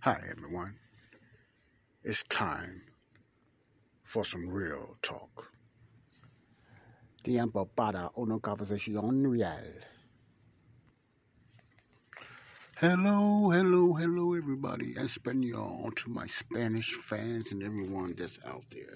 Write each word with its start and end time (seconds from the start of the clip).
Hi, 0.00 0.18
everyone. 0.36 0.74
It's 2.02 2.24
time 2.24 2.82
for 4.02 4.24
some 4.24 4.48
real 4.48 4.96
talk. 5.02 5.52
Tiempo 7.22 7.66
para 7.76 8.10
una 8.16 8.40
conversación 8.40 9.30
real. 9.30 9.80
Hello, 12.78 13.50
hello, 13.50 13.94
hello, 13.94 14.34
everybody. 14.34 14.94
Espanol 14.98 15.90
to 15.96 16.10
my 16.10 16.26
Spanish 16.26 16.92
fans 16.92 17.52
and 17.52 17.62
everyone 17.62 18.14
that's 18.18 18.38
out 18.46 18.64
there. 18.70 18.92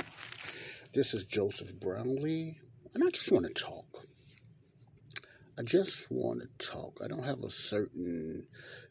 This 0.92 1.14
is 1.14 1.28
Joseph 1.28 1.78
Brownlee, 1.78 2.58
and 2.94 3.04
I 3.04 3.10
just 3.10 3.30
want 3.30 3.46
to 3.46 3.54
talk. 3.54 4.04
I 5.56 5.62
just 5.62 6.10
want 6.10 6.40
to 6.40 6.48
talk. 6.58 6.98
I 7.04 7.06
don't 7.06 7.24
have 7.24 7.44
a 7.44 7.50
certain 7.50 8.44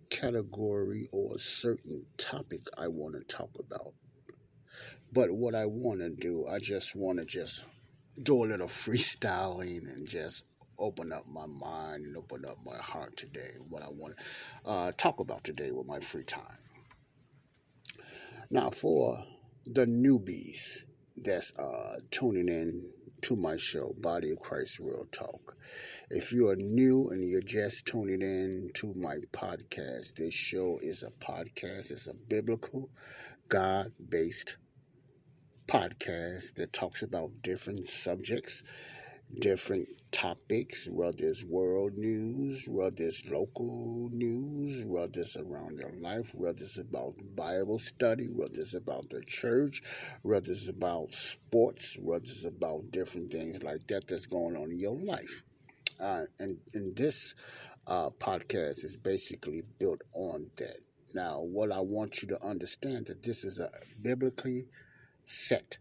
category 0.09 1.09
or 1.11 1.36
a 1.36 1.39
certain 1.39 2.05
topic 2.16 2.61
I 2.77 2.88
want 2.88 3.16
to 3.16 3.23
talk 3.25 3.50
about. 3.59 3.92
But 5.11 5.31
what 5.31 5.55
I 5.55 5.66
want 5.66 6.00
to 6.00 6.16
do, 6.16 6.47
I 6.47 6.59
just 6.59 6.95
want 6.95 7.20
to 7.20 7.25
just 7.25 7.66
do 8.23 8.45
a 8.45 8.47
little 8.47 8.67
freestyling 8.67 9.94
and 9.94 10.08
just 10.08 10.45
open 10.77 11.11
up 11.11 11.27
my 11.27 11.47
mind 11.47 12.05
and 12.05 12.16
open 12.16 12.45
up 12.45 12.55
my 12.66 12.77
heart 12.77 13.17
today. 13.17 13.52
What 13.67 13.83
I 13.83 13.89
want 13.89 14.16
to 14.16 14.23
uh, 14.70 14.92
talk 14.95 15.20
about 15.20 15.44
today 15.44 15.72
with 15.73 15.86
my 15.86 16.00
free 16.00 16.23
time. 16.23 16.44
Now, 18.50 18.70
for 18.70 19.22
the 19.66 19.86
newbies 19.86 20.86
that's 21.23 21.58
uh, 21.59 22.00
tuning 22.12 22.48
in 22.48 22.92
to 23.22 23.36
my 23.36 23.58
show, 23.58 23.94
Body 24.02 24.31
of 24.31 24.39
Christ 24.39 24.80
Real 24.80 25.06
Talk. 25.12 25.56
If 26.09 26.31
you 26.31 26.50
are 26.50 26.56
new 26.56 27.09
and 27.09 27.30
you're 27.30 27.42
just 27.42 27.86
tuning 27.88 28.22
in 28.22 28.72
to 28.76 28.94
my 28.95 29.17
podcast, 29.31 30.16
this 30.16 30.34
show 30.34 30.78
is 30.81 31.03
a 31.03 31.11
podcast. 31.23 31.92
It's 31.92 32.08
a 32.08 32.16
biblical, 32.30 32.89
God 33.50 33.88
based 34.09 34.58
podcast 35.67 36.56
that 36.56 36.73
talks 36.73 37.03
about 37.03 37.42
different 37.44 37.86
subjects, 37.86 38.64
different 39.33 39.88
topics, 40.11 40.89
whether 40.91 41.17
it's 41.19 41.45
world 41.45 41.94
news, 41.95 42.67
whether 42.69 43.03
it's 43.03 43.30
local 43.30 44.09
news, 44.11 44.86
whether 44.86 45.21
it's 45.21 45.38
around 45.38 45.77
your 45.77 45.91
life, 46.02 46.33
whether 46.33 46.58
it's 46.58 46.80
about 46.80 47.16
Bible 47.36 47.77
study, 47.77 48.27
whether 48.36 48.59
it's 48.59 48.73
about 48.73 49.09
the 49.09 49.21
church, 49.21 49.81
whether 50.23 50.52
it's 50.52 50.69
about 50.69 51.11
sports, 51.11 51.97
whether 52.02 52.23
it's 52.23 52.45
about 52.45 52.91
different 52.91 53.31
things 53.31 53.63
like 53.63 53.86
that 53.88 54.08
that's 54.08 54.25
going 54.25 54.55
on 54.55 54.71
in 54.71 54.80
your 54.80 54.95
life. 54.95 55.43
Uh, 55.99 56.23
and, 56.39 56.58
and 56.73 56.95
this 56.95 57.36
uh, 57.88 58.09
podcast 58.19 58.83
is 58.83 58.97
basically 58.97 59.61
built 59.80 60.02
on 60.14 60.49
that. 60.58 60.77
Now, 61.14 61.42
what 61.42 61.71
I 61.71 61.80
want 61.81 62.21
you 62.21 62.30
to 62.30 62.45
understand 62.45 63.08
that 63.08 63.23
this 63.23 63.43
is 63.43 63.59
a 63.59 63.70
biblically 64.04 64.67
set 65.25 65.77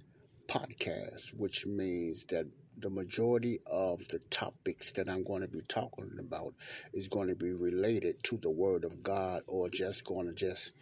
podcast, 0.49 1.39
which 1.39 1.67
means 1.67 2.25
that 2.27 2.47
the 2.81 2.91
majority 2.91 3.59
of 3.71 4.07
the 4.09 4.19
topics 4.31 4.93
that 4.93 5.09
I'm 5.09 5.25
going 5.25 5.43
to 5.43 5.49
be 5.49 5.63
talking 5.67 6.11
about 6.21 6.55
is 6.93 7.09
going 7.09 7.29
to 7.29 7.37
be 7.37 7.53
related 7.53 8.23
to 8.25 8.37
the 8.37 8.51
Word 8.51 8.85
of 8.85 9.03
God 9.03 9.43
or 9.49 9.69
just 9.69 10.05
going 10.05 10.29
to 10.29 10.35
just 10.35 10.75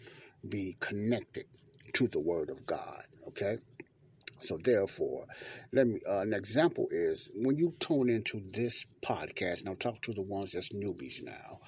be 0.48 0.76
connected 0.80 1.44
to 1.94 2.06
the 2.08 2.20
Word 2.20 2.50
of 2.50 2.66
God. 2.66 3.02
Okay? 3.28 3.56
So 4.38 4.58
therefore, 4.58 5.26
let 5.72 5.86
me. 5.86 5.98
Uh, 6.06 6.20
an 6.20 6.34
example 6.34 6.88
is 6.90 7.30
when 7.36 7.56
you 7.56 7.72
tune 7.80 8.10
into 8.10 8.38
this 8.38 8.86
podcast. 9.00 9.64
Now, 9.64 9.74
talk 9.74 10.02
to 10.02 10.12
the 10.12 10.22
ones 10.22 10.52
that's 10.52 10.74
newbies 10.74 11.24
now. 11.24 11.58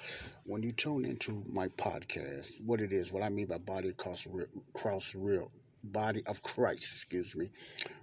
When 0.44 0.62
you 0.62 0.72
tune 0.72 1.06
into 1.06 1.42
my 1.50 1.68
podcast, 1.68 2.62
what 2.66 2.82
it 2.82 2.92
is, 2.92 3.10
what 3.10 3.22
I 3.22 3.30
mean 3.30 3.46
by 3.46 3.58
body 3.58 3.92
cross 3.94 4.28
cross 4.74 5.14
real 5.16 5.50
body 5.84 6.22
of 6.26 6.42
Christ, 6.42 6.84
excuse 6.84 7.36
me, 7.36 7.46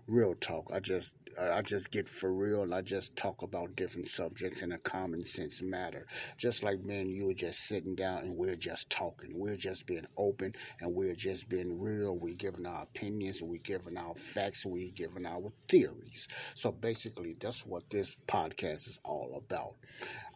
real 0.08 0.34
talk. 0.36 0.72
I 0.74 0.80
just 0.80 1.16
I 1.38 1.62
just 1.62 1.92
get 1.92 2.08
for 2.08 2.34
real 2.34 2.64
and 2.64 2.74
I 2.74 2.82
just 2.82 3.18
talk 3.18 3.42
about 3.42 3.76
different 3.76 4.08
subjects 4.08 4.64
in 4.64 4.72
a 4.72 4.78
common 4.78 5.22
sense 5.24 5.62
matter. 5.62 6.06
Just 6.38 6.64
like 6.64 6.80
me 6.86 7.02
and 7.02 7.10
you 7.10 7.30
are 7.30 7.34
just 7.34 7.60
sitting 7.60 7.96
down 7.96 8.20
and 8.20 8.38
we're 8.38 8.56
just 8.56 8.90
talking. 8.90 9.32
We're 9.38 9.58
just 9.58 9.86
being 9.86 10.06
open 10.18 10.54
and 10.80 10.96
we're 10.96 11.16
just 11.16 11.50
being 11.50 11.82
real. 11.82 12.18
We're 12.18 12.38
giving 12.38 12.66
our 12.66 12.84
opinions, 12.84 13.42
we're 13.44 13.60
giving 13.62 13.98
our 13.98 14.16
facts, 14.16 14.66
we're 14.66 14.94
giving 14.96 15.26
our 15.26 15.50
theories. 15.68 16.30
So 16.56 16.72
basically 16.72 17.34
that's 17.38 17.66
what 17.66 17.90
this 17.90 18.16
podcast 18.28 18.88
is 18.88 19.02
all 19.04 19.44
about. 19.46 19.74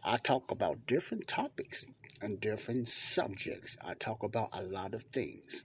I 0.04 0.18
talk 0.18 0.50
about 0.50 0.86
different 0.86 1.26
topics 1.26 1.86
and 2.20 2.40
different 2.40 2.88
subjects. 2.88 3.78
I 3.86 3.94
talk 3.94 4.22
about 4.22 4.50
a 4.52 4.62
lot 4.64 4.92
of 4.92 5.02
things. 5.04 5.64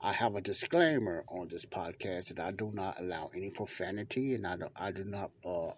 I 0.00 0.12
have 0.12 0.34
a 0.34 0.40
disclaimer 0.40 1.24
on 1.28 1.48
this 1.48 1.66
podcast 1.66 2.34
that 2.34 2.40
I 2.40 2.50
do 2.52 2.70
not 2.72 3.00
allow 3.00 3.30
any 3.34 3.50
profanity 3.50 4.34
and 4.34 4.46
I 4.46 4.56
do, 4.56 4.68
I 4.76 4.92
do 4.92 5.04
not 5.04 5.30
uh, 5.44 5.70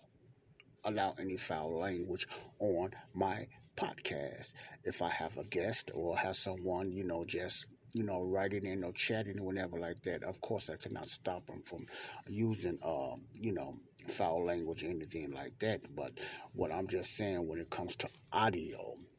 allow 0.85 1.15
any 1.21 1.37
foul 1.37 1.79
language 1.79 2.27
on 2.59 2.91
my 3.15 3.47
podcast. 3.77 4.55
If 4.85 5.03
I 5.03 5.11
have 5.11 5.37
a 5.37 5.45
guest 5.45 5.91
or 5.95 6.17
have 6.17 6.37
someone, 6.37 6.93
you 6.93 7.05
know, 7.05 7.25
just 7.25 7.69
you 7.95 8.03
know, 8.03 8.25
writing 8.25 8.67
in 8.67 8.83
or 8.83 8.93
chatting 8.93 9.39
or 9.39 9.47
whatever 9.47 9.79
like 9.79 10.03
that, 10.03 10.25
of 10.25 10.41
course 10.41 10.69
I 10.69 10.77
cannot 10.77 11.07
stop 11.07 11.47
them 11.47 11.63
from 11.63 11.87
using, 12.27 12.77
um, 12.85 13.21
you 13.35 13.55
know, 13.55 13.73
foul 14.09 14.45
language 14.45 14.83
or 14.83 14.89
anything 14.89 15.33
like 15.33 15.57
that. 15.61 15.81
But 15.95 16.11
what 16.55 16.73
I'm 16.73 16.89
just 16.89 17.17
saying 17.17 17.49
when 17.49 17.61
it 17.61 17.71
comes 17.71 17.95
to 17.97 18.09
audio, 18.33 18.79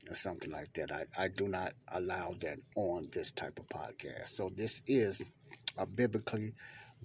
or 0.09 0.15
something 0.15 0.51
like 0.51 0.73
that. 0.73 0.91
I, 0.91 1.05
I 1.17 1.27
do 1.29 1.47
not 1.47 1.73
allow 1.93 2.35
that 2.41 2.59
on 2.75 3.05
this 3.13 3.31
type 3.31 3.59
of 3.59 3.67
podcast. 3.69 4.27
So 4.27 4.49
this 4.49 4.81
is 4.87 5.31
a 5.77 5.85
biblically 5.85 6.53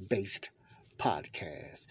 based 0.09 0.51
podcast, 0.99 1.87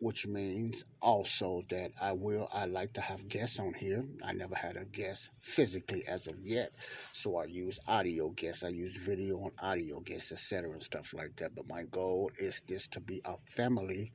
which 0.00 0.26
means 0.26 0.84
also 1.00 1.62
that 1.70 1.90
I 2.00 2.12
will 2.12 2.48
I 2.54 2.66
like 2.66 2.92
to 2.92 3.00
have 3.00 3.28
guests 3.28 3.60
on 3.60 3.74
here. 3.74 4.02
I 4.24 4.32
never 4.32 4.54
had 4.54 4.76
a 4.76 4.84
guest 4.84 5.30
physically 5.40 6.02
as 6.08 6.26
of 6.26 6.36
yet. 6.42 6.70
So 7.12 7.36
I 7.36 7.44
use 7.44 7.80
audio 7.88 8.30
guests, 8.30 8.64
I 8.64 8.68
use 8.68 8.96
video 8.96 9.38
and 9.38 9.52
audio 9.62 10.00
guests, 10.00 10.32
etc. 10.32 10.70
and 10.70 10.82
stuff 10.82 11.14
like 11.14 11.36
that. 11.36 11.54
But 11.54 11.68
my 11.68 11.84
goal 11.90 12.30
is 12.38 12.62
this 12.62 12.88
to 12.88 13.00
be 13.00 13.20
a 13.24 13.36
family 13.36 14.12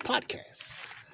podcast. 0.00 1.04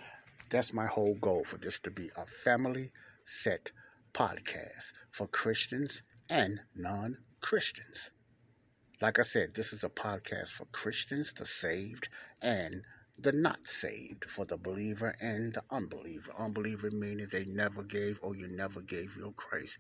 That's 0.51 0.75
my 0.75 0.87
whole 0.87 1.15
goal 1.21 1.45
for 1.45 1.59
this 1.59 1.79
to 1.81 1.91
be 1.91 2.11
a 2.17 2.27
family 2.27 2.91
set 3.25 3.71
podcast 4.12 4.93
for 5.10 5.26
Christians 5.26 6.03
and 6.28 6.60
non 6.75 7.16
Christians. 7.41 8.10
Like 9.00 9.19
I 9.19 9.22
said, 9.22 9.54
this 9.54 9.72
is 9.72 9.82
a 9.84 9.88
podcast 9.88 10.48
for 10.48 10.66
Christians, 10.66 11.32
the 11.32 11.47
saved, 11.47 12.09
and 12.43 12.82
the 13.19 13.32
not 13.32 13.66
saved, 13.66 14.25
for 14.25 14.45
the 14.45 14.57
believer 14.57 15.15
and 15.21 15.54
the 15.54 15.62
unbeliever. 15.71 16.33
Unbeliever 16.39 16.91
meaning 16.91 17.27
they 17.30 17.45
never 17.45 17.83
gave 17.83 18.18
or 18.22 18.36
you 18.36 18.48
never 18.48 18.80
gave 18.83 19.16
your 19.16 19.33
Christ 19.33 19.78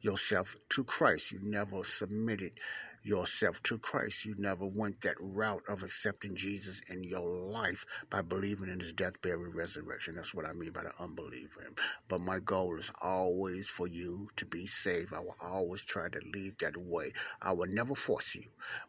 yourself 0.00 0.56
to 0.70 0.84
Christ. 0.84 1.32
You 1.32 1.40
never 1.42 1.84
submitted 1.84 2.52
yourself 3.02 3.62
to 3.64 3.78
Christ. 3.78 4.26
You 4.26 4.34
never 4.38 4.66
went 4.66 5.00
that 5.02 5.16
route 5.20 5.62
of 5.68 5.82
accepting 5.82 6.36
Jesus 6.36 6.82
in 6.90 7.02
your 7.04 7.26
life 7.26 7.84
by 8.10 8.22
believing 8.22 8.68
in 8.68 8.80
his 8.80 8.92
death, 8.92 9.20
burial, 9.22 9.52
resurrection. 9.52 10.14
That's 10.14 10.34
what 10.34 10.46
I 10.46 10.52
mean 10.52 10.72
by 10.72 10.82
the 10.82 10.92
unbeliever. 11.00 11.66
But 12.08 12.20
my 12.20 12.40
goal 12.40 12.76
is 12.78 12.92
always 13.02 13.68
for 13.68 13.86
you 13.86 14.28
to 14.36 14.46
be 14.46 14.66
saved. 14.66 15.12
I 15.14 15.20
will 15.20 15.36
always 15.42 15.84
try 15.84 16.08
to 16.08 16.20
lead 16.32 16.58
that 16.60 16.76
way. 16.76 17.12
I 17.40 17.52
will 17.52 17.68
never 17.68 17.94
force 17.94 18.34
you, 18.34 18.44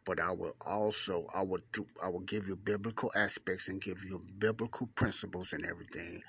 but 0.06 0.20
I 0.20 0.32
will 0.32 0.56
also 0.66 1.26
I 1.34 1.44
will 1.44 1.60
do 1.72 1.86
I 2.04 2.10
will 2.10 2.22
give 2.22 2.48
you 2.48 2.56
biblical 2.56 3.12
aspects 3.16 3.70
and 3.70 3.82
give 3.82 4.04
you 4.04 4.22
biblical 4.40 4.88
principles 4.96 5.54
and 5.54 5.66
everything 5.66 6.22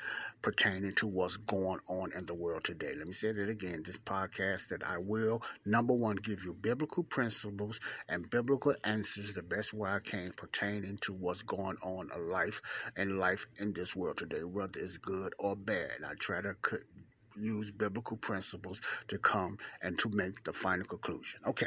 pertaining 0.43 0.93
to 0.95 1.07
what's 1.07 1.37
going 1.37 1.81
on 1.89 2.11
in 2.17 2.27
the 2.27 2.35
world 2.35 2.65
today. 2.65 2.93
Let 2.97 3.07
me 3.07 3.13
say 3.13 3.33
that 3.33 3.49
again. 3.49 3.83
This 3.85 3.99
podcast 3.99 4.69
that 4.69 4.85
I 4.85 4.99
will 4.99 5.43
number 5.65 5.95
one 5.95 6.17
give 6.17 6.45
you 6.45 6.55
biblical 6.55 7.05
principles 7.05 7.72
and 8.09 8.29
biblical 8.31 8.75
answers 8.85 9.35
the 9.35 9.43
best 9.43 9.73
way 9.75 9.91
I 9.91 10.01
can 10.01 10.33
pertaining 10.37 10.99
to 11.03 11.13
what's 11.13 11.43
going 11.43 11.77
on 11.83 12.09
in 12.15 12.31
life 12.31 12.61
and 12.97 13.19
life 13.19 13.47
in 13.61 13.73
this 13.73 13.97
world 13.97 14.19
today, 14.19 14.45
whether 14.45 14.79
it's 14.79 14.99
good 14.99 15.33
or 15.39 15.57
bad. 15.57 15.91
I 16.07 16.15
try 16.19 16.41
to 16.43 16.55
use 17.37 17.71
biblical 17.71 18.17
principles 18.17 18.81
to 19.09 19.19
come 19.19 19.59
and 19.83 19.99
to 19.99 20.11
make 20.11 20.45
the 20.45 20.53
final 20.53 20.87
conclusion. 20.87 21.41
Okay, 21.47 21.67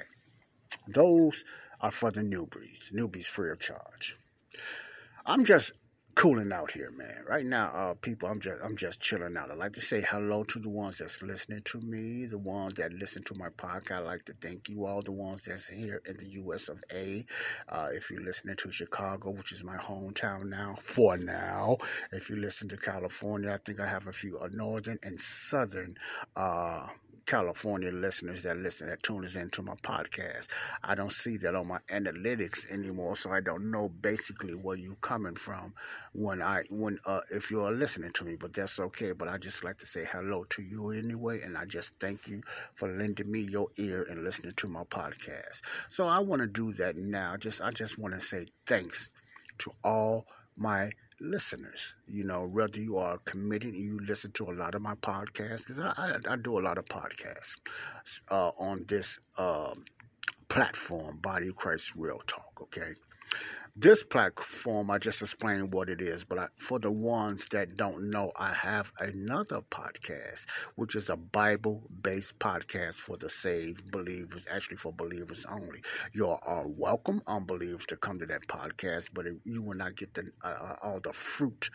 those 0.88 1.44
are 1.82 1.92
for 1.92 2.12
the 2.12 2.22
newbies, 2.22 2.94
newbies 2.94 3.26
free 3.26 3.52
of 3.52 3.60
charge. 3.60 4.18
I'm 5.26 5.44
just 5.44 5.74
cooling 6.16 6.54
out 6.54 6.72
here, 6.72 6.92
man. 6.92 7.24
Right 7.28 7.46
now, 7.46 7.70
uh, 7.74 7.94
people, 7.96 8.30
I'm 8.30 8.40
just 8.40 8.64
I'm 8.64 8.78
just 8.78 9.02
chilling 9.02 9.36
out. 9.38 9.52
I 9.52 9.54
like 9.54 9.74
to 9.74 9.82
say 9.82 10.02
hello 10.02 10.44
to 10.46 10.60
the 10.60 10.70
ones 10.70 10.98
that's 10.98 11.22
listening 11.22 11.62
to 11.66 11.82
me, 11.82 12.26
the 12.26 12.38
ones 12.38 12.76
that 12.76 12.94
listen 12.94 13.24
to 13.26 13.36
my 13.36 13.50
podcast. 13.50 13.92
I 13.92 14.00
like 14.00 14.26
to 14.26 14.34
thank 14.34 14.70
you 14.70 14.86
all, 14.86 15.02
the 15.02 15.12
ones 15.12 15.44
that's 15.44 15.68
here 15.68 16.02
in 16.06 16.18
the 16.18 16.26
U.S. 16.44 16.70
of 16.70 16.82
A. 16.94 17.26
Uh, 17.68 17.90
if 17.92 18.10
you're 18.10 18.24
listening 18.24 18.56
to 18.58 18.72
Chicago, 18.72 19.32
which 19.32 19.52
is 19.52 19.64
my 19.64 19.78
hometown 19.78 20.46
now, 20.50 20.76
for 20.80 21.18
now. 21.18 21.78
If 22.12 22.30
you 22.30 22.38
listen 22.38 22.70
to 22.70 22.78
California, 22.78 23.52
I 23.54 23.58
think 23.58 23.80
I 23.80 23.88
have 23.88 24.08
a 24.08 24.14
few 24.14 24.38
uh, 24.38 24.48
northern 24.52 24.98
and 25.04 25.20
southern. 25.20 25.96
Uh, 26.36 26.88
California 27.26 27.92
listeners 27.92 28.44
that 28.44 28.58
listen 28.58 28.88
that 28.88 29.02
tunes 29.02 29.36
into 29.36 29.62
my 29.62 29.76
podcast. 29.76 30.48
I 30.84 30.96
don't 30.96 31.12
see 31.12 31.38
that 31.38 31.56
on 31.56 31.68
my 31.68 31.80
analytics 31.92 32.72
anymore, 32.72 33.16
so 33.16 33.32
I 33.32 33.42
don't 33.42 33.72
know 33.72 33.90
basically 33.90 34.54
where 34.54 34.78
you 34.78 34.96
coming 35.02 35.36
from 35.36 35.74
when 36.14 36.42
I 36.42 36.64
when 36.70 37.00
uh, 37.06 37.22
if 37.32 37.50
you're 37.50 37.72
listening 37.72 38.12
to 38.14 38.26
me. 38.26 38.36
But 38.36 38.54
that's 38.54 38.80
okay. 38.80 39.12
But 39.12 39.28
I 39.28 39.38
just 39.38 39.64
like 39.64 39.78
to 39.80 39.86
say 39.86 40.06
hello 40.10 40.44
to 40.52 40.62
you 40.62 40.92
anyway, 40.92 41.42
and 41.42 41.58
I 41.58 41.66
just 41.66 41.96
thank 42.00 42.28
you 42.28 42.42
for 42.74 42.88
lending 42.88 43.32
me 43.32 43.42
your 43.42 43.70
ear 43.78 44.06
and 44.10 44.24
listening 44.24 44.54
to 44.58 44.68
my 44.68 44.84
podcast. 44.84 45.62
So 45.90 46.08
I 46.08 46.20
want 46.20 46.42
to 46.42 46.48
do 46.48 46.74
that 46.74 46.96
now. 46.96 47.38
Just 47.38 47.62
I 47.62 47.72
just 47.72 47.98
want 47.98 48.14
to 48.14 48.22
say 48.22 48.46
thanks 48.66 49.10
to 49.60 49.72
all 49.84 50.28
my 50.58 50.92
listeners. 51.20 51.96
You 52.08 52.26
know, 52.26 52.48
whether 52.48 52.80
you 52.80 52.98
are 52.98 53.18
committed, 53.20 53.76
you 53.76 54.00
listen 54.08 54.32
to 54.34 54.50
a 54.50 54.54
lot 54.54 54.76
of 54.76 54.82
my 54.82 54.96
podcasts, 54.96 55.68
because 55.68 55.80
I, 55.80 55.94
I, 55.98 56.34
I, 56.34 56.36
do 56.36 56.60
a 56.60 56.62
lot 56.62 56.78
of 56.78 56.86
podcasts 56.86 57.60
uh, 58.30 58.50
on 58.60 58.86
this 58.88 59.20
um, 59.38 59.86
platform, 60.48 61.18
Body 61.18 61.50
of 61.50 61.56
Christ 61.56 61.94
Real 61.96 62.20
Talk, 62.28 62.62
okay? 62.62 62.94
This 63.78 64.06
platform, 64.06 64.90
I 64.90 64.98
just 65.00 65.22
explained 65.22 65.74
what 65.74 65.90
it 65.90 66.00
is, 66.00 66.24
but 66.24 66.40
I, 66.40 66.48
for 66.56 66.80
the 66.80 66.92
ones 66.92 67.46
that 67.48 67.76
don't 67.76 68.10
know, 68.10 68.32
I 68.40 68.54
have 68.54 68.94
another 69.00 69.60
podcast, 69.70 70.50
which 70.76 70.96
is 70.96 71.10
a 71.10 71.18
Bible 71.18 71.84
based 72.02 72.40
podcast 72.40 72.96
for 72.96 73.18
the 73.18 73.30
saved 73.30 73.92
believers, 73.92 74.48
actually 74.50 74.78
for 74.78 74.94
believers 74.94 75.46
only. 75.52 75.80
You 76.14 76.28
are 76.28 76.66
welcome, 76.66 77.22
unbelievers, 77.28 77.86
to 77.88 77.98
come 77.98 78.18
to 78.20 78.26
that 78.28 78.48
podcast, 78.48 79.10
but 79.14 79.26
you 79.44 79.62
will 79.62 79.78
not 79.78 79.98
get 79.98 80.14
the, 80.14 80.32
uh, 80.42 80.48
uh, 80.48 80.76
all 80.82 81.02
the 81.02 81.12
fruit 81.12 81.70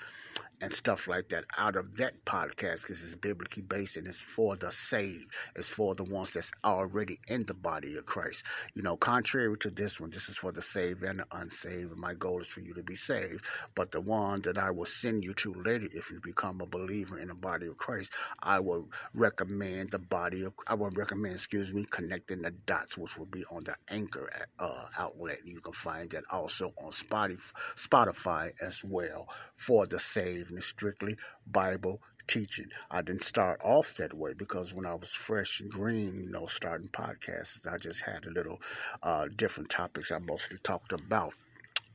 and 0.63 0.71
stuff 0.73 1.09
like 1.09 1.29
that 1.31 1.45
out 1.57 1.77
of 1.77 1.97
that 1.97 2.13
podcast 2.25 2.83
because 2.83 3.03
it's 3.03 3.15
biblically 3.15 3.63
based 3.63 3.97
and 3.97 4.07
it's 4.07 4.21
for 4.21 4.57
the 4.57 4.71
saved. 4.71 5.27
It's 5.57 5.69
for 5.69 5.95
the 5.95 6.05
ones 6.05 6.35
that's 6.35 6.53
already 6.65 7.19
in 7.29 7.45
the 7.47 7.55
body 7.55 7.97
of 7.97 8.05
Christ. 8.05 8.45
You 8.75 8.83
know, 8.83 8.97
contrary 8.97 9.57
to 9.61 9.71
this 9.71 10.01
one, 10.01 10.11
this 10.11 10.29
is 10.29 10.37
for 10.37 10.53
the 10.53 10.63
saved 10.63 11.03
and 11.03 11.21
the 11.21 11.27
unsaved. 11.33 11.90
My 11.97 12.15
goal 12.15 12.41
is 12.41 12.47
for 12.47 12.61
you 12.61 12.75
to 12.75 12.83
be 12.83 12.95
saved. 12.95 13.45
But 13.75 13.93
the 13.93 14.01
one 14.01 14.43
that 14.43 14.59
I 14.59 14.71
will 14.71 14.87
send 14.87 15.25
you 15.25 15.35
to 15.35 15.53
later, 15.55 15.89
if 15.93 16.11
you 16.11 16.21
become 16.23 16.61
a 16.61 16.67
believer 16.67 17.19
in 17.19 17.29
the 17.29 17.35
body 17.35 17.67
of 17.67 17.77
Christ, 17.77 18.13
I 18.43 18.61
will 18.61 18.89
recommend 19.15 19.91
the 19.91 19.99
body 19.99 20.45
of, 20.45 20.55
I 20.69 20.75
will 20.75 20.91
recommend, 20.91 21.35
excuse 21.35 21.73
me, 21.73 21.85
connecting 21.91 22.43
the 22.43 22.51
dots, 22.51 22.99
which 22.99 23.19
will 23.19 23.27
be 23.27 23.45
on 23.51 23.65
the 23.65 23.77
anchor 23.91 24.31
uh, 24.59 24.85
outlet. 24.99 25.39
You 25.45 25.61
can 25.61 25.73
find 25.73 26.11
that 26.11 26.25
also 26.31 26.73
on 26.83 26.91
Spotify 26.91 28.53
as 28.61 28.85
well 28.85 29.27
for 29.57 29.87
the 29.87 29.99
saved 29.99 30.51
and 30.51 30.63
strictly 30.63 31.17
Bible 31.47 32.01
teaching. 32.27 32.67
I 32.91 33.03
didn't 33.03 33.25
start 33.25 33.61
off 33.63 33.95
that 33.97 34.15
way 34.15 34.35
because 34.37 34.73
when 34.73 34.87
I 34.87 34.95
was 34.95 35.13
fresh 35.13 35.61
and 35.61 35.71
green, 35.71 36.15
you 36.15 36.31
know, 36.31 36.47
starting 36.47 36.89
podcasts, 36.89 37.67
I 37.71 37.77
just 37.79 38.05
had 38.05 38.25
a 38.25 38.31
little 38.31 38.61
uh, 39.03 39.27
different 39.35 39.71
topics 39.71 40.13
I 40.13 40.19
mostly 40.19 40.59
talked 40.63 40.93
about 40.93 41.33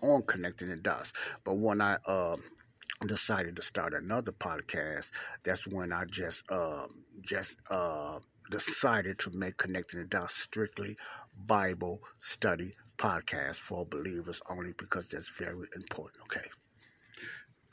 on 0.02 0.24
connecting 0.24 0.70
the 0.70 0.78
dots. 0.78 1.14
But 1.44 1.58
when 1.58 1.82
I 1.82 1.98
uh, 2.08 2.38
decided 3.06 3.56
to 3.56 3.62
start 3.62 3.94
another 3.94 4.32
podcast, 4.32 5.12
that's 5.44 5.68
when 5.68 5.92
I 5.92 6.06
just 6.06 6.50
uh, 6.50 6.88
just 7.24 7.62
uh, 7.70 8.20
decided 8.50 9.20
to 9.20 9.32
make 9.32 9.58
connecting 9.58 10.00
the 10.02 10.08
dots 10.08 10.36
strictly 10.36 10.96
Bible 11.46 12.02
study 12.18 12.72
podcast 12.98 13.60
for 13.60 13.86
believers 13.86 14.42
only 14.50 14.74
because 14.78 15.10
that's 15.10 15.30
very 15.38 15.68
important. 15.76 16.24
Okay. 16.24 16.48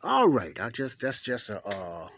All 0.05 0.29
right, 0.29 0.59
I 0.61 0.69
just 0.71 1.01
that's 1.01 1.23
just 1.23 1.49
a, 1.49 1.65
uh, 1.65 2.09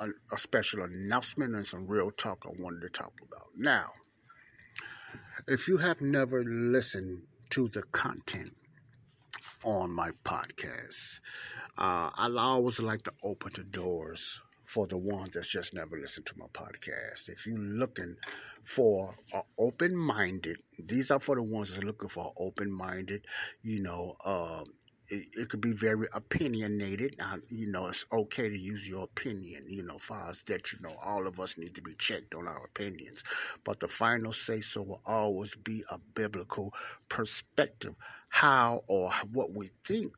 a, 0.00 0.08
a 0.32 0.36
special 0.36 0.82
announcement 0.82 1.54
and 1.54 1.66
some 1.66 1.86
real 1.86 2.10
talk 2.10 2.44
I 2.44 2.50
wanted 2.60 2.80
to 2.80 2.88
talk 2.88 3.12
about. 3.22 3.46
Now, 3.56 3.92
if 5.46 5.68
you 5.68 5.78
have 5.78 6.00
never 6.00 6.42
listened 6.44 7.22
to 7.50 7.68
the 7.68 7.82
content 7.92 8.52
on 9.64 9.92
my 9.94 10.10
podcast, 10.24 11.20
uh, 11.76 12.10
I 12.16 12.30
always 12.36 12.80
like 12.80 13.02
to 13.02 13.12
open 13.22 13.52
the 13.54 13.64
doors 13.64 14.40
for 14.64 14.86
the 14.86 14.98
ones 14.98 15.34
that's 15.34 15.48
just 15.48 15.74
never 15.74 15.96
listened 15.96 16.26
to 16.26 16.38
my 16.38 16.46
podcast. 16.52 17.28
If 17.28 17.46
you're 17.46 17.58
looking 17.58 18.16
for 18.64 19.16
an 19.32 19.42
open-minded, 19.58 20.58
these 20.78 21.10
are 21.10 21.20
for 21.20 21.36
the 21.36 21.42
ones 21.42 21.72
that's 21.72 21.84
looking 21.84 22.10
for 22.10 22.32
open-minded, 22.36 23.24
you 23.62 23.80
know, 23.80 24.16
uh, 24.24 24.64
it, 25.10 25.26
it, 25.32 25.48
could 25.48 25.62
be 25.62 25.72
very 25.72 26.06
opinionated. 26.12 27.16
You 27.48 27.70
know, 27.70 27.86
it's 27.86 28.04
okay 28.12 28.48
to 28.50 28.58
use 28.58 28.86
your 28.86 29.04
opinion, 29.04 29.64
you 29.68 29.82
know, 29.82 29.96
far 29.98 30.28
as 30.28 30.42
that, 30.44 30.70
you 30.72 30.78
know, 30.80 30.94
all 31.02 31.26
of 31.26 31.40
us 31.40 31.56
need 31.56 31.74
to 31.76 31.82
be 31.82 31.94
checked 31.94 32.34
on 32.34 32.46
our 32.46 32.64
opinions. 32.66 33.24
But 33.64 33.80
the 33.80 33.88
final 33.88 34.32
say 34.34 34.60
so 34.60 34.82
will 34.82 35.02
always 35.06 35.54
be 35.54 35.82
a 35.90 35.98
biblical 36.14 36.74
perspective. 37.08 37.94
How 38.30 38.82
or 38.88 39.12
what 39.32 39.52
we 39.52 39.70
think 39.86 40.14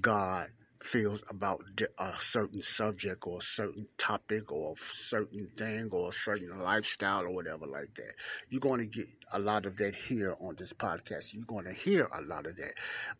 God 0.00 0.48
feels 0.84 1.22
about 1.30 1.62
a 1.98 2.12
certain 2.18 2.60
subject 2.60 3.26
or 3.26 3.38
a 3.38 3.42
certain 3.42 3.88
topic 3.96 4.52
or 4.52 4.74
a 4.74 4.76
certain 4.78 5.48
thing 5.56 5.88
or 5.90 6.10
a 6.10 6.12
certain 6.12 6.62
lifestyle 6.62 7.24
or 7.24 7.30
whatever 7.30 7.66
like 7.66 7.94
that. 7.94 8.12
You're 8.50 8.60
going 8.60 8.80
to 8.80 8.86
get 8.86 9.06
a 9.32 9.38
lot 9.38 9.64
of 9.64 9.76
that 9.78 9.94
here 9.94 10.34
on 10.40 10.56
this 10.56 10.72
podcast. 10.72 11.34
You're 11.34 11.46
going 11.46 11.64
to 11.64 11.72
hear 11.72 12.06
a 12.12 12.22
lot 12.22 12.46
of 12.46 12.56
that 12.56 12.74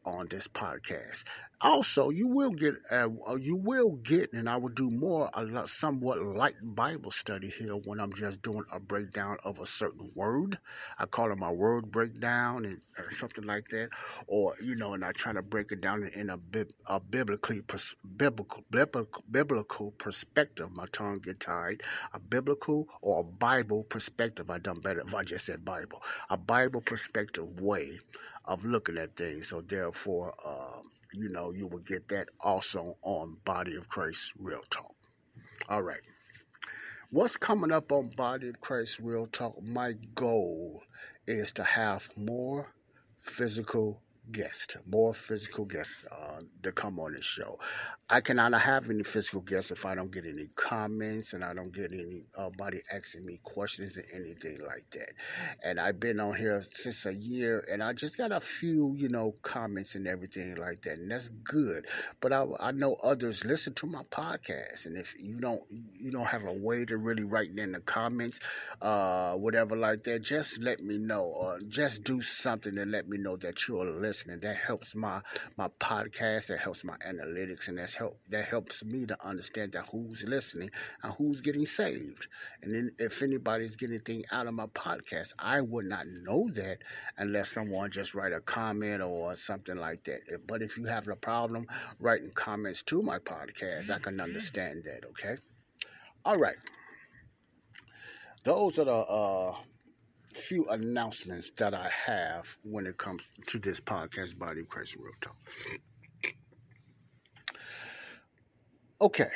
on 0.05 0.28
this 0.28 0.46
podcast. 0.46 1.25
Also, 1.61 2.11
you 2.11 2.28
will 2.28 2.50
get, 2.50 2.75
uh, 2.90 3.08
you 3.40 3.56
will 3.56 3.93
get, 3.93 4.32
and 4.34 4.50
I 4.50 4.58
will 4.58 4.69
do 4.69 4.90
more, 4.90 5.30
a 5.33 5.44
lot, 5.44 5.68
somewhat 5.68 6.21
light 6.21 6.56
Bible 6.62 7.11
study 7.11 7.49
here 7.49 7.73
when 7.73 8.00
I'm 8.00 8.12
just 8.12 8.42
doing 8.42 8.64
a 8.71 8.78
breakdown 8.78 9.38
of 9.44 9.59
a 9.59 9.66
certain 9.66 10.11
word. 10.14 10.59
I 10.99 11.06
call 11.06 11.33
it 11.33 11.38
my 11.38 11.50
word 11.50 11.90
breakdown 11.90 12.66
and 12.66 12.80
or 12.99 13.11
something 13.11 13.44
like 13.44 13.68
that, 13.68 13.88
or 14.26 14.54
you 14.62 14.76
know, 14.76 14.94
and 14.94 15.04
I 15.04 15.12
try 15.12 15.33
to 15.33 15.42
break 15.42 15.73
it 15.73 15.80
down 15.80 16.04
in 16.14 16.28
a, 16.28 16.38
a 16.87 17.00
biblically 17.00 17.53
biblical, 18.16 18.64
biblical 18.70 19.25
biblical 19.30 19.90
perspective. 19.92 20.70
My 20.73 20.87
tongue 20.92 21.20
get 21.20 21.40
tied. 21.40 21.82
A 22.12 22.20
biblical 22.20 22.88
or 23.02 23.20
a 23.20 23.25
Bible 23.25 23.84
perspective. 23.84 24.50
I 24.50 24.58
done 24.58 24.80
better 24.80 25.00
if 25.00 25.14
I 25.14 25.23
just 25.23 25.46
said 25.46 25.64
Bible. 25.64 26.00
A 26.30 26.37
Bible 26.37 26.80
perspective 26.80 27.61
way 27.61 27.90
of 28.44 28.64
looking 28.64 28.99
at 28.99 29.12
things. 29.12 29.49
So 29.49 29.61
therefore. 29.61 30.34
Uh, 30.44 30.80
you 31.16 31.28
know, 31.28 31.52
you 31.52 31.68
will 31.68 31.80
get 31.80 32.08
that 32.08 32.28
also 32.40 32.96
on 33.02 33.37
Body 33.44 33.76
of 33.76 33.88
Christ 33.88 34.32
Real 34.37 34.62
Talk. 34.68 34.94
All 35.68 35.82
right. 35.82 36.00
What's 37.11 37.37
coming 37.37 37.70
up 37.70 37.92
on 37.92 38.08
Body 38.16 38.49
of 38.49 38.61
Christ 38.61 38.99
Real 38.99 39.26
Talk? 39.26 39.62
My 39.62 39.92
goal 40.16 40.82
is 41.28 41.52
to 41.52 41.62
have 41.62 42.08
more 42.16 42.75
physical 43.20 44.02
guests, 44.31 44.76
more 44.87 45.12
physical 45.12 45.64
guests 45.64 46.07
uh, 46.11 46.40
to 46.62 46.73
come 46.73 46.99
on 46.99 47.12
this 47.12 47.25
show. 47.25 47.59
I 48.09 48.21
cannot 48.21 48.52
have 48.61 48.90
any 48.90 49.02
physical 49.02 49.40
guests 49.40 49.71
if 49.71 49.87
I 49.87 49.95
don't 49.95 50.12
get 50.12 50.26
any 50.26 50.49
comments 50.57 51.33
and 51.33 51.45
I 51.45 51.54
don't 51.54 51.73
get 51.73 51.93
anybody 51.93 52.81
asking 52.93 53.25
me 53.25 53.40
questions 53.43 53.99
or 53.99 54.04
anything 54.14 54.59
like 54.66 54.88
that. 54.93 55.12
And 55.62 55.81
I've 55.81 56.00
been 56.00 56.21
on 56.21 56.37
here 56.37 56.62
since 56.71 57.07
a 57.07 57.14
year 57.14 57.64
and 57.71 57.83
I 57.83 57.93
just 57.93 58.19
got 58.19 58.33
a 58.33 58.40
few, 58.40 58.95
you 58.97 59.09
know, 59.09 59.35
comments 59.43 59.95
and 59.95 60.07
everything 60.07 60.54
like 60.57 60.83
that. 60.83 60.99
And 60.99 61.11
that's 61.11 61.28
good. 61.28 61.87
But 62.21 62.33
I, 62.33 62.47
I 62.61 62.73
know 62.73 62.97
others 63.02 63.45
listen 63.45 63.75
to 63.75 63.87
my 63.87 64.02
podcast. 64.04 64.87
And 64.87 64.97
if 64.97 65.14
you 65.19 65.40
don't, 65.40 65.62
you 65.71 66.11
don't 66.11 66.26
have 66.26 66.45
a 66.45 66.54
way 66.62 66.85
to 66.87 66.97
really 66.97 67.25
write 67.25 67.50
in 67.57 67.73
the 67.73 67.81
comments, 67.81 68.40
uh, 68.83 69.35
whatever 69.35 69.76
like 69.76 70.02
that, 70.04 70.23
just 70.23 70.61
let 70.62 70.81
me 70.81 70.99
know 70.99 71.25
or 71.25 71.59
just 71.69 72.04
do 72.04 72.21
something 72.21 72.76
and 72.78 72.90
let 72.90 73.09
me 73.09 73.19
know 73.19 73.37
that 73.37 73.66
you're 73.66 73.85
listening 73.85 74.13
listening. 74.14 74.38
That 74.40 74.56
helps 74.56 74.94
my 74.94 75.21
my 75.56 75.68
podcast. 75.80 76.47
That 76.47 76.61
helps 76.61 76.85
my 76.85 76.97
analytics, 76.99 77.66
and 77.66 77.78
that's 77.78 77.97
help 77.97 78.21
that 78.30 78.44
helps 78.44 78.85
me 78.85 79.06
to 79.06 79.16
understand 79.26 79.73
that 79.73 79.87
who's 79.90 80.23
listening 80.23 80.71
and 81.02 81.12
who's 81.14 81.40
getting 81.40 81.66
saved. 81.66 82.28
And 82.62 82.73
then 82.73 82.90
if 82.99 83.23
anybody's 83.23 83.75
getting 83.75 83.94
anything 83.94 84.25
out 84.30 84.47
of 84.47 84.54
my 84.54 84.66
podcast, 84.66 85.33
I 85.38 85.61
would 85.61 85.87
not 85.87 86.06
know 86.06 86.49
that 86.54 86.78
unless 87.18 87.50
someone 87.50 87.90
just 87.90 88.14
write 88.14 88.33
a 88.33 88.40
comment 88.40 89.02
or 89.02 89.35
something 89.35 89.76
like 89.76 90.04
that. 90.04 90.21
But 90.47 90.62
if 90.62 90.78
you 90.78 90.87
have 90.87 91.09
a 91.09 91.16
problem 91.16 91.66
writing 91.99 92.30
comments 92.35 92.85
to 92.85 93.02
my 93.02 93.18
podcast, 93.18 93.90
I 93.90 93.99
can 93.99 94.21
understand 94.21 94.85
that. 94.85 95.04
Okay. 95.11 95.37
All 96.25 96.37
right. 96.37 96.56
Those 98.44 98.78
are 98.78 98.85
the 98.85 98.92
uh, 98.92 99.54
few 100.35 100.67
announcements 100.69 101.53
that 101.53 101.75
I 101.75 101.88
have 102.07 102.57
when 102.64 102.87
it 102.87 102.97
comes 102.97 103.31
to 103.49 103.59
this 103.59 103.81
podcast, 103.81 104.38
Body 104.38 104.61
of 104.61 104.69
Christ 104.69 104.97
Real 104.97 105.12
Talk. 105.21 105.37
Okay. 109.00 109.29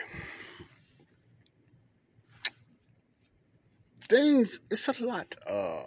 Things, 4.08 4.60
it's 4.70 4.88
a 4.88 5.04
lot 5.04 5.26
uh, 5.46 5.82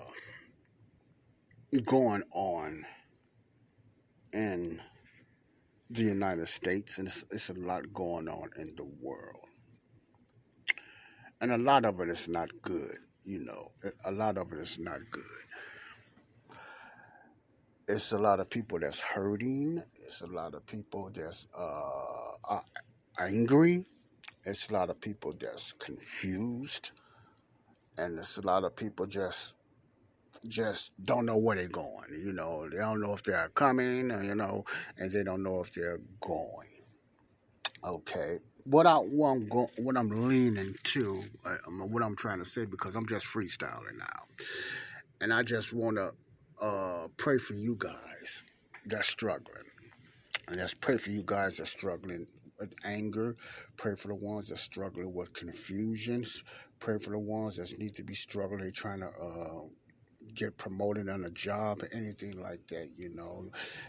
going 1.85 2.23
on 2.31 2.83
in 4.33 4.79
the 5.89 6.03
United 6.03 6.47
States, 6.47 6.99
and 6.99 7.07
it's, 7.07 7.25
it's 7.31 7.49
a 7.49 7.53
lot 7.53 7.91
going 7.93 8.27
on 8.29 8.49
in 8.57 8.75
the 8.75 8.85
world. 9.01 9.45
And 11.41 11.51
a 11.51 11.57
lot 11.57 11.85
of 11.85 11.99
it 11.99 12.09
is 12.09 12.27
not 12.27 12.49
good 12.61 12.97
you 13.23 13.39
know, 13.45 13.71
a 14.05 14.11
lot 14.11 14.37
of 14.37 14.51
it 14.53 14.59
is 14.59 14.79
not 14.79 14.99
good. 15.11 15.23
It's 17.87 18.11
a 18.13 18.17
lot 18.17 18.39
of 18.39 18.49
people 18.49 18.79
that's 18.79 19.01
hurting. 19.01 19.83
It's 20.03 20.21
a 20.21 20.27
lot 20.27 20.55
of 20.55 20.65
people 20.65 21.11
that's 21.13 21.47
uh, 21.57 22.59
angry. 23.19 23.85
It's 24.45 24.69
a 24.69 24.73
lot 24.73 24.89
of 24.89 24.99
people 24.99 25.33
that's 25.39 25.73
confused, 25.73 26.91
and 27.97 28.17
it's 28.17 28.37
a 28.37 28.41
lot 28.41 28.63
of 28.63 28.75
people 28.75 29.05
just 29.05 29.55
just 30.47 30.93
don't 31.05 31.25
know 31.25 31.37
where 31.37 31.57
they're 31.57 31.67
going. 31.67 32.09
You 32.17 32.33
know, 32.33 32.67
they 32.69 32.77
don't 32.77 33.01
know 33.01 33.13
if 33.13 33.23
they're 33.23 33.49
coming, 33.49 34.09
you 34.23 34.35
know, 34.35 34.63
and 34.97 35.11
they 35.11 35.23
don't 35.23 35.43
know 35.43 35.61
if 35.61 35.71
they're 35.73 35.99
going. 36.21 36.70
Okay, 37.83 38.37
what 38.65 38.85
I 38.85 38.95
what 38.95 39.29
I'm 39.29 39.41
what 39.49 39.97
I'm 39.97 40.09
leaning 40.27 40.75
to, 40.83 41.23
uh, 41.43 41.55
what 41.89 42.03
I'm 42.03 42.15
trying 42.15 42.37
to 42.37 42.45
say, 42.45 42.65
because 42.65 42.95
I'm 42.95 43.07
just 43.07 43.25
freestyling 43.25 43.97
now, 43.97 44.23
and 45.19 45.33
I 45.33 45.41
just 45.41 45.73
want 45.73 45.97
to 45.97 46.11
uh, 46.61 47.07
pray 47.17 47.39
for 47.39 47.55
you 47.55 47.75
guys 47.79 48.43
that's 48.85 49.07
struggling, 49.07 49.63
and 50.47 50.57
let's 50.57 50.75
pray 50.75 50.97
for 50.97 51.09
you 51.09 51.23
guys 51.25 51.57
that's 51.57 51.71
struggling 51.71 52.27
with 52.59 52.71
anger. 52.85 53.35
Pray 53.77 53.95
for 53.95 54.09
the 54.09 54.15
ones 54.15 54.49
that's 54.49 54.61
struggling 54.61 55.11
with 55.11 55.33
confusions. 55.33 56.43
Pray 56.79 56.99
for 56.99 57.09
the 57.09 57.19
ones 57.19 57.57
that 57.57 57.79
need 57.79 57.95
to 57.95 58.03
be 58.03 58.13
struggling, 58.13 58.71
trying 58.71 58.99
to 58.99 59.07
uh, 59.07 59.61
get 60.35 60.57
promoted 60.57 61.09
on 61.09 61.23
a 61.23 61.29
job 61.29 61.81
or 61.81 61.89
anything 61.93 62.41
like 62.41 62.65
that, 62.67 62.89
you 62.97 63.13
know, 63.15 63.43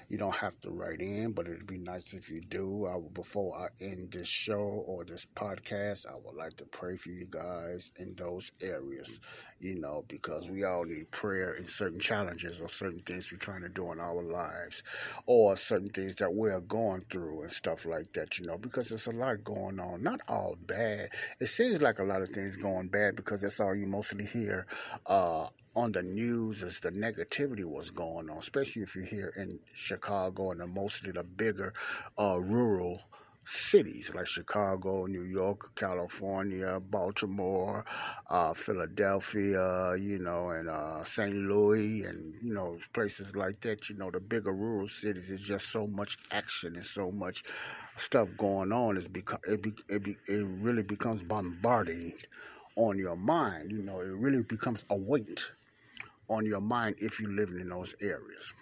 you 0.09 0.19
don't 0.19 0.35
have 0.35 0.59
to 0.61 0.71
write 0.71 1.01
in, 1.01 1.33
but 1.33 1.47
it'd 1.47 1.67
be 1.67 1.79
nice 1.79 2.15
if 2.15 2.31
you 2.31 2.41
do. 2.41 2.87
I, 2.87 2.99
before 3.15 3.57
I 3.59 3.69
end 3.81 4.13
this 4.13 4.29
show 4.29 4.85
or 4.87 5.05
this 5.05 5.27
podcast, 5.35 6.07
I 6.07 6.15
would 6.25 6.37
like 6.37 6.55
to 6.55 6.65
pray 6.67 6.97
for 6.97 7.11
you 7.11 7.27
guys 7.31 7.93
in 7.99 8.15
those 8.17 8.53
areas, 8.63 9.21
you 9.61 9.81
know, 9.81 10.05
because 10.09 10.51
we 10.51 10.65
all 10.65 10.85
need 10.85 11.11
prayer 11.11 11.55
in 11.55 11.67
certain 11.67 12.01
challenges 12.01 12.61
or 12.61 12.69
certain 12.69 13.01
things 13.01 13.33
we're 13.33 13.39
trying 13.39 13.63
to 13.63 13.69
do 13.69 13.93
in 13.93 14.01
our 14.01 14.23
lives 14.23 14.83
or 15.27 15.57
certain 15.57 15.91
things 15.91 16.17
that 16.17 16.33
we're 16.33 16.61
going 16.61 17.03
through 17.11 17.43
and 17.43 17.53
stuff 17.53 17.87
like 17.87 18.13
that, 18.13 18.39
you 18.39 18.47
know, 18.47 18.59
because 18.59 18.89
there's 18.89 19.07
a 19.07 19.13
lot 19.13 19.43
going 19.45 19.79
on. 19.81 20.03
Not 20.03 20.21
all 20.29 20.57
bad. 20.67 21.09
It 21.41 21.47
seems 21.47 21.81
like 21.81 21.99
a 21.99 22.05
lot 22.05 22.23
of 22.23 22.29
things 22.29 22.57
going 22.57 22.89
bad 22.89 23.17
because 23.17 23.41
that's 23.41 23.61
all 23.61 23.75
you 23.75 23.87
mostly 23.87 24.25
hear 24.25 24.67
uh, 25.07 25.47
on 25.75 25.93
the 25.93 26.03
news 26.03 26.63
as 26.63 26.81
the 26.81 26.91
negativity 26.91 27.65
was 27.65 27.91
going 27.91 28.29
on, 28.29 28.39
especially 28.39 28.83
if 28.83 28.95
you're 28.95 29.07
here 29.07 29.33
in 29.37 29.59
Chicago 29.73 30.51
and 30.51 30.75
mostly 30.75 31.13
the 31.13 31.25
bigger 31.25 31.73
uh, 32.19 32.39
rural 32.39 33.01
cities 33.45 34.13
like 34.15 34.27
Chicago, 34.27 35.07
New 35.07 35.23
York, 35.23 35.75
California, 35.75 36.79
Baltimore, 36.81 37.85
uh, 38.31 38.55
Philadelphia, 38.55 39.97
you 39.99 40.19
know, 40.21 40.51
and 40.51 40.69
uh, 40.69 41.03
St. 41.03 41.35
Louis, 41.35 42.05
and 42.05 42.35
you 42.43 42.55
know 42.55 42.79
places 42.93 43.35
like 43.35 43.61
that. 43.61 43.89
You 43.89 43.97
know, 43.97 44.11
the 44.11 44.21
bigger 44.21 44.53
rural 44.53 44.89
cities 44.89 45.31
is 45.31 45.43
just 45.43 45.71
so 45.71 45.87
much 45.87 46.19
action 46.31 46.77
and 46.77 46.85
so 46.85 47.11
much 47.11 47.43
stuff 47.97 48.29
going 48.37 48.73
on. 48.73 48.97
Is 48.97 49.09
because 49.09 49.41
it, 49.49 49.63
be, 49.63 49.73
it, 49.89 50.05
be, 50.05 50.15
it 50.29 50.47
really 50.61 50.85
becomes 50.85 51.23
bombarding 51.23 52.13
on 52.77 52.99
your 52.99 53.17
mind. 53.17 53.73
You 53.73 53.83
know, 53.83 54.01
it 54.01 54.13
really 54.13 54.45
becomes 54.45 54.85
a 54.91 54.97
weight 54.97 55.51
on 56.29 56.47
your 56.47 56.61
mind 56.61 56.97
if 56.99 57.21
you're 57.21 57.31
living 57.31 57.61
in 57.61 57.69
those 57.69 57.95
areas. 58.01 58.55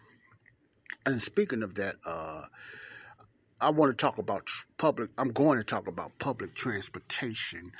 And 1.06 1.20
speaking 1.20 1.62
of 1.62 1.74
that, 1.76 1.96
uh, 2.04 2.44
I 3.60 3.70
want 3.70 3.90
to 3.90 3.96
talk 3.96 4.18
about 4.18 4.48
public. 4.78 5.10
I'm 5.18 5.32
going 5.32 5.58
to 5.58 5.64
talk 5.64 5.86
about 5.86 6.18
public 6.18 6.54
transportation 6.54 7.72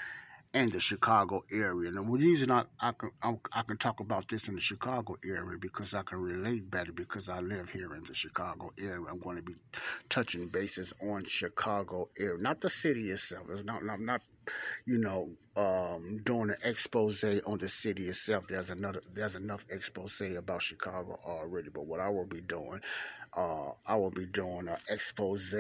and 0.53 0.73
the 0.73 0.81
Chicago 0.81 1.45
area. 1.53 1.89
And 1.89 1.97
the 1.97 2.03
reason 2.03 2.51
I, 2.51 2.65
I 2.81 2.93
can 2.93 3.11
I, 3.23 3.37
I, 3.55 3.63
can 3.63 3.77
talk 3.77 4.01
about 4.01 4.29
this 4.29 4.49
in 4.49 4.57
the 4.57 4.61
Chicago 4.61 5.17
area 5.25 5.59
because 5.61 5.95
I 5.95 6.03
can 6.03 6.19
relate 6.19 6.71
better 6.71 6.93
because 6.93 7.29
I 7.29 7.41
live 7.41 7.71
here 7.71 7.95
in 7.95 8.03
the 8.05 8.15
Chicago 8.15 8.73
area. 8.79 9.07
I'm 9.09 9.21
going 9.21 9.37
to 9.37 9.43
be 9.43 9.55
touching 10.09 10.49
bases 10.49 10.93
on 11.01 11.25
Chicago 11.25 12.09
area, 12.19 12.43
not 12.43 12.61
the 12.61 12.69
city 12.69 13.11
itself. 13.11 13.47
It's 13.51 13.65
not 13.65 13.83
I'm 13.89 14.05
not 14.05 14.23
you 14.87 14.99
know 14.99 15.30
um, 15.57 16.19
doing 16.25 16.50
an 16.50 16.57
expose 16.64 17.25
on 17.25 17.59
the 17.59 17.69
city 17.69 18.04
itself. 18.04 18.47
There's 18.49 18.71
another 18.71 19.00
there's 19.14 19.37
enough 19.37 19.64
expose 19.71 20.21
about 20.37 20.62
Chicago 20.62 21.19
already. 21.25 21.69
But 21.71 21.87
what 21.87 22.00
I 22.00 22.09
will 22.11 22.26
be 22.26 22.40
doing, 22.40 22.80
uh, 23.37 23.71
I 23.87 23.97
will 23.97 24.11
be 24.11 24.27
doing 24.27 24.69
an 24.69 24.77
expose 24.89 25.55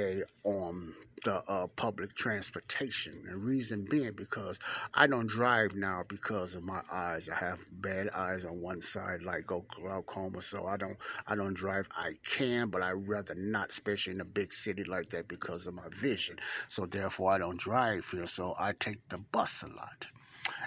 on 0.44 0.94
the 1.24 1.42
uh, 1.48 1.66
public 1.76 2.14
transportation. 2.14 3.12
The 3.28 3.36
reason 3.36 3.86
being 3.90 4.12
because 4.12 4.58
I 4.94 5.06
don't 5.06 5.28
drive 5.28 5.74
now 5.74 6.02
because 6.08 6.54
of 6.54 6.62
my 6.62 6.80
eyes. 6.90 7.28
I 7.28 7.36
have 7.36 7.60
bad 7.72 8.08
eyes 8.10 8.44
on 8.44 8.62
one 8.62 8.80
side, 8.82 9.22
like 9.22 9.46
glaucoma, 9.46 10.40
so 10.40 10.66
I 10.66 10.76
don't 10.76 10.96
I 11.26 11.34
don't 11.34 11.54
drive. 11.54 11.88
I 11.96 12.14
can, 12.24 12.68
but 12.68 12.82
I 12.82 12.92
rather 12.92 13.34
not, 13.36 13.68
especially 13.68 14.14
in 14.14 14.20
a 14.20 14.24
big 14.24 14.52
city 14.52 14.84
like 14.84 15.10
that, 15.10 15.28
because 15.28 15.66
of 15.66 15.74
my 15.74 15.88
vision. 15.90 16.38
So 16.68 16.86
therefore, 16.86 17.32
I 17.32 17.38
don't 17.38 17.60
drive 17.60 18.06
here. 18.10 18.26
So 18.26 18.54
I 18.58 18.72
take 18.72 19.08
the 19.08 19.18
bus 19.18 19.62
a 19.62 19.68
lot 19.68 20.06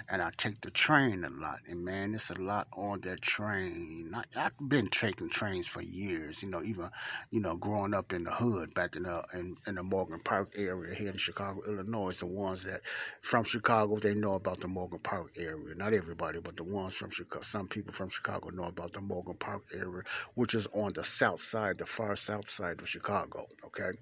and 0.08 0.22
I 0.22 0.30
take 0.36 0.60
the 0.60 0.70
train 0.70 1.24
a 1.24 1.30
lot. 1.30 1.60
And 1.68 1.84
man, 1.84 2.14
it's 2.14 2.30
a 2.30 2.40
lot 2.40 2.68
on 2.76 3.00
that 3.02 3.20
train. 3.20 4.12
I, 4.14 4.24
have 4.38 4.52
been 4.60 4.88
taking 4.88 5.28
trains 5.28 5.66
for 5.66 5.82
years. 5.82 6.42
You 6.42 6.50
know, 6.50 6.62
even 6.62 6.90
you 7.30 7.40
know, 7.40 7.56
growing 7.56 7.94
up 7.94 8.12
in 8.12 8.24
the 8.24 8.30
hood 8.30 8.74
back 8.74 8.96
in 8.96 9.04
the 9.04 9.24
in, 9.34 9.56
in 9.66 9.74
the 9.76 9.82
Morgan 9.82 10.20
Park 10.20 10.50
area 10.56 10.94
here 10.94 11.10
in 11.10 11.16
Chicago, 11.16 11.60
Illinois. 11.66 12.18
The 12.18 12.26
ones 12.26 12.64
that 12.64 12.80
from 13.20 13.44
Chicago 13.44 13.96
they 13.96 14.14
know 14.14 14.34
about 14.34 14.60
the 14.60 14.68
Morgan 14.68 15.00
Park 15.00 15.32
area. 15.36 15.74
Not 15.74 15.92
everybody, 15.92 16.40
but 16.40 16.56
the 16.56 16.64
ones 16.64 16.94
from 16.94 17.10
Chicago. 17.10 17.42
Some 17.42 17.68
people 17.68 17.92
from 17.92 18.10
Chicago 18.10 18.50
know 18.50 18.64
about 18.64 18.92
the 18.92 19.00
Morgan 19.00 19.34
Park 19.34 19.62
area, 19.74 20.02
which 20.34 20.54
is 20.54 20.66
on 20.74 20.92
the 20.92 21.04
south 21.04 21.40
side, 21.40 21.78
the 21.78 21.86
far 21.86 22.16
south 22.16 22.48
side 22.48 22.80
of 22.80 22.88
Chicago. 22.88 23.46
Okay. 23.64 23.92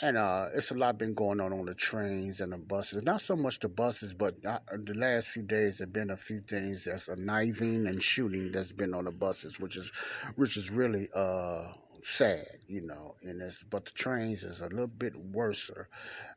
And 0.00 0.16
uh, 0.16 0.50
it's 0.54 0.70
a 0.70 0.76
lot 0.76 0.96
been 0.96 1.14
going 1.14 1.40
on 1.40 1.52
on 1.52 1.66
the 1.66 1.74
trains 1.74 2.40
and 2.40 2.52
the 2.52 2.56
buses. 2.58 3.02
Not 3.02 3.20
so 3.20 3.34
much 3.34 3.58
the 3.58 3.68
buses, 3.68 4.14
but 4.14 4.40
the 4.42 4.94
last 4.94 5.28
few 5.28 5.42
days 5.42 5.80
have 5.80 5.92
been 5.92 6.10
a 6.10 6.16
few 6.16 6.38
things 6.38 6.84
that's 6.84 7.08
a 7.08 7.16
knifing 7.16 7.88
and 7.88 8.00
shooting 8.00 8.52
that's 8.52 8.70
been 8.72 8.94
on 8.94 9.06
the 9.06 9.10
buses, 9.10 9.58
which 9.58 9.76
is 9.76 9.90
which 10.36 10.56
is 10.56 10.70
really 10.70 11.08
uh, 11.16 11.72
sad, 12.04 12.46
you 12.68 12.82
know. 12.82 13.16
And 13.22 13.42
it's 13.42 13.64
but 13.64 13.86
the 13.86 13.90
trains 13.90 14.44
is 14.44 14.60
a 14.60 14.68
little 14.68 14.86
bit 14.86 15.16
worse 15.16 15.68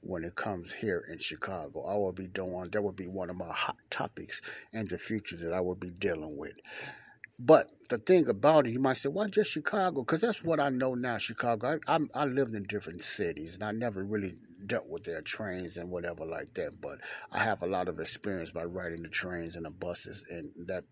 when 0.02 0.24
it 0.24 0.34
comes 0.34 0.74
here 0.74 1.06
in 1.12 1.20
Chicago. 1.20 1.86
I 1.86 1.94
will 1.98 2.14
be 2.14 2.28
doing 2.28 2.64
that 2.72 2.82
would 2.82 2.96
be 2.96 3.08
one 3.08 3.30
of 3.30 3.38
my 3.38 3.52
hot 3.54 3.78
topics 3.92 4.42
in 4.74 4.88
the 4.88 4.98
future 4.98 5.38
that 5.38 5.54
I 5.54 5.62
will 5.62 5.76
be 5.76 5.92
dealing 5.92 6.36
with. 6.36 6.56
But 7.44 7.72
the 7.90 7.98
thing 7.98 8.30
about 8.30 8.68
it, 8.68 8.72
you 8.72 8.80
might 8.80 8.98
say, 8.98 9.10
"Why 9.10 9.28
just 9.28 9.52
Chicago?" 9.52 10.04
Because 10.04 10.22
that's 10.22 10.44
what 10.44 10.60
I 10.60 10.70
know 10.70 10.94
now. 10.94 11.18
Chicago. 11.18 11.80
I, 11.88 11.96
I, 11.96 12.00
I 12.14 12.26
lived 12.26 12.54
in 12.54 12.64
different 12.64 13.02
cities, 13.02 13.56
and 13.56 13.64
I 13.64 13.72
never 13.72 14.04
really 14.04 14.36
dealt 14.68 14.88
with 14.88 15.06
their 15.06 15.22
trains 15.24 15.78
and 15.78 15.90
whatever 15.90 16.24
like 16.24 16.54
that. 16.54 16.80
But 16.80 17.00
I 17.32 17.40
have 17.40 17.64
a 17.64 17.68
lot 17.68 17.90
of 17.90 18.00
experience 18.00 18.52
by 18.52 18.66
riding 18.66 19.02
the 19.02 19.10
trains 19.10 19.56
and 19.56 19.66
the 19.66 19.72
buses, 19.72 20.24
and 20.30 20.68
that 20.68 20.84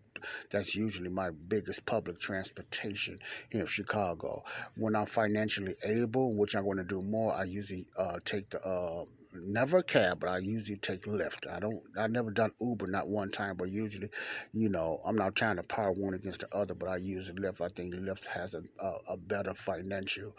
that's 0.50 0.74
usually 0.74 1.10
my 1.10 1.30
biggest 1.30 1.86
public 1.86 2.18
transportation 2.18 3.20
here 3.50 3.62
in 3.62 3.66
Chicago. 3.68 4.42
When 4.76 4.96
I'm 4.96 5.06
financially 5.06 5.74
able, 5.84 6.36
which 6.36 6.56
I'm 6.56 6.64
going 6.64 6.78
to 6.78 6.84
do 6.84 7.00
more, 7.02 7.32
I 7.32 7.44
usually 7.44 7.86
uh, 7.96 8.18
take 8.24 8.50
the 8.50 8.60
uh, 8.66 9.04
never 9.32 9.78
a 9.78 9.82
cab, 9.82 10.20
but 10.20 10.28
I 10.28 10.38
usually 10.38 10.78
take 10.78 11.02
Lyft. 11.04 11.50
I 11.50 11.60
don't. 11.60 11.82
I 11.98 12.06
never 12.06 12.30
done 12.30 12.52
Uber, 12.60 12.86
not 12.86 13.08
one 13.08 13.30
time, 13.30 13.56
but 13.56 13.68
usually, 13.68 14.08
you 14.52 14.68
know, 14.68 15.00
I'm 15.04 15.16
not 15.16 15.34
trying 15.36 15.56
to 15.56 15.62
power 15.62 15.92
one 15.92 16.14
against 16.14 16.40
the 16.40 16.56
other, 16.56 16.74
but 16.74 16.88
I 16.88 16.96
use 16.96 17.32
Lyft. 17.32 17.60
I 17.60 17.68
think 17.68 17.94
Lyft 17.94 18.26
has 18.26 18.54
a 18.54 18.62
a, 18.82 18.92
a 19.14 19.16
better 19.16 19.54
financial. 19.54 20.32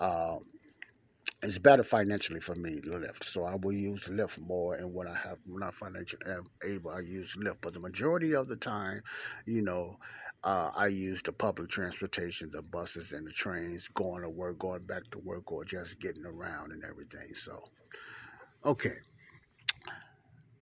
Um, 0.00 0.40
it's 1.42 1.58
better 1.58 1.84
financially 1.84 2.40
for 2.40 2.56
me 2.56 2.80
Lyft, 2.84 3.22
so 3.22 3.44
I 3.44 3.54
will 3.54 3.72
use 3.72 4.08
Lyft 4.08 4.40
more. 4.40 4.74
And 4.74 4.92
when 4.94 5.06
I 5.06 5.14
have 5.14 5.38
when 5.46 5.62
I 5.62 5.70
financially 5.70 6.22
able, 6.64 6.90
I 6.90 7.00
use 7.00 7.36
Lyft. 7.36 7.58
But 7.60 7.74
the 7.74 7.80
majority 7.80 8.34
of 8.34 8.48
the 8.48 8.56
time, 8.56 9.02
you 9.46 9.62
know, 9.62 9.98
uh, 10.44 10.70
I 10.76 10.88
use 10.88 11.22
the 11.22 11.32
public 11.32 11.68
transportation, 11.70 12.50
the 12.52 12.62
buses 12.62 13.12
and 13.12 13.26
the 13.26 13.32
trains, 13.32 13.88
going 13.88 14.22
to 14.22 14.30
work, 14.30 14.58
going 14.58 14.86
back 14.86 15.04
to 15.12 15.18
work, 15.20 15.50
or 15.52 15.64
just 15.64 16.00
getting 16.00 16.24
around 16.24 16.72
and 16.72 16.82
everything. 16.84 17.34
So, 17.34 17.56
okay. 18.64 19.07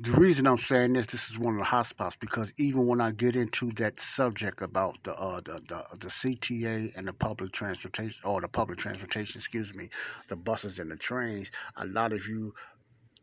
The 0.00 0.12
reason 0.12 0.46
I'm 0.46 0.58
saying 0.58 0.92
this, 0.92 1.06
this 1.06 1.28
is 1.28 1.40
one 1.40 1.54
of 1.54 1.58
the 1.58 1.64
hot 1.64 1.86
spots 1.86 2.14
because 2.14 2.52
even 2.56 2.86
when 2.86 3.00
I 3.00 3.10
get 3.10 3.34
into 3.34 3.72
that 3.72 3.98
subject 3.98 4.62
about 4.62 5.02
the 5.02 5.12
uh, 5.12 5.40
the, 5.40 5.54
the, 5.66 5.84
the 5.98 6.06
CTA 6.06 6.96
and 6.96 7.08
the 7.08 7.12
public 7.12 7.50
transportation 7.50 8.20
or 8.24 8.40
the 8.40 8.46
public 8.46 8.78
transportation, 8.78 9.38
excuse 9.38 9.74
me, 9.74 9.88
the 10.28 10.36
buses 10.36 10.78
and 10.78 10.90
the 10.90 10.96
trains, 10.96 11.50
a 11.76 11.84
lot 11.86 12.12
of 12.12 12.28
you 12.28 12.54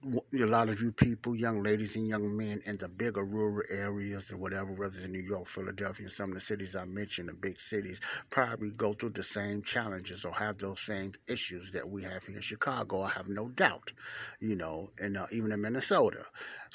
a 0.05 0.45
lot 0.45 0.69
of 0.69 0.81
you 0.81 0.91
people, 0.91 1.35
young 1.35 1.63
ladies 1.63 1.95
and 1.95 2.07
young 2.07 2.37
men 2.37 2.61
in 2.65 2.77
the 2.77 2.87
bigger 2.87 3.25
rural 3.25 3.63
areas 3.71 4.31
or 4.31 4.37
whatever, 4.37 4.71
whether 4.71 4.93
it's 4.95 5.05
in 5.05 5.11
New 5.11 5.21
York, 5.21 5.47
Philadelphia, 5.47 6.07
some 6.09 6.29
of 6.29 6.35
the 6.35 6.41
cities 6.41 6.75
I 6.75 6.85
mentioned, 6.85 7.29
the 7.29 7.33
big 7.33 7.57
cities, 7.57 8.01
probably 8.29 8.69
go 8.71 8.93
through 8.93 9.11
the 9.11 9.23
same 9.23 9.63
challenges 9.63 10.23
or 10.23 10.33
have 10.33 10.57
those 10.57 10.81
same 10.81 11.13
issues 11.27 11.71
that 11.71 11.89
we 11.89 12.03
have 12.03 12.23
here 12.23 12.35
in 12.35 12.41
Chicago. 12.41 13.01
I 13.01 13.09
have 13.09 13.27
no 13.27 13.49
doubt, 13.49 13.93
you 14.39 14.55
know, 14.55 14.89
and 14.99 15.17
uh, 15.17 15.25
even 15.31 15.51
in 15.51 15.61
Minnesota. 15.61 16.25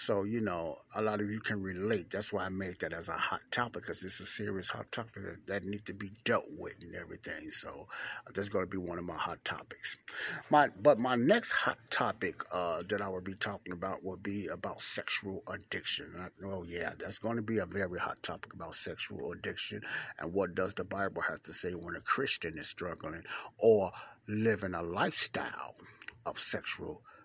So, 0.01 0.25
you 0.25 0.41
know, 0.41 0.79
a 0.95 1.03
lot 1.03 1.21
of 1.21 1.29
you 1.29 1.41
can 1.41 1.63
relate. 1.63 2.11
That's 2.11 2.33
why 2.33 2.45
I 2.45 2.49
made 2.49 2.79
that 2.81 2.95
as 2.95 3.11
a 3.11 3.13
hot 3.13 3.43
topic 3.51 3.83
because 3.83 4.03
it's 4.03 4.19
a 4.21 4.25
serious 4.25 4.71
hot 4.71 4.91
topic 4.91 5.13
that, 5.17 5.47
that 5.47 5.65
needs 5.65 5.83
to 5.83 5.93
be 5.93 6.11
dealt 6.25 6.47
with 6.57 6.77
and 6.81 6.95
everything. 6.95 7.51
So, 7.51 7.87
uh, 8.27 8.31
that's 8.33 8.49
going 8.49 8.65
to 8.65 8.71
be 8.71 8.79
one 8.79 8.99
of 8.99 9.05
my 9.05 9.19
hot 9.19 9.45
topics. 9.45 9.99
My, 10.49 10.69
but 10.81 10.99
my 10.99 11.17
next 11.17 11.53
hot 11.53 11.77
topic 11.91 12.43
uh, 12.51 12.83
that 12.89 13.03
I 13.03 13.09
will 13.11 13.21
be 13.21 13.35
talking 13.35 13.75
about 13.75 14.03
will 14.03 14.17
be 14.17 14.47
about 14.47 14.81
sexual 14.81 15.43
addiction. 15.53 16.31
oh, 16.47 16.65
yeah, 16.67 16.93
that's 16.99 17.19
going 17.19 17.37
to 17.37 17.43
be 17.43 17.59
a 17.59 17.67
very 17.67 17.99
hot 17.99 18.23
topic 18.23 18.55
about 18.55 18.77
sexual 18.77 19.33
addiction 19.33 19.83
and 20.19 20.33
what 20.33 20.55
does 20.55 20.73
the 20.73 20.85
Bible 20.85 21.21
have 21.29 21.43
to 21.43 21.53
say 21.53 21.73
when 21.73 21.95
a 21.95 22.01
Christian 22.01 22.57
is 22.57 22.69
struggling 22.69 23.23
or 23.59 23.93
living 24.27 24.73
a 24.73 24.83
lifestyle 24.83 25.75
of 26.25 26.39
sexual 26.39 26.89
addiction. 26.95 27.20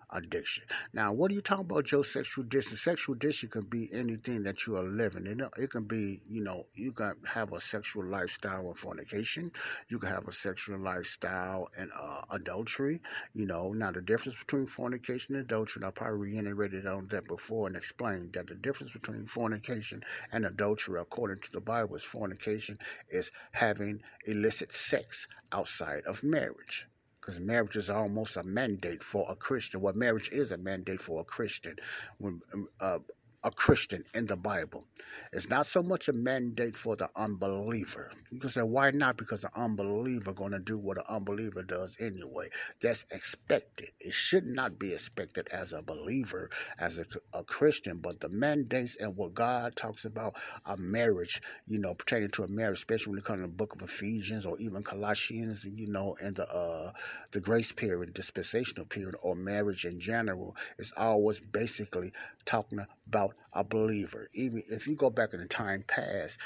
Now, 0.92 1.12
what 1.12 1.30
are 1.30 1.34
you 1.34 1.40
talking 1.40 1.64
about, 1.64 1.84
Joe? 1.84 2.02
Sexual 2.02 2.44
addiction. 2.44 2.76
Sexual 2.76 3.16
addiction 3.16 3.48
can 3.48 3.62
be 3.62 3.88
anything 3.92 4.44
that 4.44 4.66
you 4.66 4.76
are 4.76 4.84
living. 4.84 5.26
It, 5.26 5.40
it 5.58 5.70
can 5.70 5.84
be, 5.84 6.20
you 6.28 6.42
know, 6.42 6.64
you 6.74 6.92
can 6.92 7.16
have 7.26 7.52
a 7.52 7.60
sexual 7.60 8.04
lifestyle 8.04 8.70
of 8.70 8.78
fornication. 8.78 9.50
You 9.88 9.98
can 9.98 10.08
have 10.08 10.28
a 10.28 10.32
sexual 10.32 10.78
lifestyle 10.78 11.68
and 11.76 11.90
uh, 11.94 12.22
adultery. 12.30 13.02
You 13.34 13.46
know, 13.46 13.72
now 13.72 13.90
the 13.90 14.00
difference 14.00 14.38
between 14.38 14.66
fornication 14.66 15.34
and 15.34 15.44
adultery, 15.44 15.80
and 15.80 15.88
I 15.88 15.90
probably 15.90 16.30
reiterated 16.30 16.86
on 16.86 17.08
that 17.08 17.26
before 17.26 17.66
and 17.66 17.76
explained 17.76 18.34
that 18.34 18.46
the 18.46 18.54
difference 18.54 18.92
between 18.92 19.26
fornication 19.26 20.02
and 20.30 20.46
adultery, 20.46 21.00
according 21.00 21.40
to 21.40 21.52
the 21.52 21.60
Bible, 21.60 21.96
is 21.96 22.04
fornication 22.04 22.78
is 23.08 23.32
having 23.50 24.02
illicit 24.24 24.72
sex 24.72 25.26
outside 25.52 26.04
of 26.06 26.22
marriage 26.22 26.86
because 27.26 27.40
marriage 27.40 27.74
is 27.74 27.90
almost 27.90 28.36
a 28.36 28.44
mandate 28.44 29.02
for 29.02 29.26
a 29.28 29.34
Christian. 29.34 29.80
Well, 29.80 29.94
marriage 29.94 30.30
is 30.30 30.52
a 30.52 30.58
mandate 30.58 31.00
for 31.00 31.20
a 31.20 31.24
Christian. 31.24 31.74
When 32.18 32.40
uh, 32.80 33.00
a 33.46 33.50
Christian 33.52 34.02
in 34.12 34.26
the 34.26 34.36
Bible. 34.36 34.84
It's 35.32 35.48
not 35.48 35.66
so 35.66 35.80
much 35.82 36.08
a 36.08 36.12
mandate 36.12 36.74
for 36.74 36.96
the 36.96 37.08
unbeliever. 37.14 38.10
You 38.32 38.40
can 38.40 38.50
say, 38.50 38.62
why 38.62 38.90
not? 38.90 39.16
Because 39.16 39.42
the 39.42 39.50
unbeliever 39.54 40.32
going 40.32 40.50
to 40.50 40.58
do 40.58 40.78
what 40.78 40.98
an 40.98 41.04
unbeliever 41.08 41.62
does 41.62 41.96
anyway. 42.00 42.48
That's 42.82 43.04
expected. 43.12 43.90
It 44.00 44.12
should 44.12 44.46
not 44.46 44.80
be 44.80 44.92
expected 44.92 45.46
as 45.52 45.72
a 45.72 45.80
believer, 45.80 46.50
as 46.80 46.98
a, 46.98 47.38
a 47.38 47.44
Christian, 47.44 47.98
but 47.98 48.18
the 48.18 48.28
mandates 48.28 48.96
and 48.96 49.16
what 49.16 49.34
God 49.34 49.76
talks 49.76 50.04
about 50.04 50.34
a 50.64 50.76
marriage, 50.76 51.40
you 51.66 51.78
know, 51.78 51.94
pertaining 51.94 52.30
to 52.30 52.42
a 52.42 52.48
marriage, 52.48 52.78
especially 52.78 53.12
when 53.12 53.18
it 53.20 53.24
comes 53.24 53.38
to 53.38 53.46
the 53.46 53.52
book 53.52 53.76
of 53.76 53.82
Ephesians 53.82 54.44
or 54.44 54.58
even 54.58 54.82
Colossians, 54.82 55.64
you 55.64 55.86
know, 55.86 56.16
and 56.20 56.34
the 56.34 56.52
uh, 56.52 56.92
the 57.30 57.40
grace 57.40 57.70
period, 57.70 58.12
dispensational 58.12 58.86
period, 58.86 59.14
or 59.22 59.36
marriage 59.36 59.84
in 59.84 60.00
general, 60.00 60.56
is 60.78 60.92
always 60.96 61.38
basically 61.38 62.12
talking 62.44 62.80
about 63.06 63.35
a 63.52 63.64
believer. 63.64 64.28
Even 64.34 64.62
if 64.70 64.86
you 64.86 64.96
go 64.96 65.10
back 65.10 65.34
in 65.34 65.40
the 65.40 65.46
time 65.46 65.84
past, 65.86 66.40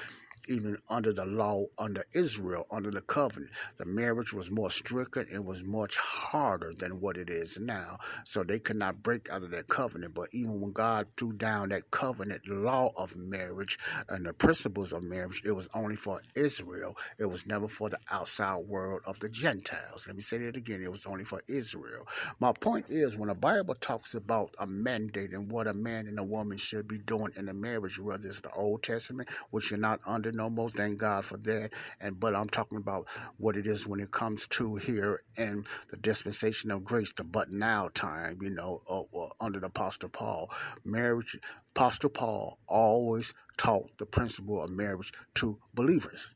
even 0.48 0.76
under 0.88 1.12
the 1.12 1.24
law 1.26 1.64
under 1.78 2.04
Israel, 2.14 2.66
under 2.70 2.90
the 2.90 3.00
covenant. 3.02 3.52
The 3.78 3.84
marriage 3.86 4.32
was 4.32 4.50
more 4.50 4.70
strict 4.70 5.16
and 5.16 5.44
was 5.44 5.64
much 5.64 5.96
harder 5.96 6.72
than 6.76 7.00
what 7.00 7.16
it 7.16 7.30
is 7.30 7.58
now. 7.58 7.98
So 8.24 8.44
they 8.44 8.58
could 8.58 8.76
not 8.76 9.02
break 9.02 9.30
out 9.30 9.42
of 9.42 9.50
that 9.50 9.68
covenant. 9.68 10.14
But 10.14 10.28
even 10.32 10.60
when 10.60 10.72
God 10.72 11.06
threw 11.16 11.32
down 11.32 11.70
that 11.70 11.90
covenant 11.90 12.48
law 12.48 12.90
of 12.96 13.16
marriage 13.16 13.78
and 14.08 14.26
the 14.26 14.32
principles 14.32 14.92
of 14.92 15.02
marriage, 15.02 15.42
it 15.44 15.52
was 15.52 15.68
only 15.74 15.96
for 15.96 16.20
Israel. 16.34 16.96
It 17.18 17.26
was 17.26 17.46
never 17.46 17.68
for 17.68 17.90
the 17.90 17.98
outside 18.10 18.58
world 18.66 19.02
of 19.06 19.18
the 19.20 19.28
Gentiles. 19.28 20.06
Let 20.06 20.16
me 20.16 20.22
say 20.22 20.38
that 20.38 20.56
again. 20.56 20.82
It 20.82 20.90
was 20.90 21.06
only 21.06 21.24
for 21.24 21.40
Israel. 21.48 22.06
My 22.40 22.52
point 22.52 22.86
is 22.90 23.18
when 23.18 23.28
the 23.28 23.34
Bible 23.34 23.74
talks 23.74 24.14
about 24.14 24.50
a 24.58 24.66
mandate 24.66 25.32
and 25.32 25.50
what 25.50 25.66
a 25.66 25.74
man 25.74 26.06
and 26.06 26.18
a 26.18 26.24
woman 26.24 26.58
should 26.58 26.88
be 26.88 26.98
doing 26.98 27.32
in 27.36 27.48
a 27.48 27.54
marriage, 27.54 27.98
whether 27.98 28.26
it's 28.26 28.40
the 28.40 28.52
Old 28.52 28.82
Testament, 28.82 29.28
which 29.50 29.70
you're 29.70 29.80
not 29.80 30.00
under 30.06 30.29
no 30.34 30.50
more. 30.50 30.68
Thank 30.68 30.98
God 30.98 31.24
for 31.24 31.36
that. 31.38 31.70
And 32.00 32.18
but 32.18 32.34
I'm 32.34 32.48
talking 32.48 32.78
about 32.78 33.08
what 33.38 33.56
it 33.56 33.66
is 33.66 33.86
when 33.86 34.00
it 34.00 34.10
comes 34.10 34.48
to 34.48 34.76
here 34.76 35.20
in 35.36 35.64
the 35.90 35.96
dispensation 35.96 36.70
of 36.70 36.84
grace, 36.84 37.12
the 37.12 37.24
but 37.24 37.50
now 37.50 37.88
time, 37.94 38.38
you 38.40 38.50
know, 38.50 38.80
uh, 38.90 39.00
uh, 39.00 39.28
under 39.40 39.60
the 39.60 39.66
Apostle 39.66 40.08
Paul. 40.08 40.50
Marriage, 40.84 41.38
Apostle 41.70 42.10
Paul 42.10 42.58
always 42.68 43.34
taught 43.56 43.96
the 43.98 44.06
principle 44.06 44.62
of 44.62 44.70
marriage 44.70 45.12
to 45.34 45.58
believers, 45.74 46.34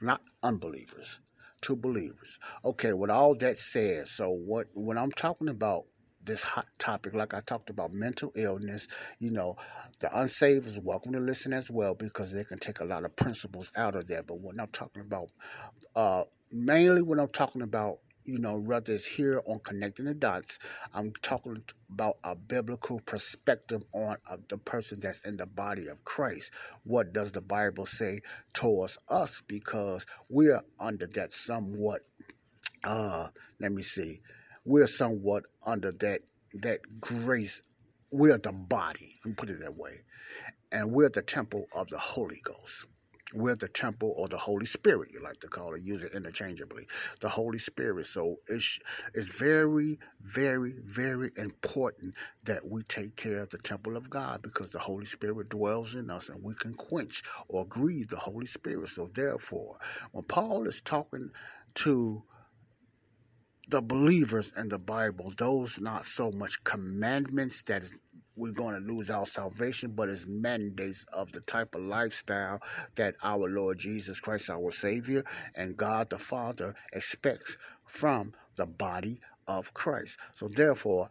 not 0.00 0.20
unbelievers 0.42 1.20
to 1.62 1.76
believers. 1.76 2.38
Okay, 2.64 2.92
with 2.92 3.10
all 3.10 3.34
that 3.36 3.58
said, 3.58 4.06
so 4.06 4.30
what 4.30 4.68
when 4.74 4.98
I'm 4.98 5.12
talking 5.12 5.48
about 5.48 5.84
this 6.28 6.44
hot 6.44 6.66
topic, 6.78 7.14
like 7.14 7.34
I 7.34 7.40
talked 7.40 7.70
about 7.70 7.92
mental 7.92 8.30
illness, 8.36 8.86
you 9.18 9.32
know, 9.32 9.56
the 9.98 10.08
unsaved 10.16 10.66
is 10.66 10.78
welcome 10.78 11.12
to 11.14 11.20
listen 11.20 11.52
as 11.52 11.70
well 11.70 11.94
because 11.94 12.32
they 12.32 12.44
can 12.44 12.58
take 12.58 12.80
a 12.80 12.84
lot 12.84 13.04
of 13.04 13.16
principles 13.16 13.72
out 13.76 13.96
of 13.96 14.06
there. 14.06 14.22
But 14.22 14.40
when 14.40 14.60
I'm 14.60 14.68
talking 14.68 15.02
about, 15.02 15.30
uh, 15.96 16.24
mainly 16.52 17.02
when 17.02 17.18
I'm 17.18 17.28
talking 17.28 17.62
about 17.62 17.98
you 18.28 18.38
know, 18.38 18.58
whether 18.58 18.92
it's 18.92 19.06
here 19.06 19.40
on 19.46 19.58
connecting 19.60 20.04
the 20.04 20.12
dots, 20.12 20.58
I'm 20.92 21.12
talking 21.22 21.62
about 21.90 22.16
a 22.22 22.36
biblical 22.36 23.00
perspective 23.00 23.82
on 23.94 24.16
uh, 24.30 24.36
the 24.50 24.58
person 24.58 24.98
that's 25.00 25.26
in 25.26 25.38
the 25.38 25.46
body 25.46 25.86
of 25.88 26.04
Christ. 26.04 26.52
What 26.84 27.14
does 27.14 27.32
the 27.32 27.40
Bible 27.40 27.86
say 27.86 28.20
towards 28.52 28.98
us? 29.08 29.42
Because 29.48 30.04
we're 30.28 30.60
under 30.78 31.06
that 31.06 31.32
somewhat, 31.32 32.02
uh, 32.84 33.28
let 33.60 33.72
me 33.72 33.80
see, 33.80 34.20
we're 34.68 34.86
somewhat 34.86 35.44
under 35.66 35.92
that 35.92 36.20
that 36.62 36.80
grace. 37.00 37.62
We're 38.12 38.38
the 38.38 38.52
body, 38.52 39.14
let 39.24 39.30
me 39.30 39.34
put 39.34 39.50
it 39.50 39.60
that 39.60 39.76
way. 39.76 40.02
And 40.70 40.92
we're 40.92 41.08
the 41.08 41.22
temple 41.22 41.66
of 41.74 41.88
the 41.88 41.98
Holy 41.98 42.40
Ghost. 42.42 42.86
We're 43.34 43.56
the 43.56 43.68
temple 43.68 44.14
or 44.16 44.28
the 44.28 44.38
Holy 44.38 44.64
Spirit, 44.64 45.10
you 45.12 45.22
like 45.22 45.40
to 45.40 45.48
call 45.48 45.74
it, 45.74 45.82
use 45.82 46.04
it 46.04 46.12
interchangeably. 46.14 46.86
The 47.20 47.28
Holy 47.28 47.58
Spirit. 47.58 48.06
So 48.06 48.36
it's, 48.48 48.78
it's 49.14 49.38
very, 49.38 49.98
very, 50.22 50.72
very 50.86 51.30
important 51.36 52.14
that 52.46 52.62
we 52.66 52.82
take 52.84 53.16
care 53.16 53.42
of 53.42 53.50
the 53.50 53.58
temple 53.58 53.98
of 53.98 54.08
God 54.08 54.40
because 54.40 54.72
the 54.72 54.78
Holy 54.78 55.04
Spirit 55.04 55.50
dwells 55.50 55.94
in 55.94 56.08
us 56.08 56.30
and 56.30 56.42
we 56.42 56.54
can 56.54 56.72
quench 56.72 57.22
or 57.48 57.66
grieve 57.66 58.08
the 58.08 58.16
Holy 58.16 58.46
Spirit. 58.46 58.88
So 58.88 59.08
therefore, 59.14 59.76
when 60.12 60.24
Paul 60.24 60.66
is 60.66 60.80
talking 60.80 61.30
to 61.74 62.22
the 63.68 63.82
believers 63.82 64.52
in 64.56 64.70
the 64.70 64.78
Bible, 64.78 65.30
those 65.36 65.78
not 65.78 66.04
so 66.04 66.30
much 66.32 66.64
commandments 66.64 67.62
that 67.62 67.82
we're 68.36 68.54
going 68.54 68.74
to 68.74 68.92
lose 68.92 69.10
our 69.10 69.26
salvation, 69.26 69.92
but 69.94 70.08
it's 70.08 70.26
mandates 70.26 71.04
of 71.12 71.32
the 71.32 71.40
type 71.40 71.74
of 71.74 71.82
lifestyle 71.82 72.60
that 72.94 73.16
our 73.22 73.48
Lord 73.48 73.78
Jesus 73.78 74.20
Christ, 74.20 74.48
our 74.48 74.70
Savior, 74.70 75.24
and 75.54 75.76
God 75.76 76.08
the 76.08 76.18
Father 76.18 76.74
expects 76.92 77.58
from 77.84 78.32
the 78.56 78.66
body 78.66 79.20
of 79.46 79.74
Christ. 79.74 80.18
So 80.32 80.48
therefore, 80.48 81.08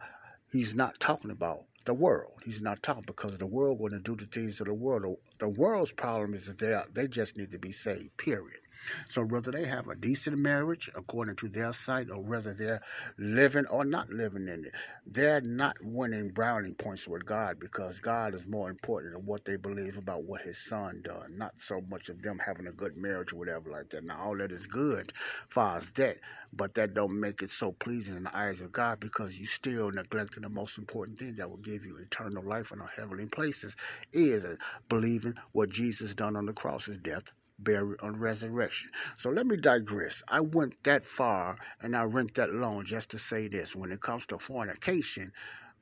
he's 0.50 0.74
not 0.74 0.98
talking 0.98 1.30
about 1.30 1.64
the 1.84 1.94
world. 1.94 2.32
He's 2.44 2.62
not 2.62 2.82
talking 2.82 3.04
because 3.06 3.38
the 3.38 3.46
world 3.46 3.78
going 3.78 3.92
to 3.92 3.98
do 3.98 4.16
the 4.16 4.26
things 4.26 4.60
of 4.60 4.66
the 4.66 4.74
world. 4.74 5.18
The 5.38 5.48
world's 5.48 5.92
problem 5.92 6.34
is 6.34 6.46
that 6.46 6.58
they, 6.58 7.02
they 7.02 7.08
just 7.08 7.36
need 7.36 7.52
to 7.52 7.58
be 7.58 7.72
saved, 7.72 8.16
period. 8.16 8.60
So 9.08 9.24
whether 9.24 9.50
they 9.50 9.66
have 9.66 9.88
a 9.88 9.94
decent 9.94 10.38
marriage 10.38 10.90
according 10.94 11.36
to 11.36 11.48
their 11.48 11.72
sight, 11.72 12.10
or 12.10 12.22
whether 12.22 12.54
they're 12.54 12.80
living 13.18 13.66
or 13.66 13.84
not 13.84 14.10
living 14.10 14.48
in 14.48 14.64
it, 14.64 14.72
they're 15.06 15.40
not 15.40 15.76
winning 15.82 16.30
brownie 16.30 16.74
points 16.74 17.08
with 17.08 17.24
God 17.26 17.58
because 17.60 18.00
God 18.00 18.34
is 18.34 18.48
more 18.48 18.70
important 18.70 19.14
than 19.14 19.26
what 19.26 19.44
they 19.44 19.56
believe 19.56 19.96
about 19.96 20.24
what 20.24 20.42
His 20.42 20.58
Son 20.58 21.02
done. 21.04 21.38
Not 21.38 21.60
so 21.60 21.80
much 21.88 22.08
of 22.08 22.22
them 22.22 22.38
having 22.44 22.66
a 22.66 22.72
good 22.72 22.96
marriage 22.96 23.32
or 23.32 23.38
whatever 23.38 23.70
like 23.70 23.90
that. 23.90 24.04
Now 24.04 24.20
all 24.20 24.36
that 24.38 24.52
is 24.52 24.66
good, 24.66 25.12
far 25.48 25.76
as 25.76 25.92
that, 25.92 26.16
but 26.52 26.74
that 26.74 26.94
don't 26.94 27.20
make 27.20 27.42
it 27.42 27.50
so 27.50 27.72
pleasing 27.72 28.16
in 28.16 28.24
the 28.24 28.36
eyes 28.36 28.60
of 28.60 28.72
God 28.72 29.00
because 29.00 29.38
you 29.38 29.46
still 29.46 29.90
neglecting 29.90 30.42
the 30.42 30.48
most 30.48 30.78
important 30.78 31.18
thing 31.18 31.34
that 31.36 31.48
will 31.48 31.58
give 31.58 31.84
you 31.84 31.98
eternal 32.02 32.42
life 32.42 32.72
in 32.72 32.80
our 32.80 32.90
heavenly 32.96 33.26
places 33.26 33.76
is 34.12 34.46
believing 34.88 35.34
what 35.52 35.70
Jesus 35.70 36.14
done 36.14 36.36
on 36.36 36.46
the 36.46 36.52
cross, 36.52 36.86
His 36.86 36.98
death, 36.98 37.32
burial, 37.58 37.96
and 38.02 38.20
resurrection. 38.20 38.90
So 39.16 39.30
let 39.30 39.46
me 39.46 39.56
digress. 39.56 40.22
I 40.28 40.40
went 40.40 40.82
that 40.84 41.04
far 41.04 41.58
and 41.80 41.96
I 41.96 42.06
went 42.06 42.34
that 42.34 42.52
long 42.52 42.84
just 42.84 43.10
to 43.10 43.18
say 43.18 43.48
this. 43.48 43.74
When 43.74 43.92
it 43.92 44.00
comes 44.00 44.26
to 44.26 44.38
fornication, 44.38 45.32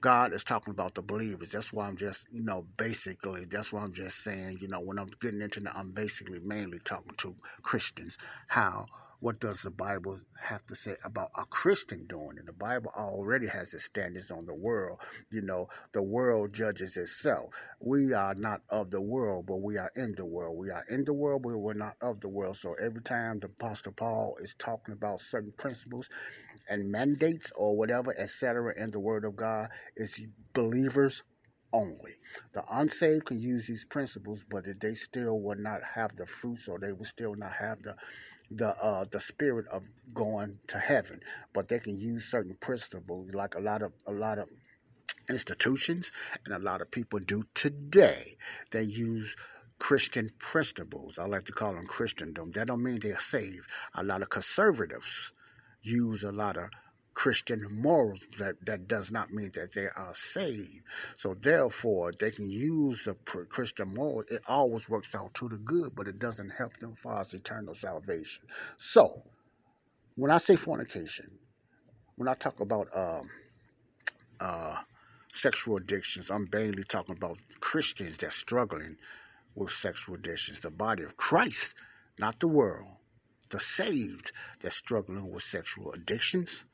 God 0.00 0.32
is 0.32 0.44
talking 0.44 0.72
about 0.72 0.94
the 0.94 1.02
believers. 1.02 1.52
That's 1.52 1.72
why 1.72 1.86
I'm 1.86 1.96
just, 1.96 2.32
you 2.32 2.44
know, 2.44 2.66
basically, 2.76 3.44
that's 3.46 3.72
why 3.72 3.82
I'm 3.82 3.92
just 3.92 4.22
saying, 4.22 4.58
you 4.60 4.68
know, 4.68 4.80
when 4.80 4.98
I'm 4.98 5.10
getting 5.20 5.40
into 5.40 5.60
that, 5.60 5.76
I'm 5.76 5.92
basically 5.92 6.40
mainly 6.40 6.78
talking 6.84 7.14
to 7.18 7.34
Christians, 7.62 8.18
how 8.48 8.86
what 9.20 9.40
does 9.40 9.62
the 9.62 9.70
Bible 9.70 10.18
have 10.42 10.62
to 10.64 10.74
say 10.74 10.92
about 11.04 11.30
a 11.38 11.44
Christian 11.46 12.06
doing 12.06 12.36
it? 12.38 12.46
The 12.46 12.52
Bible 12.52 12.90
already 12.96 13.46
has 13.46 13.72
its 13.72 13.84
standards 13.84 14.30
on 14.30 14.44
the 14.44 14.54
world. 14.54 14.98
You 15.30 15.42
know, 15.42 15.68
the 15.92 16.02
world 16.02 16.52
judges 16.52 16.96
itself. 16.96 17.54
We 17.80 18.12
are 18.12 18.34
not 18.34 18.60
of 18.70 18.90
the 18.90 19.00
world, 19.00 19.46
but 19.46 19.62
we 19.62 19.78
are 19.78 19.90
in 19.96 20.14
the 20.16 20.26
world. 20.26 20.58
We 20.58 20.70
are 20.70 20.84
in 20.90 21.04
the 21.04 21.14
world, 21.14 21.42
but 21.42 21.56
we're 21.56 21.74
not 21.74 21.96
of 22.02 22.20
the 22.20 22.28
world. 22.28 22.56
So 22.56 22.74
every 22.74 23.02
time 23.02 23.40
the 23.40 23.46
Apostle 23.46 23.92
Paul 23.92 24.36
is 24.40 24.54
talking 24.54 24.92
about 24.92 25.20
certain 25.20 25.52
principles 25.56 26.10
and 26.68 26.90
mandates 26.92 27.52
or 27.56 27.76
whatever, 27.76 28.14
etc., 28.18 28.74
in 28.76 28.90
the 28.90 29.00
Word 29.00 29.24
of 29.24 29.36
God, 29.36 29.68
is 29.96 30.26
believers 30.52 31.22
only. 31.72 32.12
The 32.52 32.62
unsaved 32.70 33.26
can 33.26 33.40
use 33.40 33.66
these 33.66 33.84
principles, 33.84 34.44
but 34.48 34.64
they 34.80 34.92
still 34.92 35.40
will 35.40 35.58
not 35.58 35.80
have 35.94 36.14
the 36.16 36.26
fruits 36.26 36.68
or 36.68 36.78
they 36.78 36.92
will 36.92 37.04
still 37.04 37.34
not 37.34 37.52
have 37.52 37.82
the 37.82 37.94
the 38.50 38.74
uh, 38.82 39.04
the 39.10 39.20
spirit 39.20 39.66
of 39.72 39.88
going 40.14 40.58
to 40.68 40.78
heaven, 40.78 41.20
but 41.52 41.68
they 41.68 41.78
can 41.78 41.98
use 41.98 42.24
certain 42.24 42.54
principles, 42.60 43.34
like 43.34 43.54
a 43.54 43.60
lot 43.60 43.82
of 43.82 43.92
a 44.06 44.12
lot 44.12 44.38
of 44.38 44.48
institutions 45.28 46.12
and 46.44 46.54
a 46.54 46.58
lot 46.58 46.80
of 46.80 46.90
people 46.90 47.18
do 47.18 47.42
today. 47.54 48.36
They 48.70 48.82
use 48.82 49.36
Christian 49.78 50.30
principles. 50.38 51.18
I 51.18 51.26
like 51.26 51.44
to 51.44 51.52
call 51.52 51.74
them 51.74 51.86
Christendom. 51.86 52.52
That 52.52 52.68
don't 52.68 52.82
mean 52.82 53.00
they're 53.00 53.18
saved. 53.18 53.66
A 53.94 54.02
lot 54.02 54.22
of 54.22 54.30
conservatives 54.30 55.32
use 55.82 56.24
a 56.24 56.32
lot 56.32 56.56
of 56.56 56.70
Christian 57.16 57.66
morals. 57.70 58.26
That, 58.38 58.54
that 58.66 58.88
does 58.88 59.10
not 59.10 59.32
mean 59.32 59.50
that 59.54 59.72
they 59.72 59.88
are 59.96 60.14
saved. 60.14 60.82
So 61.16 61.32
therefore, 61.32 62.12
they 62.12 62.30
can 62.30 62.48
use 62.48 63.04
the 63.04 63.14
Christian 63.48 63.94
morals. 63.94 64.26
It 64.30 64.42
always 64.46 64.90
works 64.90 65.14
out 65.14 65.32
to 65.34 65.48
the 65.48 65.56
good, 65.56 65.92
but 65.96 66.08
it 66.08 66.18
doesn't 66.18 66.50
help 66.50 66.76
them 66.76 66.92
for 66.92 67.14
us 67.14 67.32
eternal 67.32 67.74
salvation. 67.74 68.44
So, 68.76 69.22
when 70.16 70.30
I 70.30 70.36
say 70.36 70.56
fornication, 70.56 71.38
when 72.16 72.28
I 72.28 72.34
talk 72.34 72.60
about 72.60 72.88
um, 72.94 73.30
uh, 74.38 74.76
sexual 75.32 75.78
addictions, 75.78 76.30
I'm 76.30 76.46
mainly 76.52 76.84
talking 76.84 77.16
about 77.16 77.38
Christians 77.60 78.18
that's 78.18 78.36
struggling 78.36 78.98
with 79.54 79.70
sexual 79.70 80.16
addictions, 80.16 80.60
the 80.60 80.70
body 80.70 81.02
of 81.04 81.16
Christ, 81.16 81.76
not 82.18 82.40
the 82.40 82.48
world. 82.48 82.88
The 83.48 83.58
saved 83.58 84.32
that's 84.60 84.76
struggling 84.76 85.32
with 85.32 85.44
sexual 85.44 85.92
addictions, 85.92 86.66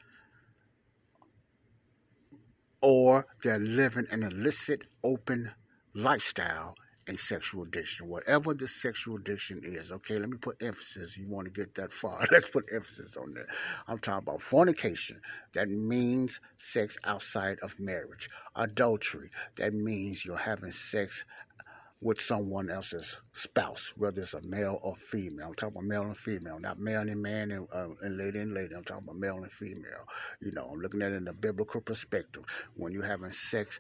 or 2.83 3.27
they're 3.43 3.59
living 3.59 4.07
an 4.11 4.23
illicit, 4.23 4.83
open 5.05 5.51
lifestyle 5.95 6.75
and 7.09 7.19
sexual 7.19 7.65
addiction, 7.65 8.09
whatever 8.09 8.55
the 8.55 8.67
sexual 8.69 9.17
addiction 9.17 9.61
is. 9.65 9.91
Okay, 9.91 10.19
let 10.19 10.29
me 10.29 10.39
put 10.39 10.63
emphasis. 10.63 11.19
You 11.19 11.29
want 11.29 11.47
to 11.47 11.53
get 11.53 11.75
that 11.75 11.93
far? 11.93 12.25
Let's 12.31 12.49
put 12.49 12.65
emphasis 12.73 13.17
on 13.17 13.33
that. 13.35 13.47
I'm 13.89 13.99
talking 13.99 14.27
about 14.29 14.43
fornication. 14.43 15.21
That 15.55 15.69
means 15.69 16.41
sex 16.57 16.99
outside 17.05 17.59
of 17.61 17.75
marriage. 17.81 18.31
Adultery. 18.55 19.31
That 19.57 19.75
means 19.75 20.25
you're 20.25 20.37
having 20.37 20.71
sex 20.71 21.25
with 22.03 22.21
someone 22.21 22.69
else's 22.69 23.17
spouse, 23.33 23.95
whether 23.97 24.21
it's 24.21 24.35
a 24.35 24.43
male 24.43 24.79
or 24.83 24.97
female. 24.97 25.47
I'm 25.47 25.55
talking 25.55 25.77
about 25.77 25.87
male 25.87 26.03
and 26.03 26.17
female, 26.17 26.59
not 26.59 26.81
male 26.81 27.01
and 27.01 27.23
man 27.23 27.53
and, 27.53 27.69
uh, 27.73 27.89
and 28.03 28.17
lady 28.17 28.41
and 28.41 28.53
lady. 28.53 28.75
I'm 28.75 28.83
talking 28.83 29.05
about 29.05 29.17
male 29.17 29.37
and 29.37 29.51
female. 29.51 30.05
You 30.41 30.51
know, 30.51 30.67
I'm 30.67 30.81
looking 30.81 31.01
at 31.01 31.13
it 31.13 31.17
in 31.17 31.29
a 31.29 31.33
biblical 31.33 31.81
perspective. 31.81 32.45
When 32.75 32.93
you're 32.93 33.07
having 33.07 33.31
sex 33.31 33.79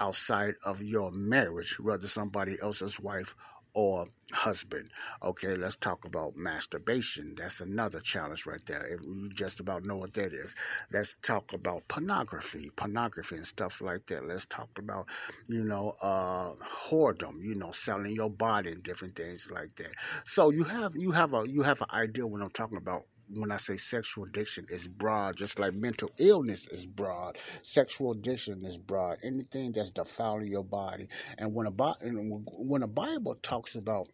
outside 0.00 0.54
of 0.66 0.82
your 0.82 1.12
marriage, 1.12 1.78
whether 1.78 2.08
somebody 2.08 2.56
else's 2.60 2.98
wife 2.98 3.36
or 3.74 4.06
husband. 4.32 4.90
Okay, 5.22 5.54
let's 5.56 5.76
talk 5.76 6.04
about 6.04 6.36
masturbation. 6.36 7.34
That's 7.36 7.60
another 7.60 8.00
challenge 8.00 8.46
right 8.46 8.64
there. 8.66 8.98
You 9.02 9.30
just 9.34 9.60
about 9.60 9.84
know 9.84 9.96
what 9.96 10.14
that 10.14 10.32
is. 10.32 10.54
Let's 10.92 11.16
talk 11.22 11.52
about 11.52 11.88
pornography, 11.88 12.70
pornography 12.76 13.36
and 13.36 13.46
stuff 13.46 13.80
like 13.80 14.06
that. 14.06 14.26
Let's 14.26 14.46
talk 14.46 14.68
about, 14.78 15.06
you 15.48 15.64
know, 15.64 15.94
uh, 16.02 16.52
whoredom, 16.88 17.34
you 17.42 17.56
know, 17.56 17.70
selling 17.72 18.14
your 18.14 18.30
body 18.30 18.72
and 18.72 18.82
different 18.82 19.16
things 19.16 19.50
like 19.50 19.74
that. 19.76 19.94
So 20.24 20.50
you 20.50 20.64
have 20.64 20.94
you 20.96 21.12
have 21.12 21.34
a 21.34 21.44
you 21.48 21.62
have 21.62 21.80
an 21.80 21.88
idea 21.92 22.26
what 22.26 22.42
I'm 22.42 22.50
talking 22.50 22.78
about 22.78 23.02
when 23.32 23.52
I 23.52 23.56
say 23.56 23.76
sexual 23.76 24.24
addiction 24.24 24.66
is 24.68 24.88
broad, 24.88 25.36
just 25.36 25.58
like 25.58 25.74
mental 25.74 26.10
illness 26.18 26.66
is 26.68 26.86
broad. 26.86 27.38
Sexual 27.62 28.12
addiction 28.12 28.64
is 28.64 28.78
broad. 28.78 29.18
Anything 29.22 29.72
that's 29.72 29.92
defiling 29.92 30.50
your 30.50 30.64
body. 30.64 31.06
And 31.38 31.54
when 31.54 31.66
a 31.66 31.70
when 31.70 32.82
a 32.82 32.88
Bible 32.88 33.36
talks 33.36 33.76
about, 33.76 34.08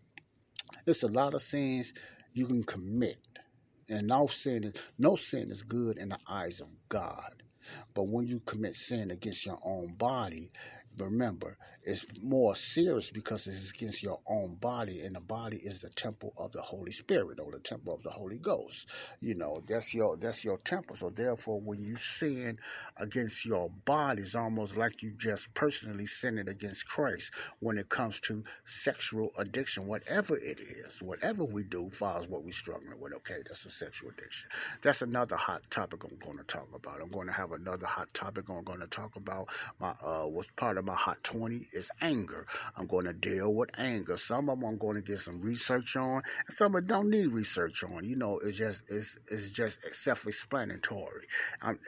it's 0.87 1.03
a 1.03 1.09
lot 1.09 1.35
of 1.35 1.43
sins 1.43 1.95
you 2.33 2.47
can 2.47 2.63
commit, 2.63 3.19
and 3.89 4.07
no 4.07 4.27
sin 4.27 4.73
no 4.99 5.17
sin 5.17 5.51
is 5.51 5.63
good 5.63 5.99
in 5.99 6.11
the 6.11 6.19
eyes 6.29 6.61
of 6.61 6.69
God. 6.89 7.43
But 7.95 8.09
when 8.09 8.27
you 8.27 8.41
commit 8.41 8.75
sin 8.75 9.11
against 9.11 9.47
your 9.47 9.59
own 9.65 9.95
body, 9.95 10.51
remember, 10.99 11.57
it's 11.87 12.21
more 12.21 12.57
serious 12.57 13.13
because 13.13 13.47
it's 13.47 13.73
against 13.73 14.03
your 14.03 14.19
own 14.27 14.57
body, 14.57 15.03
and 15.03 15.15
the 15.15 15.21
body 15.21 15.59
is 15.59 15.83
the 15.83 15.91
temple 15.91 16.33
of 16.37 16.51
the 16.51 16.61
Holy 16.61 16.91
Spirit 16.91 17.39
or 17.39 17.53
the 17.53 17.61
temple 17.61 17.95
of 17.95 18.03
the 18.03 18.11
Holy 18.11 18.41
Ghost. 18.41 18.91
You 19.21 19.37
know, 19.37 19.63
that's 19.69 19.95
your 19.95 20.17
that's 20.17 20.45
your 20.45 20.59
temple. 20.59 20.97
So 20.97 21.11
therefore, 21.11 21.61
when 21.61 21.81
you 21.81 21.97
sin 21.97 22.59
against 22.97 23.47
your 23.47 23.71
body, 23.85 24.23
it's 24.23 24.35
almost 24.35 24.77
like 24.77 25.01
you 25.05 25.13
just 25.17 25.55
personally 25.55 26.07
sinning 26.07 26.49
against 26.49 26.89
Christ 26.89 27.33
when 27.61 27.79
it 27.79 27.89
comes 27.89 28.21
to 28.23 28.43
sexual 28.65 29.31
addiction, 29.39 29.87
whatever 29.87 30.37
it 30.37 30.59
is, 30.59 31.01
whatever 31.01 31.45
we 31.45 31.63
do, 31.63 31.87
as 31.87 32.29
what 32.29 32.43
we're 32.43 32.51
struggling 32.51 32.99
with. 33.01 33.15
Okay, 33.15 33.39
that's 33.47 33.65
a 33.65 33.71
sexual 33.71 34.11
addiction. 34.11 34.51
That's 34.83 35.03
another 35.03 35.37
hot 35.37 35.63
topic 35.71 36.03
I'm 36.03 36.19
going 36.19 36.39
to 36.39 36.45
talk 36.45 36.69
about. 36.75 37.01
I'm 37.01 37.11
going 37.11 37.29
to 37.29 37.33
have 37.33 37.53
another 37.53 37.87
hot 37.87 38.13
topic 38.13 38.47
I'm 38.49 38.65
going 38.65 38.81
to 38.81 38.89
talk 38.89 39.15
about. 39.15 39.51
My 39.79 39.95
uh, 40.05 40.25
what's 40.25 40.51
part 40.51 40.79
of 40.79 40.85
my 40.85 40.97
hot 40.97 41.23
20 41.23 41.69
is 41.77 41.91
anger. 42.01 42.47
I'm 42.77 42.87
going 42.87 43.05
to 43.05 43.13
deal 43.13 43.55
with 43.55 43.71
anger. 43.79 44.17
Some 44.17 44.49
of 44.49 44.59
them 44.59 44.69
I'm 44.69 44.79
going 44.79 44.97
to 44.97 45.03
get 45.03 45.21
some 45.21 45.41
research 45.41 45.97
on, 45.97 46.23
and 46.47 46.53
some 46.53 46.75
of 46.75 46.87
them 46.87 47.03
don't 47.03 47.11
need 47.11 47.29
research 47.29 47.85
on. 47.85 48.05
You 48.05 48.17
know, 48.17 48.39
it's 48.39 48.59
just 48.59 48.83
it's 48.89 49.19
it's 49.31 49.51
just 49.51 49.83
self-explanatory. 49.95 51.23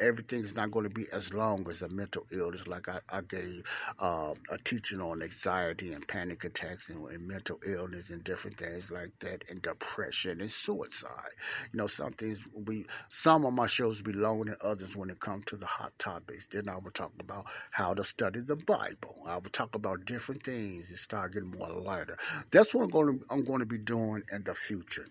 Everything's 0.00 0.54
not 0.54 0.70
going 0.70 0.88
to 0.88 0.94
be 0.94 1.06
as 1.12 1.32
long 1.32 1.66
as 1.68 1.82
a 1.82 1.88
mental 1.88 2.24
illness. 2.32 2.68
Like 2.68 2.88
I, 2.88 3.00
I 3.08 3.20
gave 3.22 3.62
uh, 3.98 4.34
a 4.52 4.58
teaching 4.64 5.00
on 5.00 5.22
anxiety 5.22 5.92
and 5.92 6.06
panic 6.06 6.44
attacks 6.44 6.90
and, 6.90 7.08
and 7.08 7.26
mental 7.26 7.58
illness 7.66 8.10
and 8.10 8.22
different 8.22 8.58
things 8.58 8.92
like 8.92 9.18
that, 9.20 9.44
and 9.48 9.62
depression 9.62 10.40
and 10.40 10.50
suicide. 10.50 11.32
You 11.72 11.78
know, 11.78 11.86
some 11.86 12.12
things 12.12 12.46
we 12.66 12.84
some 13.08 13.44
of 13.46 13.54
my 13.54 13.66
shows 13.66 14.02
will 14.02 14.12
be 14.12 14.18
longer 14.18 14.44
than 14.44 14.56
others 14.62 14.96
when 14.96 15.10
it 15.10 15.20
comes 15.20 15.46
to 15.46 15.56
the 15.56 15.66
hot 15.66 15.92
topics. 15.98 16.46
Then 16.48 16.68
I 16.68 16.76
will 16.76 16.90
talk 16.90 17.12
about 17.18 17.44
how 17.70 17.94
to 17.94 18.04
study 18.04 18.40
the 18.40 18.56
Bible. 18.56 19.14
I 19.26 19.36
will 19.36 19.50
talk 19.50 19.74
about 19.78 20.04
different 20.04 20.42
things 20.42 20.90
and 20.90 20.98
start 20.98 21.32
getting 21.32 21.50
more 21.50 21.70
lighter. 21.70 22.16
That's 22.52 22.74
what 22.74 22.84
I'm 22.84 22.90
going 22.90 23.18
to 23.18 23.24
I'm 23.30 23.44
going 23.44 23.60
to 23.60 23.66
be 23.66 23.78
doing 23.78 24.22
in 24.32 24.44
the 24.44 24.54
future. 24.54 25.06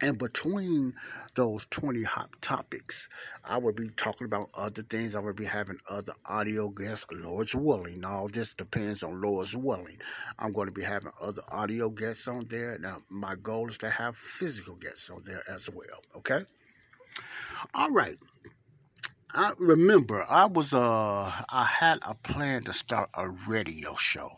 And 0.00 0.18
between 0.18 0.92
those 1.34 1.66
20 1.66 2.02
hot 2.02 2.28
topics, 2.42 3.08
I 3.44 3.58
will 3.58 3.72
be 3.72 3.88
talking 3.90 4.24
about 4.24 4.50
other 4.54 4.82
things. 4.82 5.14
I 5.14 5.20
will 5.20 5.34
be 5.34 5.44
having 5.44 5.78
other 5.88 6.12
audio 6.26 6.68
guests, 6.68 7.06
Lord's 7.12 7.54
willing. 7.54 8.04
All 8.04 8.28
this 8.28 8.54
depends 8.54 9.02
on 9.02 9.20
Lord's 9.20 9.56
willing. 9.56 9.98
I'm 10.38 10.52
going 10.52 10.68
to 10.68 10.74
be 10.74 10.82
having 10.82 11.12
other 11.22 11.42
audio 11.50 11.90
guests 11.90 12.26
on 12.26 12.46
there. 12.48 12.76
Now, 12.78 12.98
my 13.08 13.36
goal 13.36 13.68
is 13.68 13.78
to 13.78 13.88
have 13.88 14.16
physical 14.16 14.74
guests 14.74 15.08
on 15.10 15.22
there 15.24 15.44
as 15.48 15.70
well. 15.70 16.02
Okay? 16.16 16.40
All 17.72 17.90
right. 17.90 18.16
I 19.36 19.52
remember 19.58 20.24
I 20.28 20.46
was 20.46 20.72
uh 20.72 21.30
I 21.48 21.64
had 21.64 21.98
a 22.02 22.14
plan 22.14 22.62
to 22.64 22.72
start 22.72 23.10
a 23.14 23.28
radio 23.48 23.96
show. 23.96 24.30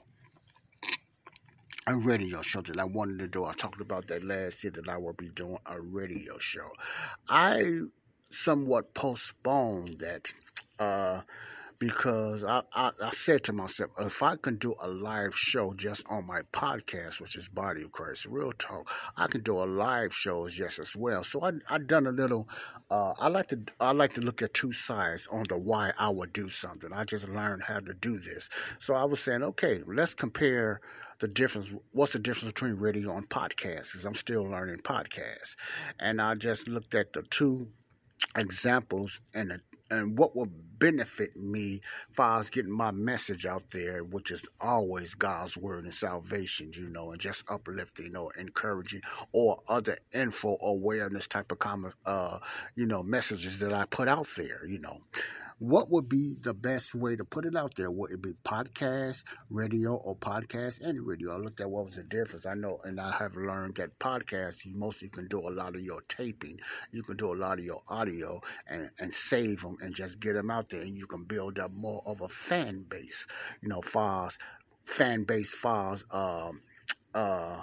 A 1.87 1.95
radio 1.97 2.41
show 2.41 2.63
that 2.63 2.79
I 2.79 2.85
wanted 2.85 3.19
to 3.19 3.29
do. 3.29 3.45
I 3.45 3.53
talked 3.53 3.81
about 3.83 4.07
that 4.09 4.25
last 4.25 4.65
year 4.65 4.73
that 4.73 4.89
I 4.89 4.97
will 4.97 5.13
be 5.13 5.29
doing 5.29 5.59
a 5.67 5.79
radio 5.81 6.39
show. 6.39 6.71
I 7.29 7.81
somewhat 8.31 8.95
postponed 8.95 9.99
that 10.01 10.33
uh 10.79 11.21
because 11.79 12.45
I, 12.45 12.63
I, 12.73 12.91
I, 13.03 13.11
said 13.11 13.45
to 13.45 13.53
myself, 13.53 13.91
if 13.99 14.23
I 14.23 14.37
can 14.37 14.57
do 14.57 14.75
a 14.83 14.89
live 14.89 15.35
show 15.35 15.75
just 15.75 16.07
on 16.09 16.27
my 16.27 16.41
podcast, 16.53 17.21
which 17.21 17.37
is 17.37 17.49
Body 17.49 17.83
of 17.83 17.93
Christ 17.93 18.27
Real 18.27 18.53
Talk, 18.53 18.91
I 19.17 19.27
can 19.27 19.43
do 19.43 19.63
a 19.63 19.65
live 19.65 20.15
show 20.15 20.49
just 20.49 20.79
as 20.79 20.95
well. 20.97 21.23
So 21.23 21.43
I 21.43 21.53
I 21.69 21.79
done 21.79 22.07
a 22.07 22.13
little. 22.13 22.49
Uh, 22.91 23.13
I 23.19 23.29
like 23.29 23.49
to 23.49 23.61
I 23.81 23.93
like 23.93 24.15
to 24.15 24.21
look 24.21 24.43
at 24.43 24.55
two 24.55 24.73
sides 24.73 25.29
on 25.31 25.45
the 25.49 25.59
why 25.59 25.93
I 25.99 26.09
would 26.09 26.33
do 26.33 26.49
something. 26.49 26.93
I 26.93 27.05
just 27.05 27.29
learned 27.29 27.63
how 27.63 27.81
to 27.81 27.95
do 27.95 28.19
this. 28.19 28.49
So 28.79 28.95
I 28.95 29.05
was 29.05 29.21
saying, 29.21 29.43
okay, 29.43 29.81
let's 29.87 30.15
compare 30.15 30.81
the 31.19 31.29
difference. 31.29 31.75
What's 31.93 32.13
the 32.13 32.19
difference 32.19 32.53
between 32.53 32.75
radio 32.75 33.17
and 33.17 33.29
podcast? 33.29 33.93
Because 33.93 34.05
I'm 34.05 34.15
still 34.15 34.45
learning 34.45 34.79
podcasts, 34.79 35.57
and 35.99 36.21
I 36.21 36.35
just 36.35 36.69
looked 36.69 36.95
at 36.95 37.13
the 37.13 37.23
two 37.23 37.69
examples 38.37 39.21
and 39.35 39.61
and 39.91 40.19
what 40.19 40.35
will 40.37 40.49
benefit 40.79 41.37
me 41.37 41.81
far 42.13 42.39
as 42.39 42.51
getting 42.51 42.73
my 42.73 42.91
message 42.91 43.47
out 43.47 43.71
there, 43.71 44.05
which 44.05 44.31
is 44.31 44.47
always 44.61 45.15
God's 45.15 45.57
word 45.57 45.85
and 45.85 45.95
salvation, 45.95 46.71
you 46.75 46.91
know, 46.91 47.13
and 47.13 47.21
just 47.21 47.51
uplifting 47.51 48.17
or 48.17 48.33
encouraging 48.35 49.01
or 49.33 49.57
other 49.69 49.97
info 50.13 50.57
awareness 50.61 51.27
type 51.27 51.51
of 51.51 51.59
common, 51.59 51.93
uh, 52.05 52.39
you 52.75 52.87
know, 52.87 53.03
messages 53.03 53.59
that 53.61 53.73
I 53.73 53.87
put 53.87 54.09
out 54.09 54.27
there, 54.37 54.67
you 54.67 54.79
know 54.79 54.99
what 55.59 55.91
would 55.91 56.09
be 56.09 56.35
the 56.43 56.53
best 56.53 56.95
way 56.95 57.17
to 57.17 57.25
put 57.25 57.47
it 57.47 57.57
out 57.57 57.75
there? 57.77 57.91
Would 57.91 58.11
it 58.11 58.23
be 58.23 58.33
podcast, 58.45 59.25
radio, 59.51 59.95
or 59.95 60.15
podcast 60.17 60.87
Any 60.87 61.01
radio? 61.01 61.33
I 61.33 61.39
looked 61.39 61.61
at 61.61 61.71
what 61.71 61.85
was 61.85 61.97
the 61.97 62.03
difference. 62.03 62.45
I 62.45 62.55
know, 62.55 62.79
and 62.85 63.01
I 63.01 63.13
have 63.13 63.37
learned 63.37 63.77
that 63.77 63.99
podcast, 63.99 64.67
you 64.67 64.77
mostly 64.77 65.09
can 65.09 65.29
do 65.29 65.41
a 65.41 65.51
lot 65.51 65.75
of 65.75 65.81
your 65.81 66.03
taping. 66.09 66.59
You 66.91 67.03
can 67.03 67.17
do 67.17 67.33
a 67.33 67.37
lot 67.37 67.59
of 67.59 67.65
your 67.65 67.81
audio 67.89 68.41
and, 68.69 68.91
and 68.99 69.11
save 69.11 69.63
them 69.63 69.79
and 69.81 69.95
just 69.95 70.21
get 70.21 70.35
them 70.35 70.51
out 70.51 70.69
there, 70.69 70.83
and 70.83 70.95
you 70.95 71.07
can 71.07 71.25
build 71.25 71.59
up 71.59 71.71
more 71.73 72.03
of 72.07 72.21
a 72.21 72.29
fan 72.29 72.85
base. 72.89 73.27
You 73.63 73.71
know, 73.71 73.81
files, 73.81 74.39
fan 74.85 75.25
base 75.25 75.55
files, 75.55 76.05
um, 76.13 76.61
uh, 77.15 77.63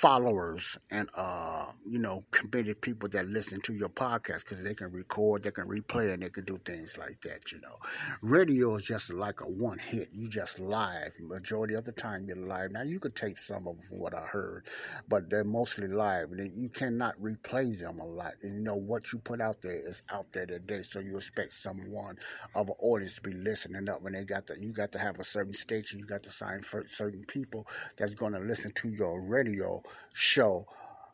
followers 0.00 0.78
and 0.90 1.08
uh 1.16 1.66
you 1.84 1.98
know 1.98 2.24
committed 2.30 2.80
people 2.80 3.08
that 3.08 3.26
listen 3.26 3.60
to 3.60 3.74
your 3.74 3.88
podcast 3.90 4.44
because 4.44 4.64
they 4.64 4.74
can 4.74 4.90
record 4.92 5.42
they 5.42 5.50
can 5.50 5.66
replay 5.68 6.12
and 6.14 6.22
they 6.22 6.30
can 6.30 6.44
do 6.44 6.58
things 6.64 6.96
like 6.98 7.20
that 7.20 7.52
you 7.52 7.60
know. 7.60 7.76
Radio 8.22 8.76
is 8.76 8.86
just 8.86 9.12
like 9.12 9.40
a 9.42 9.44
one 9.44 9.78
hit. 9.78 10.08
You 10.12 10.28
just 10.30 10.58
live. 10.58 11.12
Majority 11.20 11.74
of 11.74 11.84
the 11.84 11.92
time 11.92 12.24
you're 12.26 12.36
live. 12.36 12.72
Now 12.72 12.82
you 12.82 12.98
could 12.98 13.14
tape 13.14 13.38
some 13.38 13.66
of 13.66 13.76
what 13.90 14.14
i 14.14 14.20
heard 14.22 14.64
but 15.08 15.28
they're 15.30 15.44
mostly 15.44 15.88
live 15.88 16.28
and 16.30 16.50
you 16.56 16.68
cannot 16.70 17.14
replay 17.20 17.78
them 17.80 17.98
a 18.00 18.06
lot. 18.06 18.32
And 18.42 18.54
you 18.56 18.62
know 18.62 18.76
what 18.76 19.12
you 19.12 19.18
put 19.20 19.40
out 19.40 19.60
there 19.62 19.76
is 19.76 20.02
out 20.12 20.26
there 20.32 20.46
today 20.46 20.82
so 20.82 21.00
you 21.00 21.16
expect 21.16 21.52
someone 21.52 22.16
of 22.54 22.68
an 22.68 22.74
audience 22.80 23.16
to 23.16 23.22
be 23.22 23.34
listening 23.34 23.88
up 23.88 24.02
when 24.02 24.14
they 24.14 24.24
got 24.24 24.46
that. 24.46 24.58
you 24.60 24.72
got 24.72 24.92
to 24.92 24.98
have 24.98 25.18
a 25.18 25.24
certain 25.24 25.54
station 25.54 25.98
you 25.98 26.06
got 26.06 26.22
to 26.22 26.30
sign 26.30 26.62
for 26.62 26.84
certain 26.86 27.24
people 27.26 27.66
that's 27.96 28.14
going 28.14 28.32
to 28.32 28.38
listen 28.40 28.72
to 28.74 28.88
your 28.88 29.26
radio 29.28 29.82
show, 30.14 30.66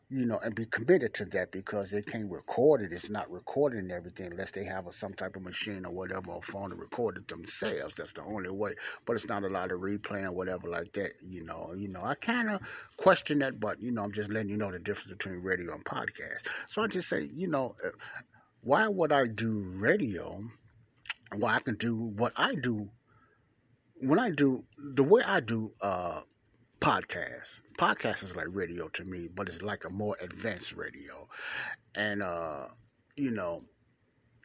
you 0.09 0.25
know, 0.25 0.39
and 0.39 0.55
be 0.55 0.65
committed 0.65 1.13
to 1.15 1.25
that 1.25 1.51
because 1.51 1.91
they 1.91 2.01
can't 2.01 2.31
record 2.31 2.81
it. 2.81 2.91
It's 2.93 3.09
not 3.09 3.29
recording 3.29 3.91
everything 3.91 4.31
unless 4.31 4.51
they 4.51 4.63
have 4.63 4.87
a, 4.87 4.91
some 4.91 5.13
type 5.13 5.35
of 5.35 5.43
machine 5.43 5.85
or 5.85 5.93
whatever 5.93 6.31
or 6.31 6.41
phone 6.41 6.69
to 6.69 6.75
record 6.75 7.17
it 7.17 7.27
themselves. 7.27 7.95
That's 7.95 8.13
the 8.13 8.23
only 8.23 8.49
way. 8.49 8.71
But 9.05 9.15
it's 9.17 9.27
not 9.27 9.43
a 9.43 9.49
lot 9.49 9.71
of 9.71 9.81
replaying 9.81 10.27
or 10.27 10.31
whatever 10.31 10.69
like 10.69 10.93
that. 10.93 11.11
You 11.21 11.45
know, 11.45 11.73
you 11.75 11.89
know, 11.89 12.01
I 12.03 12.15
kind 12.15 12.49
of 12.49 12.61
question 12.95 13.39
that, 13.39 13.59
but 13.59 13.81
you 13.81 13.91
know, 13.91 14.03
I'm 14.03 14.13
just 14.13 14.31
letting 14.31 14.49
you 14.49 14.57
know 14.57 14.71
the 14.71 14.79
difference 14.79 15.11
between 15.11 15.43
radio 15.43 15.73
and 15.73 15.83
podcast. 15.83 16.47
So 16.67 16.83
I 16.83 16.87
just 16.87 17.09
say, 17.09 17.29
you 17.33 17.47
know, 17.47 17.75
uh, 17.85 17.89
why 18.61 18.87
would 18.87 19.11
I 19.11 19.27
do 19.27 19.61
radio? 19.75 20.41
Why 21.37 21.55
I 21.55 21.59
can 21.59 21.75
do 21.75 21.95
what 21.95 22.31
I 22.37 22.55
do 22.55 22.89
when 23.99 24.19
I 24.19 24.31
do 24.31 24.63
the 24.77 25.03
way 25.03 25.21
I 25.25 25.39
do 25.39 25.71
uh, 25.81 26.21
podcast. 26.79 27.61
Podcast 27.77 28.23
is 28.23 28.35
like 28.35 28.47
radio 28.49 28.87
to 28.89 29.05
me, 29.05 29.29
but 29.33 29.47
it's 29.47 29.61
like 29.61 29.85
a 29.85 29.89
more 29.89 30.17
advanced 30.21 30.75
radio. 30.75 31.27
And, 31.95 32.21
uh, 32.21 32.67
you 33.15 33.31
know, 33.31 33.61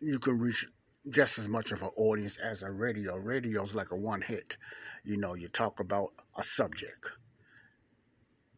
you 0.00 0.18
can 0.18 0.38
reach 0.38 0.66
just 1.10 1.38
as 1.38 1.48
much 1.48 1.72
of 1.72 1.82
an 1.82 1.90
audience 1.96 2.38
as 2.38 2.62
a 2.62 2.70
radio. 2.70 3.16
Radio 3.16 3.62
is 3.62 3.74
like 3.74 3.90
a 3.90 3.96
one 3.96 4.22
hit. 4.22 4.56
You 5.04 5.16
know, 5.16 5.34
you 5.34 5.48
talk 5.48 5.80
about 5.80 6.12
a 6.36 6.42
subject, 6.42 7.12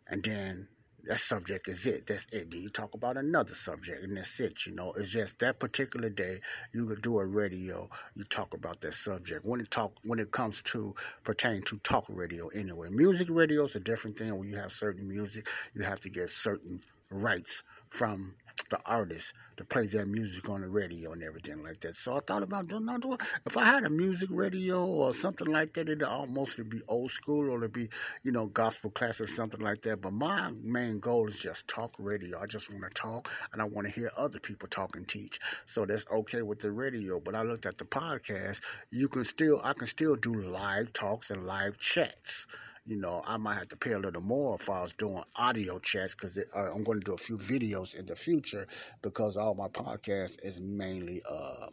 and 0.09 0.23
then 0.23 0.69
that 1.07 1.19
subject 1.19 1.69
is 1.69 1.87
it. 1.87 2.07
That's 2.07 2.33
it. 2.33 2.51
Then 2.51 2.63
you 2.63 2.69
talk 2.69 2.95
about 2.95 3.17
another 3.17 3.55
subject, 3.55 4.03
and 4.03 4.17
that's 4.17 4.41
it. 4.41 4.67
You 4.67 4.75
know, 4.75 4.93
it's 4.97 5.11
just 5.11 5.39
that 5.41 5.59
particular 5.59 6.09
day 6.09 6.41
you 6.73 6.87
could 6.87 7.03
do 7.03 7.19
a 7.19 7.25
radio. 7.25 7.89
You 8.15 8.25
talk 8.25 8.55
about 8.55 8.81
that 8.81 8.95
subject. 8.95 9.45
When 9.45 9.61
it 9.61 9.71
talk, 9.71 9.93
when 10.05 10.19
it 10.19 10.31
comes 10.31 10.63
to 10.65 10.95
pertaining 11.23 11.63
to 11.63 11.79
talk 11.79 12.07
radio, 12.09 12.49
anyway, 12.49 12.89
music 12.91 13.29
radio 13.31 13.65
is 13.65 13.77
a 13.77 13.81
different 13.81 14.17
thing. 14.17 14.37
When 14.39 14.49
you 14.49 14.57
have 14.57 14.73
certain 14.73 15.09
music, 15.09 15.49
you 15.75 15.83
have 15.83 16.01
to 16.01 16.11
get 16.11 16.31
certain 16.31 16.81
rights 17.11 17.63
from 17.89 18.35
the 18.71 18.79
artists 18.87 19.33
to 19.57 19.65
play 19.65 19.87
their 19.87 20.07
music 20.07 20.49
on 20.49 20.61
the 20.61 20.69
radio 20.69 21.13
and 21.13 21.23
everything 21.23 21.63
like 21.63 21.81
that. 21.81 21.95
So 21.95 22.17
I 22.17 22.21
thought 22.21 22.43
about 22.43 22.69
doing 22.69 22.87
not 22.87 23.03
doing. 23.03 23.19
If 23.47 23.57
I 23.57 23.65
had 23.65 23.85
a 23.85 23.91
music 23.91 24.29
radio 24.33 24.85
or 24.85 25.13
something 25.13 25.47
like 25.47 25.75
that, 25.75 25.89
it'd 25.89 26.03
almost 26.03 26.59
be 26.71 26.81
old 26.89 27.11
school 27.11 27.51
or 27.51 27.59
it'd 27.59 27.73
be, 27.73 27.89
you 28.23 28.33
know, 28.33 28.47
gospel 28.47 28.91
class 28.91 29.21
or 29.21 29.27
something 29.27 29.61
like 29.61 29.83
that. 29.83 30.01
But 30.01 30.13
my 30.13 30.51
main 30.63 30.99
goal 30.99 31.29
is 31.29 31.39
just 31.39 31.69
talk 31.69 31.95
radio. 31.99 32.41
I 32.41 32.47
just 32.47 32.71
want 32.73 32.85
to 32.85 32.91
talk 32.91 33.31
and 33.53 33.63
I 33.63 33.65
want 33.65 33.87
to 33.87 33.93
hear 33.93 34.11
other 34.17 34.41
people 34.41 34.69
talk 34.69 34.97
and 34.97 35.07
teach. 35.07 35.39
So 35.67 35.85
that's 35.87 36.11
okay 36.11 36.43
with 36.43 36.61
the 36.61 36.73
radio. 36.73 37.21
But 37.21 37.35
I 37.35 37.43
looked 37.43 37.67
at 37.67 37.79
the 37.79 37.85
podcast. 37.85 38.61
You 38.91 39.09
can 39.09 39.25
still, 39.25 39.61
I 39.63 39.73
can 39.73 39.87
still 39.87 40.17
do 40.17 40.35
live 40.35 40.93
talks 40.93 41.31
and 41.31 41.47
live 41.47 41.79
chats 41.79 42.47
you 42.87 42.97
know, 42.97 43.23
I 43.27 43.39
might 43.39 43.55
have 43.55 43.69
to 43.69 43.77
pay 43.77 43.93
a 43.93 43.99
little 43.99 44.23
more 44.23 44.57
if 44.61 44.69
I 44.69 44.83
was 44.83 44.93
doing 44.93 45.23
audio 45.37 45.79
chats 45.79 46.15
because 46.15 46.37
uh, 46.39 46.73
I'm 46.75 46.85
going 46.85 46.99
to 46.99 47.05
do 47.05 47.15
a 47.15 47.19
few 47.19 47.39
videos 47.39 47.99
in 47.99 48.07
the 48.07 48.17
future 48.17 48.67
because 49.03 49.37
all 49.37 49.55
my 49.55 49.69
podcast 49.69 50.45
is 50.45 50.61
mainly 50.61 51.23
uh, 51.31 51.67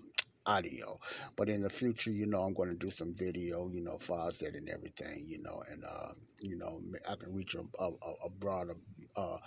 audio. 0.45 0.97
But 1.35 1.49
in 1.49 1.61
the 1.61 1.69
future, 1.69 2.11
you 2.11 2.27
know, 2.27 2.41
I'm 2.41 2.53
going 2.53 2.69
to 2.69 2.77
do 2.77 2.89
some 2.89 3.13
video, 3.13 3.67
you 3.67 3.83
know, 3.83 3.97
files 3.97 4.39
that 4.39 4.55
and 4.55 4.69
everything, 4.69 5.25
you 5.27 5.41
know, 5.43 5.61
and, 5.69 5.83
uh, 5.83 6.13
you 6.39 6.57
know, 6.57 6.79
I 7.09 7.15
can 7.15 7.35
reach 7.35 7.55
a, 7.55 7.83
a, 7.83 7.91
a 8.25 8.29
broader 8.29 8.77
uh, 9.17 9.37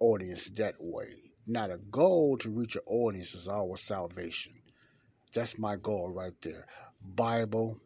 audience 0.00 0.50
that 0.50 0.74
way. 0.80 1.06
Now, 1.46 1.68
the 1.68 1.78
goal 1.78 2.36
to 2.38 2.50
reach 2.50 2.74
an 2.74 2.82
audience 2.86 3.34
is 3.34 3.46
always 3.46 3.80
salvation. 3.80 4.54
That's 5.32 5.58
my 5.58 5.76
goal 5.76 6.12
right 6.12 6.34
there. 6.42 6.66
Bible 7.00 7.80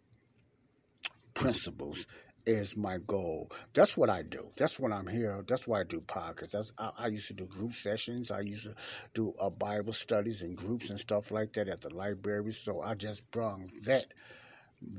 principles 1.34 2.06
is 2.46 2.76
my 2.76 2.98
goal. 3.06 3.50
That's 3.74 3.96
what 3.96 4.08
I 4.08 4.22
do. 4.22 4.48
That's 4.56 4.78
what 4.78 4.92
I'm 4.92 5.06
here. 5.06 5.44
That's 5.46 5.66
why 5.66 5.80
I 5.80 5.84
do 5.84 6.00
podcasts. 6.00 6.52
That's 6.52 6.72
I, 6.78 6.90
I 6.98 7.06
used 7.08 7.28
to 7.28 7.34
do 7.34 7.46
group 7.46 7.74
sessions. 7.74 8.30
I 8.30 8.40
used 8.40 8.70
to 8.70 8.76
do 9.14 9.32
uh, 9.40 9.50
Bible 9.50 9.92
studies 9.92 10.42
and 10.42 10.56
groups 10.56 10.90
and 10.90 10.98
stuff 10.98 11.30
like 11.30 11.52
that 11.54 11.68
at 11.68 11.80
the 11.80 11.94
library. 11.94 12.52
So 12.52 12.80
I 12.80 12.94
just 12.94 13.28
brought 13.30 13.60
that 13.86 14.06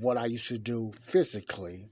what 0.01 0.17
I 0.17 0.25
used 0.25 0.49
to 0.49 0.57
do 0.57 0.91
physically 0.99 1.89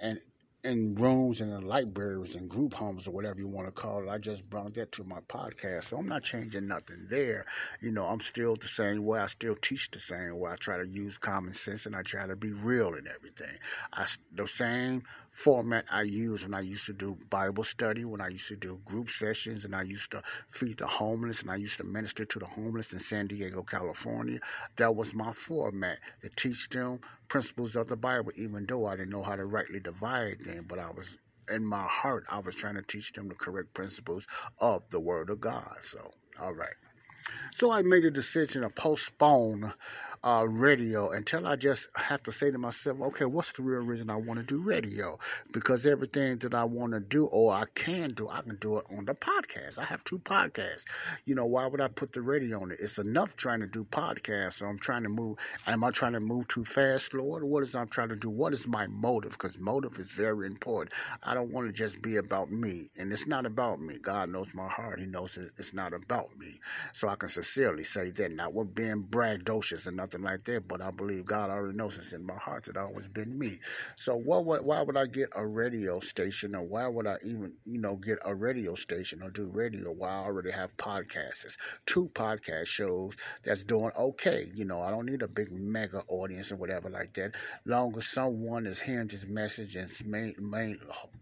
and 0.00 0.18
in 0.62 0.94
rooms 0.96 1.40
and 1.40 1.52
in 1.52 1.66
libraries 1.66 2.36
and 2.36 2.48
group 2.50 2.74
homes 2.74 3.08
or 3.08 3.12
whatever 3.12 3.38
you 3.38 3.48
want 3.48 3.66
to 3.66 3.72
call 3.72 4.02
it. 4.02 4.10
I 4.10 4.18
just 4.18 4.48
brought 4.48 4.74
that 4.74 4.92
to 4.92 5.04
my 5.04 5.20
podcast. 5.28 5.84
So 5.84 5.96
I'm 5.96 6.08
not 6.08 6.22
changing 6.22 6.68
nothing 6.68 7.06
there. 7.08 7.46
You 7.80 7.92
know, 7.92 8.06
I'm 8.06 8.20
still 8.20 8.56
the 8.56 8.66
same 8.66 9.04
way. 9.04 9.20
I 9.20 9.26
still 9.26 9.54
teach 9.54 9.90
the 9.90 9.98
same 9.98 10.38
way. 10.38 10.50
I 10.50 10.56
try 10.56 10.76
to 10.76 10.86
use 10.86 11.18
common 11.18 11.54
sense 11.54 11.86
and 11.86 11.96
I 11.96 12.02
try 12.02 12.26
to 12.26 12.36
be 12.36 12.52
real 12.52 12.94
in 12.94 13.06
everything. 13.06 13.56
I, 13.92 14.06
the 14.34 14.46
same 14.46 15.02
format 15.40 15.86
I 15.90 16.02
used 16.02 16.44
when 16.44 16.52
I 16.52 16.60
used 16.60 16.84
to 16.86 16.92
do 16.92 17.16
Bible 17.30 17.64
study, 17.64 18.04
when 18.04 18.20
I 18.20 18.28
used 18.28 18.48
to 18.48 18.56
do 18.56 18.78
group 18.84 19.08
sessions, 19.08 19.64
and 19.64 19.74
I 19.74 19.82
used 19.82 20.10
to 20.10 20.22
feed 20.50 20.76
the 20.76 20.86
homeless, 20.86 21.40
and 21.40 21.50
I 21.50 21.56
used 21.56 21.78
to 21.78 21.84
minister 21.84 22.26
to 22.26 22.38
the 22.38 22.44
homeless 22.44 22.92
in 22.92 22.98
San 22.98 23.26
Diego, 23.26 23.62
California. 23.62 24.38
That 24.76 24.94
was 24.94 25.14
my 25.14 25.32
format 25.32 25.98
to 26.20 26.28
teach 26.36 26.68
them 26.68 27.00
principles 27.28 27.74
of 27.74 27.88
the 27.88 27.96
Bible, 27.96 28.32
even 28.36 28.66
though 28.68 28.84
I 28.86 28.96
didn't 28.96 29.12
know 29.12 29.22
how 29.22 29.36
to 29.36 29.46
rightly 29.46 29.80
divide 29.80 30.40
them, 30.40 30.66
but 30.68 30.78
I 30.78 30.90
was 30.90 31.16
in 31.50 31.64
my 31.64 31.84
heart, 31.84 32.24
I 32.30 32.40
was 32.40 32.54
trying 32.54 32.76
to 32.76 32.82
teach 32.82 33.12
them 33.14 33.28
the 33.28 33.34
correct 33.34 33.72
principles 33.72 34.26
of 34.60 34.82
the 34.90 35.00
Word 35.00 35.30
of 35.30 35.40
God. 35.40 35.76
So, 35.80 36.10
all 36.38 36.52
right. 36.52 36.76
So 37.52 37.70
I 37.70 37.82
made 37.82 38.04
a 38.04 38.10
decision 38.10 38.62
to 38.62 38.70
postpone 38.70 39.72
uh, 40.22 40.46
radio 40.46 41.10
until 41.10 41.46
I 41.46 41.56
just 41.56 41.88
have 41.96 42.22
to 42.24 42.32
say 42.32 42.50
to 42.50 42.58
myself, 42.58 43.00
okay, 43.00 43.24
what's 43.24 43.52
the 43.52 43.62
real 43.62 43.80
reason 43.80 44.10
I 44.10 44.16
want 44.16 44.38
to 44.40 44.46
do 44.46 44.62
radio? 44.62 45.18
Because 45.52 45.86
everything 45.86 46.38
that 46.38 46.54
I 46.54 46.64
want 46.64 46.92
to 46.92 47.00
do 47.00 47.26
or 47.26 47.54
I 47.54 47.64
can 47.74 48.12
do, 48.12 48.28
I 48.28 48.42
can 48.42 48.56
do 48.56 48.78
it 48.78 48.84
on 48.96 49.06
the 49.06 49.14
podcast. 49.14 49.78
I 49.78 49.84
have 49.84 50.04
two 50.04 50.18
podcasts. 50.18 50.84
You 51.24 51.34
know, 51.34 51.46
why 51.46 51.66
would 51.66 51.80
I 51.80 51.88
put 51.88 52.12
the 52.12 52.20
radio 52.20 52.60
on 52.60 52.70
it? 52.70 52.78
It's 52.80 52.98
enough 52.98 53.36
trying 53.36 53.60
to 53.60 53.66
do 53.66 53.84
podcasts. 53.84 54.54
So 54.54 54.66
I'm 54.66 54.78
trying 54.78 55.04
to 55.04 55.08
move. 55.08 55.38
Am 55.66 55.82
I 55.82 55.90
trying 55.90 56.12
to 56.12 56.20
move 56.20 56.48
too 56.48 56.64
fast, 56.64 57.14
Lord? 57.14 57.42
What 57.42 57.62
is 57.62 57.74
I'm 57.74 57.88
trying 57.88 58.10
to 58.10 58.16
do? 58.16 58.28
What 58.28 58.52
is 58.52 58.68
my 58.68 58.86
motive? 58.88 59.32
Because 59.32 59.58
motive 59.58 59.96
is 59.98 60.10
very 60.10 60.46
important. 60.46 60.92
I 61.22 61.32
don't 61.32 61.52
want 61.52 61.66
to 61.68 61.72
just 61.72 62.02
be 62.02 62.16
about 62.16 62.50
me. 62.50 62.88
And 62.98 63.10
it's 63.10 63.26
not 63.26 63.46
about 63.46 63.80
me. 63.80 63.94
God 64.02 64.28
knows 64.28 64.54
my 64.54 64.68
heart. 64.68 65.00
He 65.00 65.06
knows 65.06 65.38
it's 65.38 65.72
not 65.72 65.94
about 65.94 66.28
me. 66.38 66.60
So 66.92 67.08
I 67.08 67.14
can 67.14 67.30
sincerely 67.30 67.84
say 67.84 68.10
that. 68.10 68.32
Not 68.32 68.54
with 68.54 68.74
being 68.74 69.04
braggadocious 69.08 69.86
and 69.86 69.96
nothing 69.96 70.09
like 70.18 70.42
that, 70.44 70.66
but 70.66 70.80
I 70.80 70.90
believe 70.90 71.24
God 71.24 71.50
already 71.50 71.76
knows 71.76 71.96
it's 71.98 72.12
in 72.12 72.26
my 72.26 72.36
heart 72.36 72.64
that 72.64 72.76
always 72.76 73.08
been 73.08 73.38
me. 73.38 73.56
So 73.96 74.16
what, 74.16 74.44
what, 74.44 74.64
why 74.64 74.82
would 74.82 74.96
I 74.96 75.06
get 75.06 75.30
a 75.34 75.46
radio 75.46 76.00
station 76.00 76.54
or 76.54 76.62
why 76.66 76.86
would 76.88 77.06
I 77.06 77.16
even, 77.24 77.56
you 77.64 77.80
know, 77.80 77.96
get 77.96 78.18
a 78.24 78.34
radio 78.34 78.74
station 78.74 79.22
or 79.22 79.30
do 79.30 79.50
radio 79.52 79.92
while 79.92 80.22
I 80.22 80.24
already 80.24 80.50
have 80.50 80.76
podcasts? 80.76 81.56
Two 81.86 82.10
podcast 82.14 82.66
shows 82.66 83.16
that's 83.44 83.62
doing 83.64 83.92
okay. 83.96 84.50
You 84.54 84.64
know, 84.64 84.80
I 84.82 84.90
don't 84.90 85.06
need 85.06 85.22
a 85.22 85.28
big 85.28 85.52
mega 85.52 86.02
audience 86.08 86.52
or 86.52 86.56
whatever 86.56 86.90
like 86.90 87.12
that. 87.14 87.34
Long 87.64 87.96
as 87.96 88.08
someone 88.08 88.66
is 88.66 88.80
hearing 88.80 89.08
this 89.08 89.26
message 89.26 89.76
and 89.76 89.90
main, 90.06 90.34
main, 90.38 90.78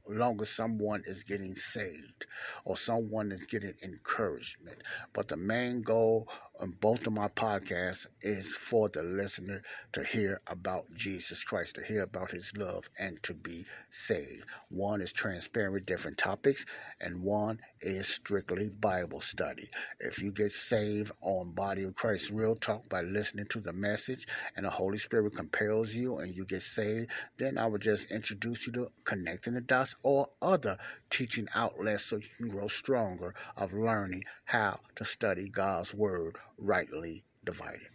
long 0.09 0.41
as 0.41 0.51
someone 0.51 1.03
is 1.07 1.23
getting 1.23 1.55
saved 1.55 2.27
or 2.65 2.77
someone 2.77 3.33
is 3.33 3.47
getting 3.47 3.75
encouragement. 3.83 4.83
But 5.13 5.29
the 5.29 5.37
main 5.37 5.83
goal 5.83 6.29
on 6.61 6.71
both 6.81 7.07
of 7.07 7.13
my 7.13 7.29
podcasts 7.29 8.07
is 8.21 8.55
for 8.57 8.89
the 8.89 9.03
listener 9.03 9.63
to 9.93 10.03
hear 10.03 10.41
about 10.47 10.93
Jesus 10.95 11.45
Christ, 11.45 11.77
to 11.77 11.85
hear 11.85 12.03
about 12.03 12.31
his 12.31 12.53
love, 12.57 12.89
and 12.99 13.23
to 13.23 13.35
be 13.35 13.65
saved. 13.91 14.45
One 14.69 15.01
is 15.01 15.13
transparent, 15.13 15.75
with 15.75 15.87
different 15.87 16.19
topics, 16.19 16.67
and 17.01 17.23
one 17.23 17.61
is 17.81 18.09
strictly 18.09 18.71
Bible 18.81 19.21
study. 19.21 19.69
If 20.01 20.21
you 20.21 20.33
get 20.33 20.53
saved 20.53 21.13
on 21.21 21.53
Body 21.53 21.85
of 21.85 21.95
Christ 21.95 22.31
Real 22.31 22.55
Talk 22.55 22.89
by 22.89 23.03
listening 23.03 23.47
to 23.51 23.61
the 23.61 23.73
message 23.73 24.27
and 24.57 24.67
the 24.67 24.71
Holy 24.71 24.99
Spirit 24.99 25.35
compels 25.37 25.95
you 25.95 26.19
and 26.19 26.35
you 26.35 26.45
get 26.45 26.63
saved, 26.63 27.11
then 27.37 27.59
I 27.59 27.67
would 27.67 27.83
just 27.83 28.11
introduce 28.11 28.67
you 28.67 28.73
to 28.75 28.91
connecting 29.05 29.55
the 29.55 29.61
dots 29.61 29.95
or 30.03 30.29
other 30.43 30.79
teaching 31.11 31.49
outlets 31.55 32.05
so 32.05 32.17
you 32.17 32.29
can 32.37 32.49
grow 32.49 32.69
stronger 32.69 33.35
of 33.57 33.73
learning 33.73 34.25
how 34.45 34.81
to 34.97 35.05
study 35.05 35.49
God's 35.49 35.95
Word 35.95 36.37
rightly 36.59 37.25
divided. 37.45 37.89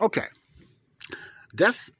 Okay, 0.00 0.26
that's 1.52 1.90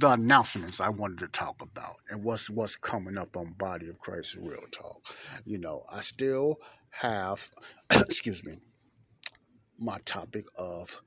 the 0.00 0.12
announcements 0.12 0.80
I 0.80 0.88
wanted 0.88 1.18
to 1.18 1.28
talk 1.28 1.60
about 1.60 1.96
and 2.08 2.24
what's 2.24 2.48
what's 2.48 2.74
coming 2.74 3.18
up 3.18 3.36
on 3.36 3.52
Body 3.58 3.90
of 3.90 3.98
Christ 3.98 4.34
Real 4.40 4.64
Talk. 4.72 5.02
You 5.44 5.58
know, 5.58 5.82
I 5.92 6.00
still 6.00 6.56
have, 6.88 7.50
excuse 7.92 8.42
me, 8.42 8.54
my 9.78 9.98
topic 10.06 10.46
of 10.58 11.02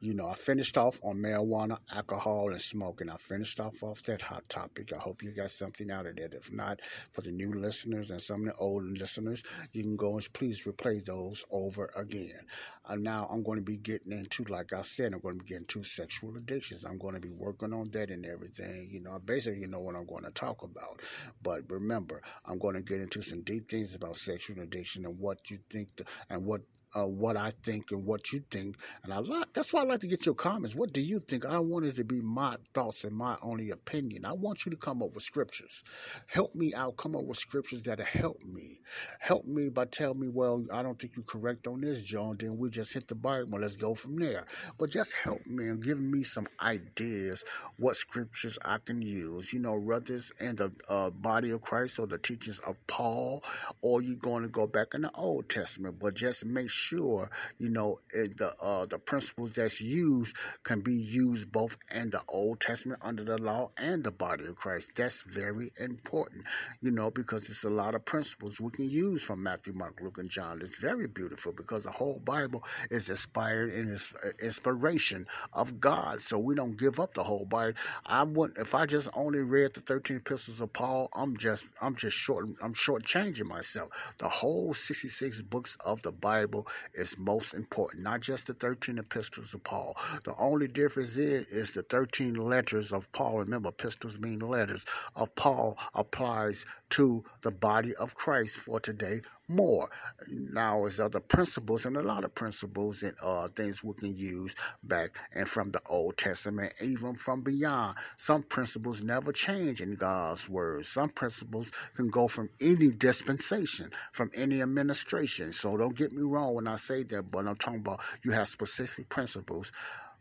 you 0.00 0.14
know, 0.14 0.26
I 0.26 0.34
finished 0.34 0.78
off 0.78 0.98
on 1.04 1.18
marijuana, 1.18 1.78
alcohol, 1.94 2.48
and 2.48 2.60
smoking. 2.60 3.10
I 3.10 3.16
finished 3.16 3.60
off 3.60 3.82
off 3.82 4.02
that 4.04 4.22
hot 4.22 4.48
topic. 4.48 4.94
I 4.94 4.98
hope 4.98 5.22
you 5.22 5.30
got 5.32 5.50
something 5.50 5.90
out 5.90 6.06
of 6.06 6.16
that. 6.16 6.32
If 6.32 6.50
not, 6.50 6.80
for 7.12 7.20
the 7.20 7.30
new 7.30 7.52
listeners 7.52 8.10
and 8.10 8.20
some 8.20 8.40
of 8.40 8.46
the 8.46 8.54
old 8.54 8.82
listeners, 8.98 9.44
you 9.72 9.82
can 9.82 9.96
go 9.96 10.14
and 10.14 10.26
please 10.32 10.64
replay 10.66 11.04
those 11.04 11.44
over 11.50 11.90
again. 11.96 12.40
Uh, 12.88 12.96
now 12.96 13.28
I'm 13.30 13.42
going 13.42 13.58
to 13.58 13.64
be 13.64 13.76
getting 13.76 14.12
into, 14.12 14.44
like 14.44 14.72
I 14.72 14.80
said, 14.80 15.12
I'm 15.12 15.20
going 15.20 15.38
to 15.38 15.44
be 15.44 15.48
getting 15.48 15.64
into 15.68 15.84
sexual 15.84 16.34
addictions. 16.34 16.84
I'm 16.84 16.98
going 16.98 17.14
to 17.14 17.20
be 17.20 17.34
working 17.36 17.74
on 17.74 17.90
that 17.90 18.08
and 18.08 18.24
everything. 18.24 18.88
You 18.90 19.02
know, 19.02 19.18
basically, 19.18 19.60
you 19.60 19.68
know 19.68 19.80
what 19.80 19.96
I'm 19.96 20.06
going 20.06 20.24
to 20.24 20.32
talk 20.32 20.62
about. 20.62 21.02
But 21.42 21.68
remember, 21.68 22.22
I'm 22.46 22.58
going 22.58 22.76
to 22.76 22.82
get 22.82 23.02
into 23.02 23.20
some 23.20 23.42
deep 23.42 23.68
things 23.68 23.94
about 23.94 24.16
sexual 24.16 24.62
addiction 24.62 25.04
and 25.04 25.18
what 25.20 25.50
you 25.50 25.58
think 25.68 25.94
the, 25.96 26.04
and 26.30 26.46
what 26.46 26.62
uh, 26.94 27.04
what 27.04 27.36
I 27.36 27.50
think 27.62 27.92
and 27.92 28.04
what 28.04 28.32
you 28.32 28.40
think. 28.50 28.76
And 29.04 29.12
I 29.12 29.18
like 29.18 29.52
that's 29.52 29.72
why 29.72 29.80
I 29.80 29.84
like 29.84 30.00
to 30.00 30.08
get 30.08 30.26
your 30.26 30.34
comments. 30.34 30.74
What 30.74 30.92
do 30.92 31.00
you 31.00 31.20
think? 31.20 31.46
I 31.46 31.58
want 31.58 31.84
it 31.86 31.96
to 31.96 32.04
be 32.04 32.20
my 32.20 32.56
thoughts 32.74 33.04
and 33.04 33.16
my 33.16 33.36
only 33.42 33.70
opinion. 33.70 34.24
I 34.24 34.32
want 34.32 34.66
you 34.66 34.70
to 34.72 34.76
come 34.76 35.02
up 35.02 35.14
with 35.14 35.22
scriptures. 35.22 35.84
Help 36.26 36.54
me 36.54 36.72
out. 36.74 36.96
Come 36.96 37.16
up 37.16 37.24
with 37.24 37.36
scriptures 37.36 37.84
that'll 37.84 38.04
help 38.04 38.42
me. 38.42 38.78
Help 39.20 39.44
me 39.44 39.70
by 39.70 39.84
telling 39.84 40.20
me, 40.20 40.28
well, 40.28 40.64
I 40.72 40.82
don't 40.82 40.98
think 40.98 41.12
you're 41.16 41.24
correct 41.24 41.66
on 41.66 41.80
this, 41.80 42.02
John. 42.02 42.34
Then 42.38 42.58
we 42.58 42.70
just 42.70 42.92
hit 42.92 43.08
the 43.08 43.14
Bible. 43.14 43.60
Let's 43.60 43.76
go 43.76 43.94
from 43.94 44.16
there. 44.16 44.44
But 44.78 44.90
just 44.90 45.14
help 45.14 45.46
me 45.46 45.68
and 45.68 45.82
give 45.82 46.00
me 46.00 46.22
some 46.22 46.46
ideas 46.62 47.44
what 47.76 47.96
scriptures 47.96 48.58
I 48.64 48.78
can 48.84 49.00
use. 49.02 49.52
You 49.52 49.60
know, 49.60 49.78
whether 49.78 50.14
it's 50.14 50.32
in 50.40 50.56
the 50.56 50.72
uh, 50.88 51.10
body 51.10 51.50
of 51.50 51.60
Christ 51.60 51.98
or 51.98 52.06
the 52.06 52.18
teachings 52.18 52.58
of 52.60 52.76
Paul, 52.86 53.42
or 53.80 54.02
you're 54.02 54.18
going 54.18 54.42
to 54.42 54.48
go 54.48 54.66
back 54.66 54.94
in 54.94 55.02
the 55.02 55.10
Old 55.14 55.48
Testament. 55.48 55.98
But 56.00 56.14
just 56.14 56.44
make 56.44 56.68
sure 56.70 56.79
sure, 56.80 57.30
you 57.58 57.70
know, 57.70 57.98
the 58.12 58.52
uh, 58.62 58.86
the 58.86 58.98
principles 58.98 59.54
that's 59.54 59.80
used 59.80 60.36
can 60.62 60.80
be 60.80 60.94
used 60.94 61.52
both 61.52 61.76
in 61.94 62.10
the 62.10 62.22
Old 62.28 62.60
Testament 62.60 63.00
under 63.02 63.24
the 63.24 63.38
law 63.38 63.70
and 63.76 64.02
the 64.02 64.10
body 64.10 64.46
of 64.46 64.56
Christ. 64.56 64.92
That's 64.96 65.22
very 65.22 65.70
important, 65.78 66.44
you 66.80 66.90
know, 66.90 67.10
because 67.10 67.48
it's 67.50 67.64
a 67.64 67.70
lot 67.70 67.94
of 67.94 68.04
principles 68.04 68.60
we 68.60 68.70
can 68.70 68.88
use 68.88 69.22
from 69.22 69.42
Matthew, 69.42 69.74
Mark, 69.74 70.00
Luke, 70.00 70.18
and 70.18 70.30
John. 70.30 70.60
It's 70.60 70.78
very 70.78 71.06
beautiful 71.06 71.52
because 71.56 71.84
the 71.84 71.90
whole 71.90 72.20
Bible 72.24 72.62
is 72.90 73.10
inspired 73.10 73.70
in 73.72 73.88
its 73.88 74.14
uh, 74.14 74.30
inspiration 74.42 75.26
of 75.52 75.80
God. 75.80 76.20
So 76.20 76.38
we 76.38 76.54
don't 76.54 76.78
give 76.78 76.98
up 77.00 77.14
the 77.14 77.22
whole 77.22 77.46
Bible. 77.46 77.78
I 78.06 78.22
wouldn't 78.24 78.58
if 78.58 78.74
I 78.74 78.86
just 78.86 79.08
only 79.14 79.40
read 79.40 79.74
the 79.74 79.80
thirteen 79.80 80.18
epistles 80.18 80.60
of 80.60 80.72
Paul. 80.72 81.08
I'm 81.14 81.36
just 81.36 81.68
I'm 81.80 81.96
just 81.96 82.16
short 82.16 82.46
I'm 82.62 82.74
shortchanging 82.74 83.46
myself. 83.46 84.14
The 84.18 84.28
whole 84.28 84.74
sixty 84.74 85.08
six 85.08 85.42
books 85.42 85.76
of 85.84 86.02
the 86.02 86.12
Bible 86.12 86.66
is 86.94 87.18
most 87.18 87.54
important, 87.54 88.02
not 88.02 88.20
just 88.20 88.46
the 88.46 88.54
13 88.54 88.98
epistles 88.98 89.54
of 89.54 89.64
Paul. 89.64 89.94
The 90.24 90.34
only 90.38 90.68
difference 90.68 91.16
is, 91.16 91.48
is 91.48 91.74
the 91.74 91.82
13 91.82 92.34
letters 92.34 92.92
of 92.92 93.10
Paul. 93.12 93.38
Remember, 93.38 93.68
epistles 93.70 94.18
mean 94.18 94.40
letters 94.40 94.84
of 95.16 95.34
Paul 95.34 95.76
applies 95.94 96.66
to 96.90 97.24
the 97.42 97.50
body 97.50 97.94
of 97.96 98.14
Christ 98.14 98.56
for 98.58 98.80
today 98.80 99.22
more. 99.50 99.88
Now, 100.30 100.80
there's 100.80 101.00
other 101.00 101.20
principles 101.20 101.86
and 101.86 101.96
a 101.96 102.02
lot 102.02 102.24
of 102.24 102.34
principles 102.34 103.02
and 103.02 103.14
uh, 103.22 103.48
things 103.48 103.84
we 103.84 103.94
can 103.94 104.16
use 104.16 104.54
back 104.82 105.10
and 105.34 105.48
from 105.48 105.70
the 105.72 105.80
Old 105.88 106.16
Testament, 106.16 106.72
even 106.82 107.14
from 107.14 107.42
beyond. 107.42 107.96
Some 108.16 108.42
principles 108.42 109.02
never 109.02 109.32
change 109.32 109.80
in 109.80 109.96
God's 109.96 110.48
word. 110.48 110.86
Some 110.86 111.10
principles 111.10 111.72
can 111.94 112.08
go 112.08 112.28
from 112.28 112.50
any 112.60 112.90
dispensation, 112.90 113.90
from 114.12 114.30
any 114.36 114.62
administration. 114.62 115.52
So 115.52 115.76
don't 115.76 115.96
get 115.96 116.12
me 116.12 116.22
wrong 116.22 116.54
when 116.54 116.68
I 116.68 116.76
say 116.76 117.02
that, 117.04 117.30
but 117.30 117.46
I'm 117.46 117.56
talking 117.56 117.80
about 117.80 118.00
you 118.24 118.32
have 118.32 118.48
specific 118.48 119.08
principles 119.08 119.72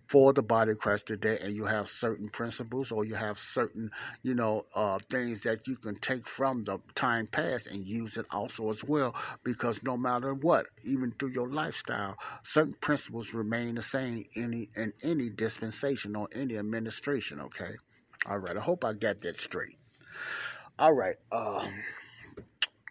for 0.10 0.34
the 0.34 0.42
body 0.42 0.72
of 0.72 0.80
Christ 0.80 1.08
today, 1.08 1.38
and 1.44 1.54
you 1.54 1.66
have 1.66 1.88
certain 1.88 2.30
principles 2.30 2.92
or 2.92 3.06
you 3.06 3.14
have 3.14 3.38
certain, 3.38 3.92
you 4.24 4.34
know, 4.34 4.64
uh, 4.76 4.98
things 5.10 5.44
that 5.44 5.68
you 5.68 5.76
can 5.78 5.96
take 5.96 6.26
from 6.28 6.64
the 6.64 6.80
time 6.96 7.28
past 7.28 7.68
and 7.68 7.86
use 7.86 8.18
it 8.18 8.26
also 8.32 8.70
as 8.70 8.84
well. 8.84 9.16
Because 9.44 9.84
no 9.84 9.98
matter 9.98 10.34
what, 10.34 10.66
even 10.86 11.12
through 11.12 11.34
your 11.34 11.48
lifestyle, 11.48 12.18
certain 12.44 12.74
principles 12.82 13.36
remain 13.36 13.76
the 13.76 13.84
same 13.84 14.24
any 14.36 14.70
in 14.76 14.92
any 15.04 15.30
dispensation 15.30 16.16
or 16.16 16.28
any 16.36 16.58
administration. 16.58 17.40
Okay, 17.42 17.72
all 18.28 18.40
right. 18.40 18.58
I 18.58 18.62
hope 18.62 18.84
I 18.84 18.94
got 18.94 19.22
that 19.22 19.38
straight. 19.38 19.78
All 20.80 20.96
right. 20.96 21.16
Um, 21.32 21.70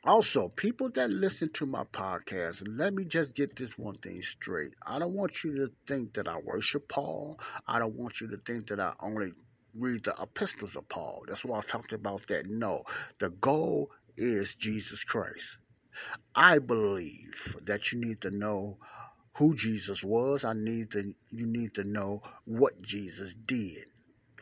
also, 0.08 0.48
people 0.48 0.88
that 0.92 1.10
listen 1.10 1.50
to 1.52 1.66
my 1.66 1.84
podcast, 1.84 2.66
let 2.66 2.94
me 2.94 3.04
just 3.04 3.34
get 3.34 3.54
this 3.56 3.76
one 3.76 3.94
thing 3.96 4.22
straight. 4.22 4.72
I 4.86 4.98
don't 4.98 5.12
want 5.12 5.44
you 5.44 5.54
to 5.58 5.70
think 5.86 6.14
that 6.14 6.26
I 6.26 6.38
worship 6.38 6.88
Paul. 6.88 7.38
I 7.66 7.78
don't 7.78 7.94
want 7.94 8.22
you 8.22 8.28
to 8.28 8.38
think 8.38 8.68
that 8.68 8.80
I 8.80 8.94
only 9.00 9.32
read 9.74 10.04
the 10.04 10.14
epistles 10.18 10.76
of 10.76 10.88
Paul. 10.88 11.24
That's 11.28 11.44
why 11.44 11.58
I 11.58 11.60
talked 11.60 11.92
about 11.92 12.26
that. 12.28 12.46
No, 12.46 12.84
the 13.18 13.28
goal 13.28 13.90
is 14.16 14.54
Jesus 14.54 15.04
Christ. 15.04 15.58
I 16.34 16.58
believe 16.58 17.56
that 17.66 17.92
you 17.92 18.00
need 18.00 18.22
to 18.22 18.30
know 18.30 18.78
who 19.36 19.54
Jesus 19.54 20.02
was. 20.02 20.42
I 20.42 20.54
need 20.54 20.90
to 20.92 21.12
you 21.32 21.46
need 21.46 21.74
to 21.74 21.84
know 21.84 22.22
what 22.46 22.80
Jesus 22.80 23.34
did. 23.34 23.84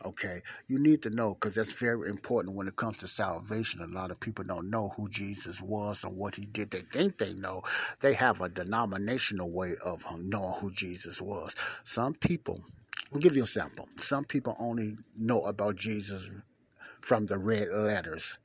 Okay, 0.05 0.41
you 0.67 0.79
need 0.79 1.01
to 1.03 1.09
know 1.09 1.33
because 1.33 1.55
that's 1.55 1.73
very 1.73 2.09
important 2.09 2.55
when 2.55 2.67
it 2.67 2.75
comes 2.75 2.99
to 2.99 3.07
salvation. 3.07 3.81
A 3.81 3.87
lot 3.87 4.11
of 4.11 4.19
people 4.19 4.45
don't 4.45 4.69
know 4.69 4.89
who 4.95 5.09
Jesus 5.09 5.61
was 5.61 6.03
and 6.03 6.15
what 6.15 6.35
he 6.35 6.45
did. 6.45 6.69
They 6.71 6.81
think 6.81 7.17
they 7.17 7.33
know. 7.33 7.63
They 8.01 8.13
have 8.13 8.41
a 8.41 8.49
denominational 8.49 9.51
way 9.51 9.73
of 9.83 10.03
knowing 10.19 10.59
who 10.59 10.71
Jesus 10.71 11.21
was. 11.21 11.55
Some 11.83 12.13
people, 12.13 12.61
I'll 13.11 13.19
give 13.19 13.35
you 13.35 13.43
a 13.43 13.47
sample. 13.47 13.87
Some 13.97 14.25
people 14.25 14.55
only 14.59 14.97
know 15.17 15.41
about 15.41 15.75
Jesus 15.77 16.31
from 17.01 17.25
the 17.25 17.37
red 17.37 17.69
letters 17.69 18.37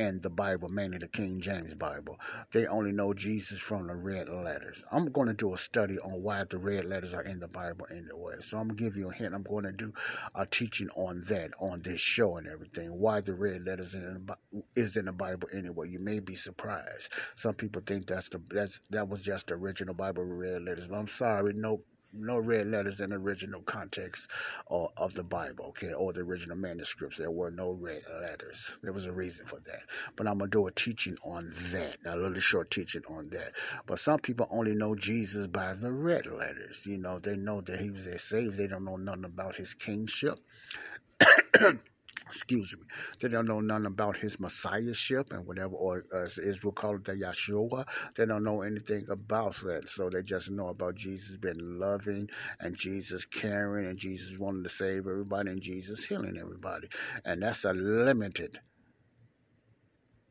and 0.00 0.22
the 0.22 0.30
Bible, 0.30 0.70
mainly 0.70 0.96
the 0.96 1.08
King 1.08 1.40
James 1.42 1.74
Bible. 1.74 2.18
They 2.52 2.66
only 2.66 2.92
know 2.92 3.12
Jesus 3.12 3.60
from 3.60 3.86
the 3.86 3.94
red 3.94 4.30
letters. 4.30 4.86
I'm 4.90 5.12
going 5.12 5.28
to 5.28 5.34
do 5.34 5.52
a 5.52 5.58
study 5.58 5.98
on 5.98 6.22
why 6.22 6.44
the 6.48 6.56
red 6.56 6.86
letters 6.86 7.12
are 7.12 7.22
in 7.22 7.38
the 7.38 7.48
Bible 7.48 7.86
anyway. 7.90 8.36
So 8.38 8.56
I'm 8.56 8.68
going 8.68 8.78
to 8.78 8.82
give 8.82 8.96
you 8.96 9.10
a 9.10 9.14
hint. 9.14 9.34
I'm 9.34 9.42
going 9.42 9.64
to 9.64 9.72
do 9.72 9.92
a 10.34 10.46
teaching 10.46 10.88
on 10.96 11.20
that 11.28 11.50
on 11.60 11.82
this 11.82 12.00
show 12.00 12.38
and 12.38 12.48
everything. 12.48 12.88
Why 12.98 13.20
the 13.20 13.34
red 13.34 13.62
letters 13.66 13.94
in 13.94 14.26
is 14.74 14.96
in 14.96 15.04
the 15.04 15.12
Bible 15.12 15.48
anyway. 15.54 15.88
You 15.90 16.00
may 16.00 16.20
be 16.20 16.34
surprised. 16.34 17.12
Some 17.34 17.54
people 17.54 17.82
think 17.84 18.06
that's 18.06 18.30
the 18.30 18.40
that's 18.48 18.80
that 18.90 19.08
was 19.08 19.22
just 19.22 19.48
the 19.48 19.54
original 19.54 19.94
Bible 19.94 20.24
red 20.24 20.62
letters, 20.62 20.86
but 20.86 20.96
I'm 20.96 21.08
sorry. 21.08 21.52
No, 21.52 21.82
no 22.12 22.38
red 22.38 22.66
letters 22.66 23.00
in 23.00 23.10
the 23.10 23.16
original 23.16 23.62
context 23.62 24.30
of 24.68 25.14
the 25.14 25.24
Bible, 25.24 25.66
okay, 25.66 25.92
or 25.92 26.12
the 26.12 26.20
original 26.20 26.56
manuscripts. 26.56 27.18
There 27.18 27.30
were 27.30 27.50
no 27.50 27.70
red 27.72 28.02
letters. 28.20 28.78
There 28.82 28.92
was 28.92 29.06
a 29.06 29.12
reason 29.12 29.46
for 29.46 29.60
that. 29.60 29.80
But 30.16 30.26
I'm 30.26 30.38
going 30.38 30.50
to 30.50 30.58
do 30.58 30.66
a 30.66 30.72
teaching 30.72 31.16
on 31.24 31.44
that, 31.44 31.96
a 32.04 32.16
little 32.16 32.40
short 32.40 32.70
teaching 32.70 33.02
on 33.08 33.30
that. 33.30 33.52
But 33.86 33.98
some 33.98 34.20
people 34.20 34.46
only 34.50 34.74
know 34.74 34.94
Jesus 34.94 35.46
by 35.46 35.74
the 35.74 35.92
red 35.92 36.26
letters. 36.26 36.86
You 36.86 36.98
know, 36.98 37.18
they 37.18 37.36
know 37.36 37.60
that 37.60 37.80
he 37.80 37.90
was 37.90 38.04
their 38.04 38.18
savior. 38.18 38.50
They 38.50 38.66
don't 38.66 38.84
know 38.84 38.96
nothing 38.96 39.24
about 39.24 39.56
his 39.56 39.74
kingship. 39.74 40.38
Excuse 42.26 42.76
me, 42.76 42.84
they 43.20 43.28
don't 43.28 43.46
know 43.46 43.60
nothing 43.60 43.86
about 43.86 44.16
his 44.16 44.38
messiahship 44.40 45.32
and 45.32 45.46
whatever, 45.46 45.74
or 45.74 46.02
uh, 46.12 46.18
as 46.22 46.38
Israel 46.38 46.72
called 46.72 47.00
it, 47.00 47.04
the 47.04 47.12
Yeshua. 47.12 47.84
They 48.16 48.26
don't 48.26 48.44
know 48.44 48.62
anything 48.62 49.04
about 49.10 49.54
that. 49.56 49.88
So 49.88 50.10
they 50.10 50.22
just 50.22 50.50
know 50.50 50.68
about 50.68 50.94
Jesus 50.94 51.36
being 51.36 51.78
loving 51.78 52.28
and 52.60 52.76
Jesus 52.76 53.24
caring 53.24 53.86
and 53.86 53.98
Jesus 53.98 54.38
wanting 54.38 54.62
to 54.62 54.68
save 54.68 55.06
everybody 55.06 55.50
and 55.50 55.60
Jesus 55.60 56.06
healing 56.06 56.36
everybody. 56.38 56.88
And 57.24 57.42
that's 57.42 57.64
a 57.64 57.72
limited 57.72 58.58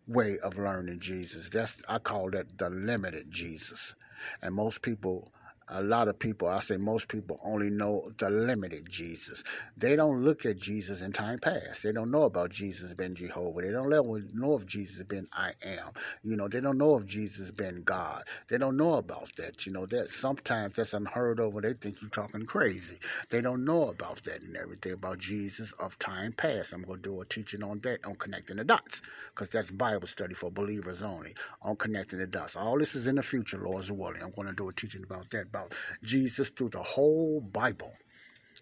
way 0.08 0.38
of 0.44 0.58
learning 0.58 1.00
Jesus. 1.00 1.50
That's 1.50 1.82
I 1.88 2.00
call 2.00 2.32
that 2.32 2.58
the 2.58 2.70
limited 2.70 3.30
Jesus. 3.30 3.96
And 4.42 4.56
most 4.56 4.82
people 4.82 5.32
a 5.72 5.84
lot 5.84 6.08
of 6.08 6.18
people, 6.18 6.48
I 6.48 6.60
say 6.60 6.78
most 6.78 7.10
people, 7.10 7.40
only 7.44 7.70
know 7.70 8.10
the 8.18 8.30
limited 8.30 8.90
Jesus. 8.90 9.44
They 9.78 9.96
don't 9.96 10.24
look 10.24 10.46
at 10.46 10.58
Jesus 10.58 11.02
in 11.02 11.12
time 11.12 11.40
past. 11.40 11.84
They 11.84 11.92
don't 11.92 12.10
know 12.10 12.24
about 12.24 12.50
Jesus 12.50 12.94
being 12.94 13.14
Jehovah. 13.14 13.62
They 13.62 13.72
don't 13.72 13.90
know 13.90 14.56
if 14.56 14.66
Jesus 14.66 15.04
been 15.04 15.28
I 15.32 15.52
am. 15.64 15.92
You 16.24 16.38
know, 16.38 16.48
they 16.48 16.60
don't 16.60 16.78
know 16.78 16.98
if 16.98 17.06
Jesus 17.06 17.52
been 17.52 17.84
God. 17.84 18.24
They 18.48 18.58
don't 18.58 18.78
know 18.78 18.96
about 18.96 19.36
that. 19.38 19.66
You 19.66 19.74
know, 19.74 19.86
that 19.88 20.10
sometimes 20.10 20.76
that's 20.76 20.94
unheard 20.94 21.40
of. 21.40 21.62
They 21.62 21.74
think 21.74 22.02
you're 22.02 22.10
talking 22.10 22.46
crazy. 22.46 22.98
They 23.30 23.42
don't 23.42 23.64
know 23.64 23.90
about 23.90 24.24
that 24.24 24.42
and 24.42 24.58
everything 24.58 24.94
about 24.94 25.20
Jesus 25.20 25.72
of 25.74 26.00
time 26.00 26.32
past. 26.34 26.74
I'm 26.74 26.82
going 26.82 27.02
to 27.02 27.10
do 27.10 27.22
a 27.22 27.26
teaching 27.26 27.64
on 27.64 27.80
that, 27.82 28.06
on 28.06 28.16
connecting 28.16 28.58
the 28.58 28.64
dots, 28.64 29.02
because 29.36 29.50
that's 29.50 29.70
Bible 29.72 30.08
study 30.08 30.34
for 30.34 30.50
believers 30.50 31.04
only, 31.04 31.36
on 31.62 31.76
connecting 31.76 32.20
the 32.20 32.28
dots. 32.28 32.56
All 32.56 32.80
this 32.80 32.96
is 32.96 33.08
in 33.08 33.16
the 33.16 33.24
future, 33.24 33.60
Lord's 33.60 33.92
willing. 33.92 34.22
I'm 34.24 34.32
going 34.32 34.48
to 34.48 34.54
do 34.54 34.70
a 34.70 34.74
teaching 34.74 35.04
about 35.04 35.30
that 35.30 35.52
about 35.60 35.76
Jesus 36.04 36.50
through 36.50 36.70
the 36.70 36.84
whole 36.84 37.42
Bible, 37.42 37.94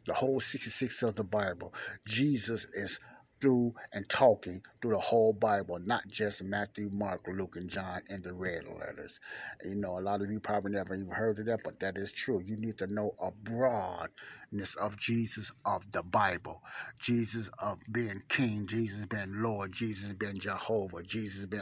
the 0.06 0.14
whole 0.14 0.40
66 0.40 1.04
of 1.04 1.16
the 1.16 1.24
Bible. 1.24 1.74
Jesus 2.06 2.66
is 2.66 3.00
through 3.40 3.72
and 3.94 4.10
talking 4.10 4.60
through 4.82 4.94
the 4.94 5.00
whole 5.00 5.32
Bible, 5.32 5.78
not 5.78 6.02
just 6.10 6.44
Matthew, 6.44 6.90
Mark, 6.92 7.22
Luke, 7.28 7.56
and 7.56 7.70
John 7.70 8.02
in 8.10 8.24
the 8.24 8.34
red 8.34 8.64
letters. 8.68 9.20
You 9.64 9.76
know, 9.76 10.00
a 10.00 10.02
lot 10.02 10.22
of 10.24 10.32
you 10.32 10.40
probably 10.40 10.72
never 10.72 10.96
even 10.96 11.12
heard 11.12 11.38
of 11.38 11.46
that, 11.46 11.60
but 11.64 11.80
that 11.82 11.98
is 11.98 12.12
true. 12.12 12.42
You 12.44 12.58
need 12.58 12.80
to 12.80 12.88
know 12.88 13.14
a 13.22 13.30
broadness 13.32 14.76
of 14.82 14.98
Jesus 14.98 15.54
of 15.68 15.92
the 15.92 16.02
Bible. 16.02 16.64
Jesus 17.00 17.52
of 17.62 17.78
being 17.92 18.24
King, 18.28 18.66
Jesus 18.66 19.06
being 19.06 19.40
Lord, 19.44 19.72
Jesus 19.72 20.14
being 20.14 20.40
Jehovah, 20.40 21.04
Jesus 21.04 21.46
being 21.46 21.62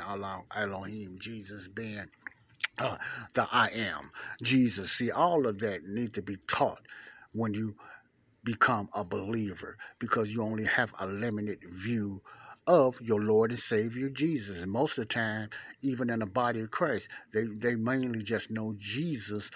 Elohim, 0.55 1.17
Jesus 1.19 1.67
being 1.67 2.05
uh, 2.78 2.97
the 3.34 3.47
I 3.51 3.69
am, 3.73 4.11
Jesus. 4.41 4.91
See, 4.91 5.11
all 5.11 5.47
of 5.47 5.59
that 5.59 5.84
need 5.86 6.13
to 6.13 6.21
be 6.21 6.38
taught 6.47 6.82
when 7.34 7.53
you 7.53 7.76
become 8.43 8.89
a 8.93 9.03
believer 9.03 9.78
because 9.99 10.34
you 10.34 10.43
only 10.43 10.65
have 10.65 10.93
a 10.99 11.07
limited 11.07 11.59
view 11.73 12.21
of 12.67 12.99
your 13.01 13.21
Lord 13.21 13.51
and 13.51 13.59
Savior 13.59 14.09
Jesus. 14.09 14.61
And 14.61 14.71
most 14.71 14.97
of 14.97 15.07
the 15.07 15.13
time, 15.13 15.49
even 15.82 16.09
in 16.09 16.19
the 16.19 16.26
body 16.26 16.61
of 16.61 16.71
Christ, 16.71 17.09
they, 17.34 17.45
they 17.57 17.76
mainly 17.76 18.23
just 18.23 18.51
know 18.51 18.76
Jesus 18.78 19.51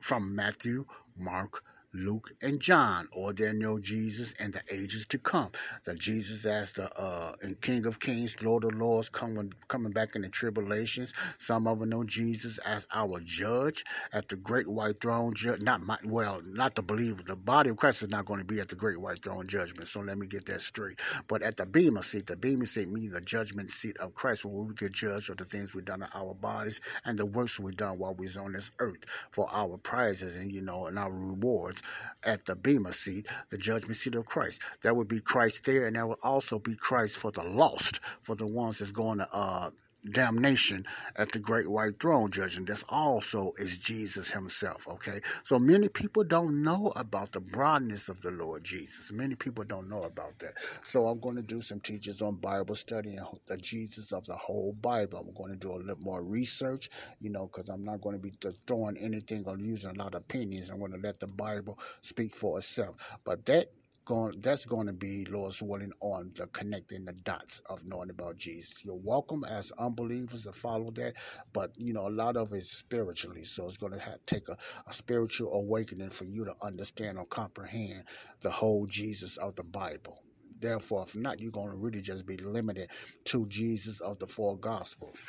from 0.00 0.34
Matthew, 0.34 0.84
Mark, 1.16 1.62
Luke, 1.94 2.32
and 2.42 2.60
John, 2.60 3.08
or 3.12 3.32
they 3.32 3.52
know 3.52 3.78
Jesus 3.78 4.34
and 4.40 4.52
the 4.52 4.62
ages 4.70 5.06
to 5.08 5.18
come. 5.18 5.50
The 5.84 5.94
Jesus 5.94 6.46
as 6.46 6.74
the 6.74 6.92
uh, 7.00 7.32
King 7.62 7.86
of 7.86 8.00
Kings, 8.00 8.42
Lord 8.42 8.64
of 8.64 8.74
Lords, 8.74 9.08
coming 9.08 9.52
coming 9.68 9.92
back 9.92 10.14
in 10.14 10.22
the 10.22 10.28
tribulations. 10.28 11.14
Some 11.38 11.66
of 11.66 11.80
them 11.80 11.90
know 11.90 12.04
Jesus 12.04 12.58
as 12.58 12.86
our 12.94 13.20
Judge 13.24 13.84
at 14.12 14.28
the 14.28 14.36
Great 14.36 14.68
White 14.68 15.00
Throne. 15.00 15.34
Ju- 15.34 15.58
not 15.60 15.82
my, 15.82 15.98
well, 16.06 16.42
not 16.44 16.76
the 16.76 16.82
believer. 16.82 17.22
The 17.26 17.36
body 17.36 17.70
of 17.70 17.76
Christ 17.78 18.02
is 18.02 18.10
not 18.10 18.26
going 18.26 18.40
to 18.40 18.46
be 18.46 18.60
at 18.60 18.68
the 18.68 18.76
Great 18.76 19.00
White 19.00 19.22
Throne 19.22 19.48
Judgment. 19.48 19.88
So 19.88 20.00
let 20.00 20.18
me 20.18 20.26
get 20.28 20.46
that 20.46 20.60
straight. 20.60 21.00
But 21.28 21.42
at 21.42 21.56
the 21.56 21.66
Bema 21.66 22.02
seat, 22.02 22.26
the 22.26 22.36
Bema 22.36 22.66
seat 22.66 22.88
means 22.90 23.14
the 23.14 23.20
judgment 23.22 23.70
seat 23.70 23.96
of 23.98 24.14
Christ, 24.14 24.44
where 24.44 24.54
we 24.64 24.74
get 24.74 24.92
judged 24.92 25.30
of 25.30 25.38
the 25.38 25.44
things 25.46 25.74
we've 25.74 25.84
done 25.84 26.02
in 26.02 26.08
our 26.14 26.34
bodies 26.34 26.80
and 27.04 27.18
the 27.18 27.26
works 27.26 27.58
we've 27.60 27.76
done 27.76 27.98
while 27.98 28.14
we're 28.14 28.28
on 28.40 28.52
this 28.52 28.70
earth 28.78 29.04
for 29.32 29.48
our 29.52 29.78
prizes 29.78 30.36
and 30.36 30.52
you 30.52 30.62
know 30.62 30.86
and 30.86 30.98
our 30.98 31.12
rewards 31.12 31.77
at 32.24 32.44
the 32.46 32.56
Bema 32.56 32.92
seat, 32.92 33.26
the 33.50 33.58
judgment 33.58 33.96
seat 33.96 34.14
of 34.14 34.26
Christ. 34.26 34.62
That 34.82 34.96
would 34.96 35.08
be 35.08 35.20
Christ 35.20 35.64
there, 35.64 35.86
and 35.86 35.96
that 35.96 36.08
would 36.08 36.18
also 36.22 36.58
be 36.58 36.74
Christ 36.74 37.16
for 37.16 37.30
the 37.30 37.42
lost, 37.42 38.00
for 38.22 38.34
the 38.34 38.46
ones 38.46 38.78
that's 38.78 38.90
going 38.90 39.18
to 39.18 39.28
uh, 39.32 39.70
damnation 40.08 40.84
at 41.16 41.32
the 41.32 41.38
great 41.38 41.70
white 41.70 42.00
throne 42.00 42.30
judgment. 42.30 42.68
This 42.68 42.84
also 42.88 43.52
is 43.58 43.78
Jesus 43.78 44.30
himself, 44.30 44.86
okay? 44.88 45.20
So 45.44 45.58
many 45.58 45.88
people 45.88 46.24
don't 46.24 46.62
know 46.62 46.92
about 46.96 47.32
the 47.32 47.40
broadness 47.40 48.08
of 48.08 48.20
the 48.20 48.30
Lord 48.30 48.64
Jesus. 48.64 49.12
Many 49.12 49.34
people 49.34 49.64
don't 49.64 49.88
know 49.88 50.02
about 50.04 50.38
that. 50.40 50.54
So 50.82 51.06
I'm 51.06 51.20
going 51.20 51.36
to 51.36 51.42
do 51.42 51.60
some 51.60 51.80
teachings 51.80 52.22
on 52.22 52.36
Bible 52.36 52.74
study 52.74 53.16
and 53.16 53.26
the 53.46 53.56
Jesus 53.56 54.12
of 54.12 54.26
the 54.26 54.36
whole 54.36 54.72
Bible. 54.72 55.18
I'm 55.18 55.34
going 55.34 55.52
to 55.52 55.58
do 55.58 55.72
a 55.72 55.76
little 55.76 56.02
more 56.02 56.22
research, 56.22 56.88
you 57.20 57.30
know, 57.30 57.46
because 57.46 57.68
I'm 57.68 57.84
not 57.84 58.00
going 58.00 58.16
to 58.16 58.22
be 58.22 58.32
throwing 58.66 58.96
anything 58.98 59.44
or 59.46 59.58
using 59.58 59.90
a 59.90 59.98
lot 59.98 60.14
of 60.14 60.22
opinions. 60.22 60.70
I'm 60.70 60.78
going 60.78 60.92
to 60.92 60.98
let 60.98 61.20
the 61.20 61.28
Bible 61.28 61.78
speak 62.00 62.34
for 62.34 62.58
itself. 62.58 63.18
But 63.24 63.44
that 63.46 63.66
going 64.08 64.32
that's 64.40 64.64
going 64.64 64.86
to 64.86 64.94
be 64.94 65.26
Lord's 65.30 65.62
willing 65.62 65.92
on 66.00 66.32
the 66.34 66.46
connecting 66.48 67.04
the 67.04 67.12
dots 67.12 67.62
of 67.68 67.84
knowing 67.84 68.08
about 68.08 68.38
Jesus. 68.38 68.82
You're 68.84 69.00
welcome 69.04 69.44
as 69.44 69.70
unbelievers 69.78 70.44
to 70.44 70.52
follow 70.52 70.90
that, 70.92 71.14
but 71.52 71.72
you 71.76 71.92
know 71.92 72.08
a 72.08 72.10
lot 72.10 72.38
of 72.38 72.52
it 72.52 72.56
is 72.56 72.70
spiritually, 72.70 73.44
so 73.44 73.66
it's 73.66 73.76
going 73.76 73.92
to 73.92 73.98
have, 74.00 74.24
take 74.26 74.48
a, 74.48 74.56
a 74.86 74.92
spiritual 74.92 75.52
awakening 75.52 76.08
for 76.08 76.24
you 76.24 76.46
to 76.46 76.54
understand 76.62 77.18
or 77.18 77.26
comprehend 77.26 78.02
the 78.40 78.50
whole 78.50 78.86
Jesus 78.86 79.36
of 79.36 79.54
the 79.56 79.64
Bible. 79.64 80.18
Therefore, 80.60 81.04
if 81.06 81.14
not, 81.14 81.38
you're 81.38 81.52
going 81.52 81.70
to 81.70 81.78
really 81.78 82.00
just 82.00 82.26
be 82.26 82.38
limited 82.38 82.90
to 83.26 83.46
Jesus 83.46 84.00
of 84.00 84.18
the 84.18 84.26
four 84.26 84.58
Gospels 84.58 85.24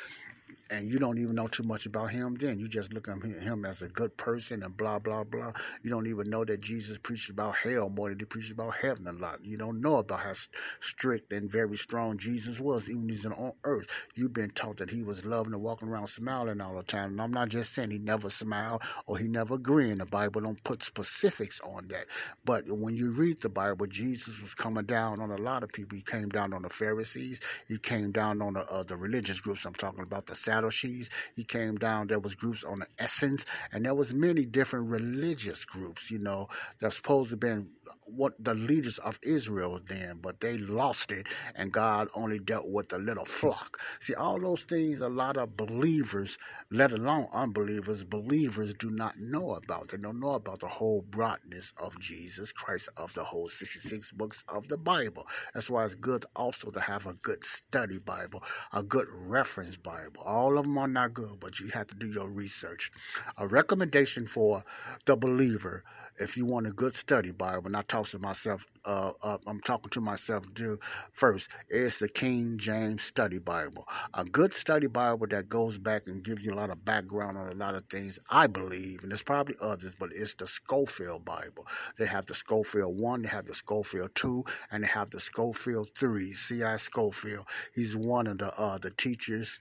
and 0.70 0.88
you 0.88 0.98
don't 0.98 1.18
even 1.18 1.34
know 1.34 1.48
too 1.48 1.62
much 1.64 1.86
about 1.86 2.10
him 2.10 2.34
then 2.36 2.58
you 2.60 2.68
just 2.68 2.92
look 2.92 3.08
at 3.08 3.22
him 3.22 3.64
as 3.64 3.82
a 3.82 3.88
good 3.88 4.16
person 4.16 4.62
and 4.62 4.76
blah 4.76 4.98
blah 4.98 5.24
blah. 5.24 5.52
You 5.82 5.90
don't 5.90 6.06
even 6.08 6.30
know 6.30 6.44
that 6.44 6.60
jesus 6.60 6.98
preached 6.98 7.30
about 7.30 7.56
hell 7.56 7.88
more 7.88 8.08
than 8.10 8.18
he 8.18 8.24
preached 8.24 8.52
about 8.52 8.74
heaven 8.80 9.06
a 9.08 9.12
lot. 9.12 9.38
You 9.44 9.58
don't 9.58 9.80
know 9.80 9.96
about 9.98 10.20
how 10.20 10.32
strict 10.80 11.32
and 11.32 11.50
very 11.50 11.76
strong 11.76 12.18
jesus 12.18 12.60
was 12.60 12.90
even 12.90 13.08
he's 13.08 13.26
on 13.26 13.52
earth. 13.64 14.08
You've 14.16 14.34
been 14.34 14.50
taught 14.50 14.78
that 14.78 14.90
he 14.90 15.02
was 15.02 15.26
loving 15.26 15.54
and 15.54 15.62
walking 15.62 15.88
around 15.88 16.08
smiling 16.08 16.60
all 16.60 16.76
the 16.76 16.82
time. 16.82 17.12
And 17.12 17.22
i'm 17.22 17.32
not 17.32 17.48
just 17.50 17.72
saying 17.74 17.90
he 17.90 17.98
never 17.98 18.30
smiled 18.30 18.82
or 19.06 19.18
he 19.18 19.28
never 19.28 19.58
grinned. 19.58 20.00
The 20.00 20.06
bible 20.06 20.42
don't 20.42 20.62
put 20.64 20.82
specifics 20.82 21.60
on 21.62 21.88
that. 21.88 22.06
But 22.44 22.64
when 22.68 22.96
you 22.96 23.10
read 23.12 23.40
the 23.40 23.48
bible 23.50 23.86
jesus 23.86 24.42
was 24.42 24.54
coming 24.54 24.84
down 24.86 25.20
on 25.20 25.30
a 25.30 25.36
lot 25.36 25.62
of 25.62 25.70
people. 25.72 25.96
He 25.96 26.02
came 26.04 26.28
down 26.28 26.52
on 26.54 26.62
the 26.62 26.70
pharisees. 26.70 27.40
He 27.68 27.78
came 27.78 28.12
down 28.12 28.42
on 28.42 28.54
the, 28.54 28.66
uh, 28.70 28.84
the 28.84 28.96
religious 28.96 29.40
groups. 29.40 29.64
I'm 29.66 29.74
talking 29.74 30.02
about 30.02 30.26
the 30.26 30.34
Sadducees. 30.34 30.59
She's 30.68 31.08
he 31.34 31.44
came 31.44 31.76
down. 31.76 32.08
There 32.08 32.18
was 32.18 32.34
groups 32.34 32.64
on 32.64 32.80
the 32.80 32.86
Essenes, 33.02 33.46
and 33.72 33.86
there 33.86 33.94
was 33.94 34.12
many 34.12 34.44
different 34.44 34.90
religious 34.90 35.64
groups. 35.64 36.10
You 36.10 36.18
know, 36.18 36.48
that's 36.78 36.96
supposed 36.96 37.30
to 37.30 37.36
been 37.36 37.70
what 38.14 38.34
the 38.42 38.54
leaders 38.54 38.98
of 38.98 39.18
Israel 39.22 39.80
then, 39.86 40.18
but 40.20 40.40
they 40.40 40.58
lost 40.58 41.12
it, 41.12 41.26
and 41.54 41.72
God 41.72 42.08
only 42.14 42.38
dealt 42.38 42.68
with 42.68 42.88
the 42.88 42.98
little 42.98 43.24
flock. 43.24 43.78
See, 44.00 44.14
all 44.14 44.40
those 44.40 44.64
things 44.64 45.00
a 45.00 45.08
lot 45.08 45.36
of 45.36 45.56
believers, 45.56 46.38
let 46.70 46.92
alone 46.92 47.28
unbelievers, 47.32 48.04
believers 48.04 48.74
do 48.74 48.90
not 48.90 49.18
know 49.18 49.54
about. 49.54 49.88
They 49.88 49.98
don't 49.98 50.20
know 50.20 50.34
about 50.34 50.60
the 50.60 50.68
whole 50.68 51.02
broadness 51.02 51.72
of 51.82 51.98
Jesus 51.98 52.52
Christ 52.52 52.88
of 52.96 53.12
the 53.14 53.24
whole 53.24 53.48
66 53.48 54.12
books 54.12 54.44
of 54.48 54.68
the 54.68 54.78
Bible. 54.78 55.26
That's 55.54 55.70
why 55.70 55.84
it's 55.84 55.94
good 55.94 56.24
also 56.36 56.70
to 56.70 56.80
have 56.80 57.06
a 57.06 57.14
good 57.14 57.44
study 57.44 57.98
Bible, 57.98 58.42
a 58.72 58.82
good 58.82 59.06
reference 59.10 59.76
Bible. 59.76 60.22
All 60.24 60.58
of 60.58 60.64
them 60.64 60.78
are 60.78 60.88
not 60.88 61.14
good, 61.14 61.38
but 61.40 61.60
you 61.60 61.68
have 61.68 61.88
to 61.88 61.94
do 61.94 62.06
your 62.06 62.28
research. 62.28 62.90
A 63.38 63.46
recommendation 63.46 64.26
for 64.26 64.64
the 65.06 65.16
believer 65.16 65.84
if 66.18 66.36
you 66.36 66.44
want 66.46 66.66
a 66.66 66.72
good 66.72 66.94
study 66.94 67.30
Bible, 67.30 67.66
and 67.66 67.76
I 67.76 67.82
talk 67.82 68.06
to 68.08 68.18
myself, 68.18 68.66
uh, 68.84 69.12
uh, 69.22 69.38
I'm 69.46 69.60
talking 69.60 69.90
to 69.90 70.00
myself 70.00 70.44
do 70.54 70.78
first, 71.12 71.50
is 71.68 71.98
the 71.98 72.08
King 72.08 72.58
James 72.58 73.02
Study 73.02 73.38
Bible. 73.38 73.86
A 74.14 74.24
good 74.24 74.52
study 74.54 74.86
Bible 74.86 75.26
that 75.28 75.48
goes 75.48 75.78
back 75.78 76.06
and 76.06 76.22
gives 76.22 76.44
you 76.44 76.52
a 76.52 76.56
lot 76.56 76.70
of 76.70 76.84
background 76.84 77.38
on 77.38 77.48
a 77.48 77.54
lot 77.54 77.74
of 77.74 77.84
things, 77.84 78.18
I 78.30 78.46
believe, 78.46 79.02
and 79.02 79.10
there's 79.10 79.22
probably 79.22 79.54
others, 79.60 79.96
but 79.98 80.10
it's 80.12 80.34
the 80.34 80.46
Scofield 80.46 81.24
Bible. 81.24 81.66
They 81.98 82.06
have 82.06 82.26
the 82.26 82.34
Scofield 82.34 82.98
1, 82.98 83.22
they 83.22 83.28
have 83.28 83.46
the 83.46 83.54
Scofield 83.54 84.14
2, 84.14 84.44
and 84.70 84.84
they 84.84 84.88
have 84.88 85.10
the 85.10 85.20
Scofield 85.20 85.90
3. 85.96 86.32
C.I. 86.32 86.76
Scofield. 86.76 87.46
he's 87.74 87.96
one 87.96 88.26
of 88.26 88.38
the, 88.38 88.52
uh, 88.58 88.78
the 88.78 88.90
teachers 88.90 89.60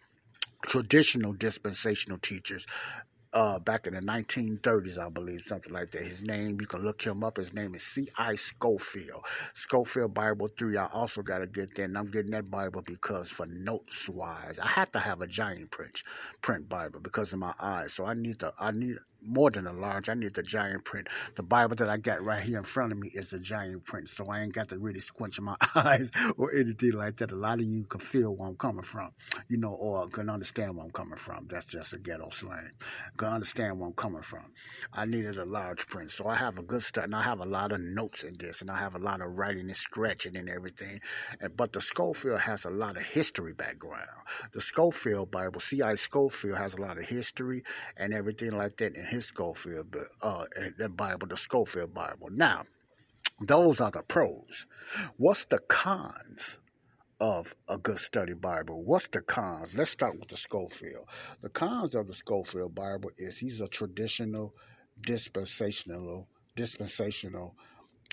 traditional 0.64 1.34
dispensational 1.34 2.18
teachers 2.18 2.66
uh, 3.34 3.60
back 3.60 3.88
in 3.88 3.94
the 3.94 4.02
1930s, 4.02 4.98
I 4.98 5.10
believe, 5.10 5.42
something 5.42 5.74
like 5.74 5.92
that. 5.92 6.02
His 6.02 6.24
name, 6.24 6.60
you 6.60 6.68
can 6.68 6.84
look 6.84 7.02
him 7.02 7.24
up. 7.24 7.38
His 7.38 7.54
name 7.54 7.76
is 7.76 7.84
C.I. 7.84 8.36
Scofield. 8.36 9.24
Scofield 9.54 10.14
Bible 10.14 10.48
3. 10.48 10.78
I 10.78 10.88
also 10.94 11.22
got 11.22 11.40
to 11.40 11.48
get 11.48 11.76
that, 11.76 11.84
and 11.84 11.98
I'm 11.98 12.10
getting 12.10 12.32
that 12.32 12.50
Bible 12.50 12.82
because 12.82 13.30
for 13.30 13.46
notes 13.46 14.10
wise, 14.10 14.60
I 14.60 14.68
have 14.68 14.92
to 14.94 15.00
have 15.00 15.22
a 15.22 15.28
giant 15.28 15.72
print, 15.72 16.04
print 16.42 16.68
Bible 16.70 17.00
because 17.02 17.34
of 17.34 17.40
my 17.40 17.54
eyes. 17.62 17.94
So 17.94 18.06
I 18.06 18.14
need 18.16 18.40
to, 18.40 18.52
I 18.60 18.72
need, 18.72 18.98
more 19.26 19.52
than 19.52 19.68
a 19.68 19.74
large. 19.74 20.10
I 20.10 20.14
need 20.14 20.34
the 20.34 20.44
giant 20.44 20.86
print. 20.86 21.08
The 21.36 21.44
Bible 21.44 21.76
that 21.78 21.90
I 21.90 21.98
got 21.98 22.22
right 22.22 22.42
here 22.42 22.58
in 22.58 22.64
front 22.64 22.92
of 22.92 22.98
me 22.98 23.10
is 23.14 23.34
a 23.34 23.40
giant 23.40 23.86
print, 23.86 24.10
so 24.10 24.28
I 24.30 24.42
ain't 24.42 24.54
got 24.54 24.70
to 24.70 24.78
really 24.78 25.00
squinch 25.00 25.40
my 25.42 25.56
eyes 25.76 26.12
or 26.38 26.54
anything 26.54 26.94
like 26.94 27.18
that. 27.18 27.32
A 27.32 27.36
lot 27.36 27.60
of 27.60 27.66
you 27.66 27.86
can 27.86 28.00
feel 28.00 28.36
where 28.36 28.50
I'm 28.50 28.56
coming 28.56 28.84
from, 28.84 29.12
you 29.48 29.58
know, 29.58 29.74
or 29.74 30.08
can 30.08 30.30
understand 30.30 30.76
where 30.76 30.86
I'm 30.86 30.92
coming 30.92 31.18
from. 31.18 31.46
That's 31.50 31.68
just 31.68 31.94
a 31.94 32.00
ghetto 32.00 32.30
slang. 32.30 32.72
Can 33.18 33.30
understand 33.30 33.80
where 33.80 33.88
I'm 33.88 33.94
coming 33.94 34.22
from. 34.22 34.46
I 34.94 35.06
needed 35.06 35.38
a 35.38 35.46
large 35.46 35.88
print, 35.88 36.10
so 36.10 36.28
I 36.28 36.36
have 36.36 36.58
a 36.58 36.64
good 36.64 36.82
start, 36.82 37.06
and 37.06 37.16
I 37.16 37.24
have 37.24 37.40
a 37.40 37.46
lot 37.46 37.72
of 37.72 37.82
notes 37.82 38.24
in 38.24 38.38
this, 38.38 38.62
and 38.62 38.72
I 38.72 38.78
have 38.78 38.96
a 38.96 39.00
lot 39.00 39.22
of 39.22 39.38
writing 39.38 39.68
and 39.68 39.76
scratching 39.76 40.38
and 40.38 40.50
everything. 40.50 41.00
And, 41.42 41.56
but 41.56 41.74
the 41.74 41.82
Scofield 41.82 42.40
has 42.40 42.66
a 42.66 42.70
lot 42.70 42.98
of 42.98 43.04
history 43.04 43.54
background. 43.54 44.08
The 44.54 44.62
Scofield 44.62 45.32
Bible, 45.32 45.60
C.I. 45.60 45.96
Scofield, 45.96 46.58
has 46.58 46.74
a 46.74 46.82
lot 46.82 46.98
of 46.98 47.06
history 47.06 47.64
and 47.98 48.14
everything 48.14 48.52
like 48.52 48.78
that. 48.78 48.96
And 48.96 49.09
his 49.10 49.26
Scofield, 49.26 49.96
uh, 50.22 50.46
the 50.78 50.90
Bible, 50.90 51.28
the 51.28 51.38
Scofield 51.38 51.94
Bible. 51.94 52.30
Now, 52.32 52.64
those 53.42 53.82
are 53.82 53.92
the 53.92 54.04
pros. 54.08 54.68
What's 55.18 55.46
the 55.46 55.60
cons 55.68 56.60
of 57.20 57.54
a 57.68 57.78
good 57.78 57.98
study 57.98 58.34
Bible? 58.34 58.84
What's 58.84 59.08
the 59.10 59.22
cons? 59.22 59.78
Let's 59.78 59.92
start 59.92 60.20
with 60.20 60.30
the 60.30 60.38
Scofield. 60.38 61.08
The 61.42 61.50
cons 61.50 61.96
of 61.96 62.08
the 62.08 62.14
Scofield 62.14 62.76
Bible 62.76 63.12
is 63.18 63.38
he's 63.38 63.62
a 63.62 63.68
traditional, 63.68 64.54
dispensational, 65.02 66.28
dispensational 66.56 67.56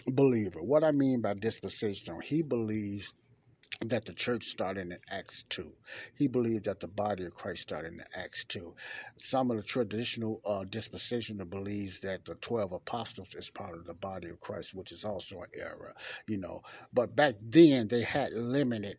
believer. 0.06 0.60
What 0.62 0.84
I 0.84 0.92
mean 0.92 1.20
by 1.20 1.34
dispensational, 1.34 2.20
he 2.20 2.42
believes 2.42 3.12
that 3.80 4.04
the 4.04 4.12
church 4.12 4.44
started 4.44 4.90
in 4.90 4.98
Acts 5.10 5.42
2. 5.44 5.70
He 6.16 6.28
believed 6.28 6.64
that 6.64 6.80
the 6.80 6.88
body 6.88 7.24
of 7.24 7.34
Christ 7.34 7.62
started 7.62 7.92
in 7.92 8.00
Acts 8.16 8.44
2. 8.44 8.74
Some 9.16 9.50
of 9.50 9.58
the 9.58 9.62
traditional 9.62 10.40
uh, 10.46 10.64
dispensational 10.64 11.46
believes 11.46 12.00
that 12.00 12.24
the 12.24 12.36
12 12.36 12.72
apostles 12.72 13.34
is 13.34 13.50
part 13.50 13.74
of 13.74 13.86
the 13.86 13.94
body 13.94 14.30
of 14.30 14.40
Christ, 14.40 14.74
which 14.74 14.92
is 14.92 15.04
also 15.04 15.40
an 15.42 15.48
error, 15.54 15.94
you 16.26 16.38
know. 16.38 16.60
But 16.92 17.14
back 17.14 17.34
then, 17.40 17.88
they 17.88 18.02
had 18.02 18.32
limited 18.32 18.96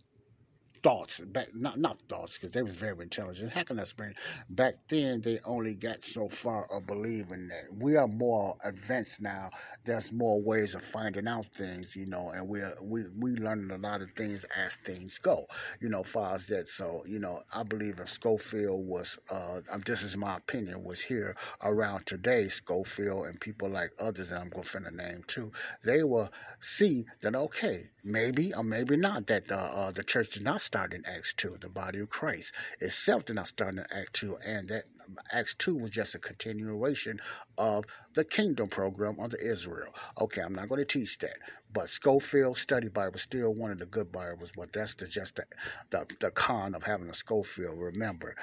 thoughts 0.84 1.20
back 1.22 1.48
not 1.56 1.78
not 1.80 1.98
thoughts 2.10 2.38
because 2.38 2.52
they 2.54 2.64
was 2.64 2.78
very 2.78 3.02
intelligent. 3.02 3.52
How 3.52 3.64
can 3.64 3.80
i 3.80 3.84
explain? 3.84 4.14
Back 4.50 4.74
then 4.90 5.22
they 5.22 5.40
only 5.46 5.76
got 5.76 6.04
so 6.04 6.30
far 6.30 6.68
of 6.72 6.88
believing 6.88 7.48
that. 7.50 7.66
We 7.78 7.96
are 7.96 8.08
more 8.08 8.58
advanced 8.64 9.22
now. 9.22 9.50
There's 9.86 10.12
more 10.12 10.42
ways 10.42 10.76
of 10.76 10.82
finding 10.82 11.28
out 11.28 11.46
things 11.54 11.96
you 11.96 12.08
know 12.08 12.32
and 12.32 12.48
we're 12.48 12.74
we 12.82 13.04
we 13.18 13.32
learning 13.32 13.72
a 13.72 13.78
lot 13.78 14.02
of 14.02 14.12
things 14.12 14.46
as 14.58 14.76
things 14.78 15.18
go 15.18 15.46
you 15.82 15.90
know 15.90 16.04
far 16.04 16.36
as 16.36 16.48
that. 16.48 16.68
So 16.68 17.04
you 17.08 17.20
know 17.20 17.44
i 17.54 17.64
believe 17.64 18.00
if 18.00 18.10
Scofield 18.10 18.86
was 18.86 19.20
uh 19.30 19.62
this 19.86 20.04
is 20.04 20.18
my 20.18 20.38
opinion 20.38 20.84
was 20.84 21.02
here 21.02 21.36
around 21.64 22.06
today 22.06 22.48
Scofield 22.48 23.28
and 23.28 23.40
people 23.40 23.70
like 23.70 23.92
others 24.00 24.30
that 24.30 24.42
i'm 24.42 24.50
going 24.50 24.64
to 24.66 24.96
name 24.96 25.24
too 25.28 25.52
they 25.84 26.04
will 26.04 26.30
see 26.60 27.06
that 27.22 27.36
okay 27.36 27.84
maybe 28.04 28.54
or 28.54 28.64
maybe 28.64 28.98
not 28.98 29.28
that 29.28 29.52
uh, 29.52 29.56
uh, 29.56 29.92
the 29.92 30.04
church 30.04 30.32
did 30.32 30.44
not 30.44 30.62
start 30.68 30.94
in 30.94 31.06
Acts 31.06 31.34
2. 31.34 31.58
The 31.62 31.70
body 31.70 32.00
of 32.00 32.10
Christ 32.10 32.54
itself 32.80 33.26
did 33.26 33.38
not 33.38 33.48
start 33.48 33.74
in 33.74 33.86
Acts 33.92 34.20
2, 34.20 34.38
and 34.46 34.68
that 34.68 34.84
Acts 35.32 35.56
2 35.56 35.76
was 35.78 35.90
just 35.90 36.16
a 36.16 36.20
continuation 36.20 37.20
of 37.58 37.86
the 38.14 38.26
kingdom 38.26 38.68
program 38.68 39.18
under 39.20 39.38
Israel. 39.38 39.94
Okay, 40.20 40.42
I'm 40.42 40.54
not 40.54 40.68
going 40.68 40.80
to 40.80 40.86
teach 40.86 41.18
that. 41.20 41.38
But 41.72 41.88
Scofield 41.90 42.58
Study 42.58 42.90
Bible 42.90 43.18
still 43.18 43.54
one 43.54 43.72
of 43.72 43.80
the 43.80 43.86
good 43.86 44.12
Bibles, 44.12 44.52
but 44.56 44.74
that's 44.74 44.96
the, 44.96 45.08
just 45.08 45.38
the, 45.38 45.46
the, 45.90 46.06
the 46.20 46.32
con 46.32 46.76
of 46.76 46.84
having 46.84 47.10
a 47.10 47.14
Scofield. 47.14 47.80
Remember, 47.80 48.36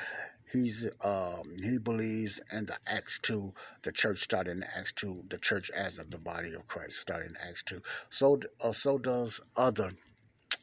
he's 0.50 0.88
um, 1.02 1.56
he 1.62 1.78
believes 1.78 2.40
in 2.52 2.64
the 2.66 2.78
Acts 2.86 3.18
2, 3.20 3.52
the 3.82 3.92
church 3.92 4.20
started 4.20 4.56
in 4.56 4.64
Acts 4.76 4.92
2, 4.92 5.24
the 5.28 5.38
church 5.38 5.70
as 5.70 5.98
of 5.98 6.10
the 6.10 6.18
body 6.18 6.54
of 6.54 6.66
Christ 6.66 6.96
started 6.96 7.30
in 7.30 7.36
Acts 7.46 7.62
2. 7.64 7.80
So, 8.08 8.40
uh, 8.62 8.72
so 8.72 8.96
does 8.98 9.40
other 9.56 9.92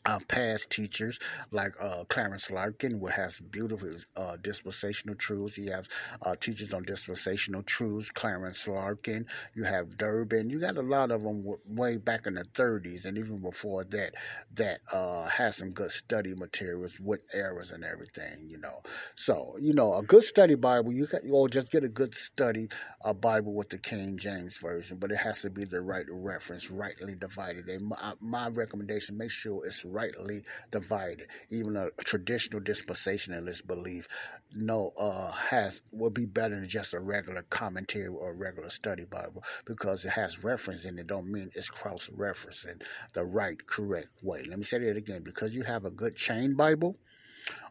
uh, 0.06 0.20
past 0.28 0.70
teachers 0.72 1.20
like 1.52 1.74
uh, 1.82 2.04
Clarence 2.06 2.50
Larkin, 2.52 3.00
who 3.00 3.08
has 3.08 3.40
beautiful 3.40 3.90
uh, 4.16 4.38
dispensational 4.42 5.16
truths. 5.16 5.58
You 5.58 5.72
have 5.72 5.88
uh, 6.24 6.36
teachers 6.40 6.74
on 6.74 6.84
dispensational 6.84 7.64
truths, 7.64 8.12
Clarence 8.12 8.68
Larkin. 8.68 9.26
You 9.56 9.64
have 9.66 9.98
Durbin. 9.98 10.50
You 10.50 10.60
got 10.60 10.78
a 10.78 10.82
lot 10.82 11.12
of 11.12 11.24
them 11.24 11.46
way 11.68 11.98
back 11.98 12.26
in 12.28 12.36
the 12.36 12.44
30s 12.44 13.06
and 13.06 13.18
even 13.18 13.42
before 13.42 13.84
that 13.86 14.14
that 14.56 14.80
uh, 14.94 15.28
has 15.28 15.58
some 15.58 15.72
good 15.72 15.92
study 15.92 16.34
materials 16.36 17.00
with 17.00 17.22
errors 17.34 17.72
and 17.72 17.84
everything, 17.84 18.48
you 18.48 18.58
know. 18.58 18.82
So, 19.16 19.56
you 19.62 19.74
know, 19.74 19.96
a 19.96 20.04
good 20.04 20.24
study 20.24 20.56
Bible, 20.56 20.92
you 20.94 21.08
can, 21.08 21.20
or 21.32 21.48
just 21.48 21.72
get 21.72 21.84
a 21.84 21.90
good 21.90 22.14
study 22.14 22.68
uh, 23.04 23.14
Bible 23.14 23.54
with 23.54 23.70
the 23.70 23.78
King 23.78 24.18
James 24.18 24.58
Version, 24.58 24.98
but 25.00 25.12
it 25.12 25.18
has 25.18 25.42
to 25.42 25.50
be 25.50 25.66
the 25.66 25.82
right 25.82 26.06
reference, 26.10 26.70
rightly 26.72 27.16
divided. 27.16 27.66
They, 27.66 27.78
my, 27.78 28.14
my 28.20 28.50
recommendation, 28.50 29.18
make 29.18 29.32
sure 29.32 29.66
it's 29.66 29.86
rightly 29.92 30.44
divided. 30.72 31.28
Even 31.50 31.76
a, 31.76 31.90
traditional 32.04 32.62
dispensationalist 32.62 33.68
belief, 33.68 34.08
no, 34.56 34.92
uh, 34.98 35.32
has 35.32 35.82
would 35.92 36.14
be 36.14 36.26
better 36.26 36.56
than 36.56 36.68
just 36.68 36.94
a 36.94 37.00
regular 37.00 37.44
commentary 37.44 38.08
or 38.08 38.32
a 38.32 38.36
regular 38.36 38.70
study 38.70 39.06
Bible 39.06 39.44
because 39.66 40.06
it 40.06 40.12
has 40.12 40.44
reference 40.44 40.86
in 40.86 40.98
it. 40.98 41.08
Don't 41.08 41.32
mean 41.32 41.50
it's 41.56 41.70
cross 41.70 42.10
referencing 42.10 42.82
the 43.14 43.24
right, 43.24 43.66
correct 43.68 44.12
way. 44.22 44.44
Let 44.48 44.58
me 44.58 44.64
say 44.64 44.80
that 44.80 44.98
again. 44.98 45.24
Because 45.24 45.56
you 45.56 45.64
have 45.64 45.86
a 45.86 45.92
good 45.92 46.16
chain 46.16 46.56
Bible 46.56 46.98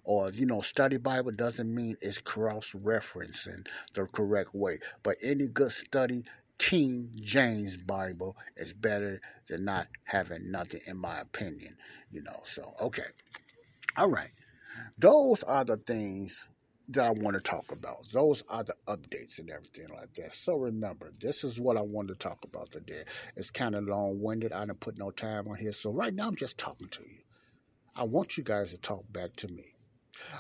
or 0.05 0.31
you 0.31 0.47
know 0.47 0.61
study 0.61 0.97
bible 0.97 1.31
doesn't 1.31 1.73
mean 1.75 1.97
it's 2.01 2.19
cross 2.21 2.73
referencing 2.73 3.67
the 3.95 4.07
correct 4.07 4.55
way 4.55 4.79
but 5.03 5.17
any 5.23 5.47
good 5.49 5.71
study 5.71 6.25
king 6.61 7.11
james 7.17 7.79
bible 7.79 8.37
is 8.59 8.75
better 8.75 9.19
than 9.49 9.65
not 9.65 9.87
having 10.05 10.51
nothing 10.53 10.81
in 10.87 10.97
my 10.97 11.19
opinion 11.19 11.75
you 12.11 12.23
know 12.23 12.39
so 12.45 12.63
okay 12.83 13.03
all 13.97 14.11
right 14.11 14.31
those 14.99 15.43
are 15.43 15.65
the 15.65 15.79
things 15.79 16.51
that 16.91 17.07
I 17.07 17.11
want 17.11 17.37
to 17.37 17.41
talk 17.41 17.73
about. 17.73 18.05
Those 18.13 18.45
are 18.51 18.63
the 18.65 18.75
updates 18.87 19.39
and 19.39 19.49
everything 19.49 19.89
like 19.97 20.13
that. 20.15 20.33
So 20.33 20.57
remember, 20.57 21.11
this 21.19 21.45
is 21.45 21.59
what 21.61 21.79
I 21.79 21.83
wanted 21.83 22.19
to 22.19 22.29
talk 22.29 22.45
about 22.45 22.73
today. 22.73 23.03
It's 23.37 23.51
kind 23.51 23.75
of 23.75 23.85
long 23.85 24.21
winded. 24.21 24.53
I 24.53 24.67
didn't 24.67 24.81
put 24.81 24.99
no 24.99 25.11
time 25.11 25.49
on 25.49 25.57
here. 25.57 25.73
So 25.73 25.93
right 25.93 26.13
now 26.13 26.29
I'm 26.29 26.37
just 26.37 26.59
talking 26.59 26.89
to 26.89 27.03
you. 27.03 27.21
I 27.97 28.05
want 28.05 28.37
you 28.37 28.45
guys 28.45 28.73
to 28.73 28.79
talk 28.79 29.05
back 29.13 29.35
to 29.37 29.49
me. 29.49 29.65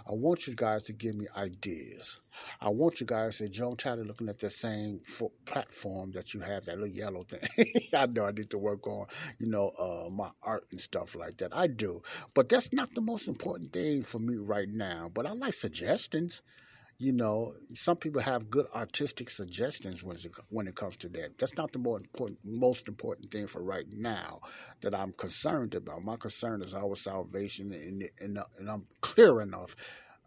I 0.08 0.12
want 0.12 0.46
you 0.46 0.54
guys 0.54 0.84
to 0.84 0.92
give 0.92 1.14
me 1.14 1.26
ideas. 1.36 2.20
I 2.60 2.68
want 2.68 3.00
you 3.00 3.06
guys 3.06 3.38
to 3.38 3.48
Joe, 3.48 3.70
I'm 3.70 3.76
tired 3.76 4.00
of 4.00 4.06
looking 4.06 4.28
at 4.28 4.38
the 4.38 4.50
same 4.50 5.00
platform 5.44 6.12
that 6.12 6.34
you 6.34 6.40
have, 6.40 6.64
that 6.66 6.78
little 6.78 6.94
yellow 6.94 7.22
thing. 7.22 7.66
I 7.96 8.06
know 8.06 8.24
I 8.24 8.32
need 8.32 8.50
to 8.50 8.58
work 8.58 8.86
on, 8.86 9.06
you 9.38 9.48
know, 9.48 9.70
uh, 9.78 10.08
my 10.10 10.30
art 10.42 10.64
and 10.70 10.80
stuff 10.80 11.14
like 11.14 11.38
that. 11.38 11.54
I 11.56 11.66
do. 11.66 12.00
But 12.34 12.48
that's 12.48 12.72
not 12.72 12.94
the 12.94 13.00
most 13.00 13.28
important 13.28 13.72
thing 13.72 14.02
for 14.02 14.18
me 14.18 14.36
right 14.36 14.68
now. 14.68 15.10
But 15.12 15.26
I 15.26 15.32
like 15.32 15.54
suggestions 15.54 16.42
you 17.00 17.12
know, 17.12 17.54
some 17.72 17.96
people 17.96 18.20
have 18.20 18.50
good 18.50 18.66
artistic 18.74 19.30
suggestions 19.30 20.04
when 20.04 20.16
it, 20.16 20.26
when 20.50 20.66
it 20.66 20.74
comes 20.74 20.98
to 20.98 21.08
that. 21.08 21.38
That's 21.38 21.56
not 21.56 21.72
the 21.72 21.78
more 21.78 21.96
important, 21.96 22.38
most 22.44 22.88
important 22.88 23.30
thing 23.30 23.46
for 23.46 23.62
right 23.62 23.86
now 23.90 24.40
that 24.82 24.94
I'm 24.94 25.12
concerned 25.12 25.74
about. 25.74 26.04
My 26.04 26.16
concern 26.16 26.60
is 26.60 26.74
our 26.74 26.94
salvation, 26.94 27.72
and, 27.72 28.02
and, 28.20 28.38
and 28.58 28.68
I'm 28.68 28.84
clear 29.00 29.40
enough. 29.40 29.74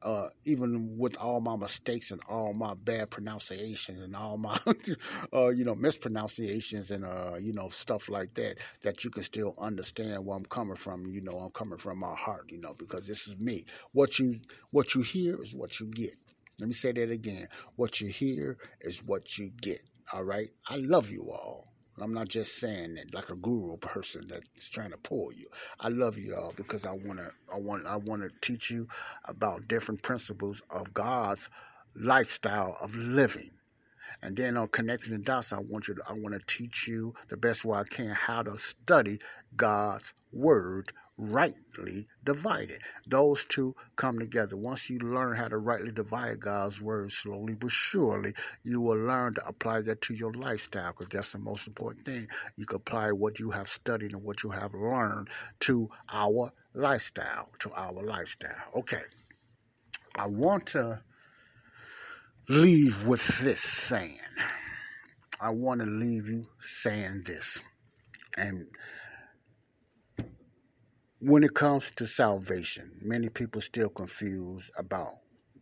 Uh, 0.02 0.28
even 0.46 0.98
with 0.98 1.16
all 1.18 1.40
my 1.40 1.56
mistakes 1.56 2.12
and 2.12 2.20
all 2.28 2.54
my 2.54 2.74
bad 2.84 3.10
pronunciation 3.10 4.02
and 4.02 4.16
all 4.16 4.38
my, 4.38 4.58
uh, 5.34 5.50
you 5.50 5.64
know, 5.64 5.76
mispronunciations 5.76 6.92
and, 6.92 7.06
uh, 7.06 7.36
you 7.40 7.54
know, 7.54 7.70
stuff 7.70 8.10
like 8.10 8.34
that, 8.34 8.56
that 8.82 9.06
you 9.06 9.12
can 9.12 9.24
still 9.24 9.54
understand 9.60 10.26
where 10.26 10.36
I'm 10.36 10.44
coming 10.44 10.76
from. 10.76 11.06
You 11.06 11.22
know, 11.22 11.38
I'm 11.38 11.52
coming 11.52 11.78
from 11.78 12.00
my 12.00 12.16
heart, 12.16 12.52
you 12.52 12.60
know, 12.60 12.74
because 12.78 13.08
this 13.08 13.28
is 13.28 13.40
me. 13.40 13.64
What 13.94 14.20
you, 14.20 14.36
what 14.72 14.94
you 14.94 15.04
hear 15.04 15.42
is 15.42 15.56
what 15.56 15.80
you 15.80 15.88
get. 15.88 16.10
Let 16.60 16.68
me 16.68 16.74
say 16.74 16.92
that 16.92 17.10
again. 17.10 17.48
What 17.76 18.00
you 18.00 18.08
hear 18.08 18.58
is 18.82 19.04
what 19.04 19.38
you 19.38 19.52
get. 19.62 19.80
All 20.14 20.24
right. 20.24 20.50
I 20.70 20.78
love 20.78 21.10
you 21.10 21.30
all. 21.32 21.68
I'm 22.02 22.14
not 22.14 22.28
just 22.28 22.58
saying 22.58 22.96
that 22.96 23.14
like 23.14 23.30
a 23.30 23.36
guru 23.36 23.78
person 23.78 24.28
that's 24.28 24.70
trying 24.70 24.92
to 24.92 24.98
pull 24.98 25.32
you. 25.34 25.48
I 25.80 25.90
love 25.90 26.18
you 26.18 26.36
all 26.36 26.52
because 26.58 26.86
I 26.86 26.94
want 26.94 27.20
to 27.20 27.30
I 27.54 27.60
want 27.60 27.86
I 27.86 27.98
want 27.98 28.24
to 28.24 28.30
teach 28.42 28.72
you 28.72 28.88
about 29.26 29.68
different 29.68 30.02
principles 30.02 30.64
of 30.72 30.94
God's 30.94 31.50
lifestyle 31.96 32.78
of 32.82 32.96
living. 32.96 33.52
And 34.24 34.36
then 34.36 34.58
on 34.58 34.70
connecting 34.70 35.14
the 35.14 35.24
dots, 35.24 35.54
I 35.54 35.60
want 35.60 35.88
you 35.88 35.96
to 35.96 36.02
I 36.10 36.14
want 36.14 36.34
to 36.34 36.46
teach 36.48 36.88
you 36.88 37.14
the 37.30 37.38
best 37.38 37.64
way 37.64 37.78
I 37.78 37.84
can 37.84 38.10
how 38.10 38.42
to 38.42 38.58
study 38.58 39.20
God's 39.56 40.14
word 40.32 40.92
rightly 41.32 42.08
divided. 42.24 42.80
Those 43.08 43.46
two 43.46 43.76
come 43.96 44.20
together. 44.20 44.58
Once 44.58 44.90
you 44.90 45.00
learn 45.00 45.36
how 45.36 45.48
to 45.48 45.58
rightly 45.58 45.92
divide 45.92 46.40
God's 46.40 46.82
word 46.82 47.12
slowly 47.12 47.56
but 47.56 47.72
surely, 47.72 48.34
you 48.64 48.82
will 48.82 48.98
learn 48.98 49.36
to 49.36 49.48
apply 49.48 49.82
that 49.82 50.02
to 50.02 50.14
your 50.14 50.34
lifestyle 50.34 50.92
because 50.92 51.08
that's 51.08 51.34
the 51.34 51.40
most 51.40 51.68
important 51.68 52.06
thing. 52.06 52.28
You 52.56 52.66
can 52.66 52.78
apply 52.78 53.12
what 53.12 53.40
you 53.40 53.52
have 53.52 53.68
studied 53.68 54.12
and 54.14 54.24
what 54.24 54.44
you 54.44 54.50
have 54.52 54.74
learned 54.74 55.30
to 55.62 55.90
our 56.12 56.52
lifestyle, 56.74 57.50
to 57.60 57.72
our 57.74 57.94
lifestyle. 57.94 58.64
Okay. 58.76 59.02
I 60.16 60.28
want 60.28 60.68
to 60.68 61.02
leave 62.50 63.08
with 63.08 63.40
this 63.40 63.60
saying. 63.60 64.20
I 65.42 65.50
want 65.50 65.82
to 65.82 65.88
leave 65.88 66.28
you 66.28 66.46
saying 66.60 67.24
this. 67.26 67.64
And 68.38 68.68
when 71.26 71.44
it 71.46 71.54
comes 71.54 71.92
to 71.92 72.06
salvation, 72.06 72.90
many 73.02 73.30
people 73.30 73.62
still 73.62 73.88
confused 73.88 74.72
about, 74.78 75.14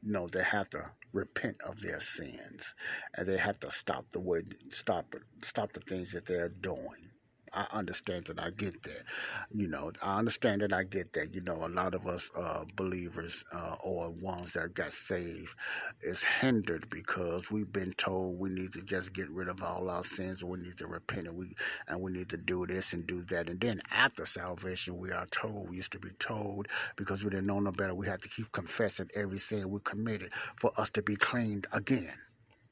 you 0.02 0.12
know, 0.12 0.28
they 0.28 0.44
have 0.44 0.68
to 0.72 0.80
repent 1.14 1.56
of 1.68 1.80
their 1.82 2.00
sins 2.00 2.74
and 3.16 3.28
they 3.28 3.38
have 3.38 3.60
to 3.60 3.70
stop 3.70 4.06
the 4.12 4.20
way, 4.20 4.42
stop, 4.72 5.14
stop 5.44 5.72
the 5.74 5.82
things 5.82 6.14
that 6.14 6.26
they're 6.26 6.50
doing. 6.62 7.11
I 7.54 7.66
understand 7.74 8.26
that. 8.26 8.40
I 8.42 8.52
get 8.52 8.82
that. 8.84 9.04
You 9.52 9.68
know, 9.68 9.92
I 10.02 10.20
understand 10.20 10.62
that. 10.62 10.74
I 10.74 10.84
get 10.84 11.14
that. 11.14 11.30
You 11.34 11.42
know, 11.42 11.66
a 11.66 11.68
lot 11.68 11.94
of 11.96 12.08
us 12.08 12.32
uh, 12.38 12.66
believers 12.76 13.44
uh, 13.54 13.76
or 13.84 14.12
ones 14.22 14.54
that 14.54 14.74
got 14.74 14.92
saved 14.92 15.56
is 16.02 16.24
hindered 16.24 16.90
because 16.90 17.52
we've 17.52 17.72
been 17.72 17.94
told 17.94 18.40
we 18.40 18.50
need 18.50 18.74
to 18.74 18.84
just 18.84 19.14
get 19.14 19.30
rid 19.32 19.50
of 19.50 19.64
all 19.64 19.90
our 19.90 20.04
sins, 20.04 20.44
we 20.44 20.60
need 20.60 20.78
to 20.78 20.88
repent, 20.88 21.28
and 21.28 21.38
we 21.38 21.54
and 21.88 22.02
we 22.02 22.12
need 22.12 22.30
to 22.30 22.38
do 22.38 22.66
this 22.68 22.94
and 22.94 23.06
do 23.08 23.24
that. 23.24 23.50
And 23.50 23.60
then 23.60 23.82
after 23.92 24.26
salvation, 24.26 24.98
we 24.98 25.12
are 25.12 25.28
told 25.28 25.70
we 25.70 25.78
used 25.78 25.94
to 25.94 26.00
be 26.00 26.12
told 26.20 26.68
because 26.98 27.24
we 27.24 27.32
didn't 27.32 27.48
know 27.48 27.60
no 27.60 27.72
better. 27.72 27.96
We 27.96 28.08
have 28.08 28.22
to 28.22 28.30
keep 28.30 28.52
confessing 28.52 29.10
every 29.16 29.38
sin 29.40 29.70
we 29.70 29.80
committed 29.84 30.34
for 30.34 30.72
us 30.78 30.90
to 30.92 31.04
be 31.04 31.16
cleaned 31.18 31.68
again. 31.74 32.14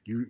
You, 0.05 0.25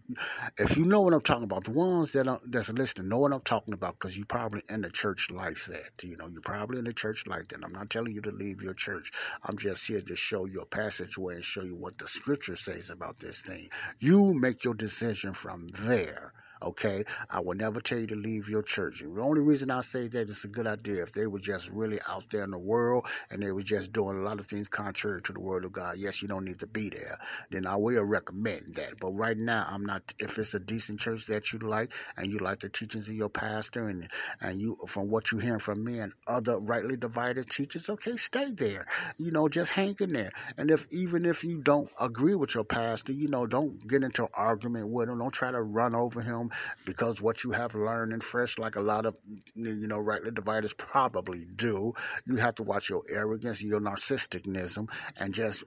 if 0.58 0.78
you 0.78 0.86
know 0.86 1.02
what 1.02 1.14
I'm 1.14 1.22
talking 1.22 1.46
about, 1.46 1.64
the 1.64 1.72
ones 1.72 2.12
that 2.14 2.28
are, 2.28 2.40
that's 2.46 2.72
listening 2.74 3.10
know 3.10 3.20
what 3.20 3.34
I'm 3.34 3.42
talking 3.42 3.74
about 3.74 3.94
because 3.94 4.18
you 4.18 4.26
probably 4.26 4.62
in 4.70 4.82
the 4.82 4.90
church 4.90 5.32
like 5.32 5.58
that. 5.68 6.04
You 6.04 6.18
know, 6.18 6.28
you're 6.28 6.42
probably 6.42 6.80
in 6.80 6.86
the 6.86 6.94
church 6.94 7.26
like 7.28 7.48
that. 7.50 7.64
I'm 7.64 7.72
not 7.74 7.90
telling 7.90 8.14
you 8.14 8.22
to 8.22 8.32
leave 8.32 8.62
your 8.62 8.74
church. 8.74 9.12
I'm 9.44 9.58
just 9.58 9.88
here 9.88 10.02
to 10.02 10.16
show 10.16 10.46
you 10.46 10.62
a 10.62 10.66
passageway 10.66 11.36
and 11.36 11.44
show 11.44 11.64
you 11.64 11.76
what 11.76 11.98
the 11.98 12.08
scripture 12.08 12.58
says 12.58 12.90
about 12.90 13.20
this 13.20 13.42
thing. 13.42 13.70
You 14.00 14.34
make 14.34 14.64
your 14.64 14.76
decision 14.76 15.34
from 15.34 15.68
there. 15.70 16.34
Okay, 16.62 17.06
I 17.30 17.40
will 17.40 17.56
never 17.56 17.80
tell 17.80 18.00
you 18.00 18.08
to 18.08 18.16
leave 18.16 18.50
your 18.50 18.64
church. 18.64 19.00
And 19.02 19.16
the 19.16 19.22
only 19.22 19.40
reason 19.40 19.72
I 19.72 19.80
say 19.80 20.10
that 20.10 20.30
is 20.30 20.44
a 20.44 20.50
good 20.50 20.68
idea. 20.68 21.04
If 21.04 21.14
they 21.14 21.26
were 21.26 21.40
just 21.40 21.70
really 21.72 22.00
out 22.10 22.30
there 22.32 22.44
in 22.44 22.52
the 22.52 22.60
world 22.60 23.06
and 23.30 23.42
they 23.42 23.54
were 23.54 23.64
just 23.64 23.94
doing 23.94 24.18
a 24.18 24.22
lot 24.22 24.40
of 24.42 24.46
things 24.46 24.68
contrary 24.68 25.22
to 25.22 25.32
the 25.32 25.40
word 25.40 25.64
of 25.64 25.72
God, 25.72 25.96
yes, 25.98 26.22
you 26.22 26.28
don't 26.28 26.44
need 26.44 26.60
to 26.60 26.68
be 26.68 26.90
there. 26.90 27.18
Then 27.50 27.66
I 27.66 27.78
will 27.78 28.04
recommend 28.04 28.76
that. 28.76 28.96
But 29.00 29.12
right 29.12 29.38
now, 29.38 29.68
I'm 29.70 29.86
not. 29.86 30.14
If 30.20 30.38
it's 30.38 30.54
a 30.54 30.60
decent 30.60 31.00
church 31.00 31.28
that 31.28 31.54
you 31.54 31.60
like 31.60 31.94
and 32.18 32.28
you 32.28 32.40
like 32.40 32.60
the 32.60 32.70
teachings 32.70 33.08
of 33.08 33.16
your 33.16 33.30
pastor 33.30 33.88
and 33.88 34.10
and 34.42 34.60
you 34.60 34.76
from 34.86 35.10
what 35.10 35.32
you're 35.32 35.42
hearing 35.42 35.60
from 35.60 35.86
me 35.86 36.00
and 36.00 36.12
other 36.28 36.60
rightly 36.60 36.98
divided 36.98 37.50
teachers, 37.50 37.90
okay, 37.90 38.18
stay 38.18 38.52
there. 38.52 38.86
You 39.18 39.32
know, 39.32 39.48
just 39.48 39.74
hang 39.74 39.96
in 40.02 40.12
there. 40.12 40.32
And 40.58 40.72
if 40.72 40.86
even 40.92 41.24
if 41.24 41.46
you 41.46 41.62
don't 41.62 41.90
agree 42.02 42.36
with 42.36 42.54
your 42.54 42.66
pastor, 42.66 43.14
you 43.14 43.30
know, 43.30 43.48
don't 43.48 43.88
get 43.88 44.04
into 44.04 44.28
argument 44.34 44.90
with 44.90 45.08
him. 45.08 45.20
Don't 45.20 45.34
try 45.34 45.52
to 45.52 45.62
run 45.62 45.96
over 45.96 46.22
him 46.22 46.49
because 46.86 47.22
what 47.22 47.44
you 47.44 47.52
have 47.52 47.76
learned 47.76 48.14
in 48.14 48.22
fresh, 48.22 48.58
like 48.58 48.76
a 48.76 48.82
lot 48.82 49.06
of, 49.06 49.16
you 49.56 49.88
know, 49.88 50.00
rightly 50.00 50.32
dividers 50.32 50.74
probably 50.74 51.46
do, 51.56 51.94
you 52.26 52.38
have 52.38 52.56
to 52.56 52.64
watch 52.64 52.90
your 52.90 53.04
arrogance, 53.10 53.64
your 53.64 53.82
narcissisticnism, 53.82 54.88
and 55.20 55.34
just 55.34 55.64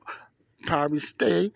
probably 0.66 0.98
stay 0.98 1.50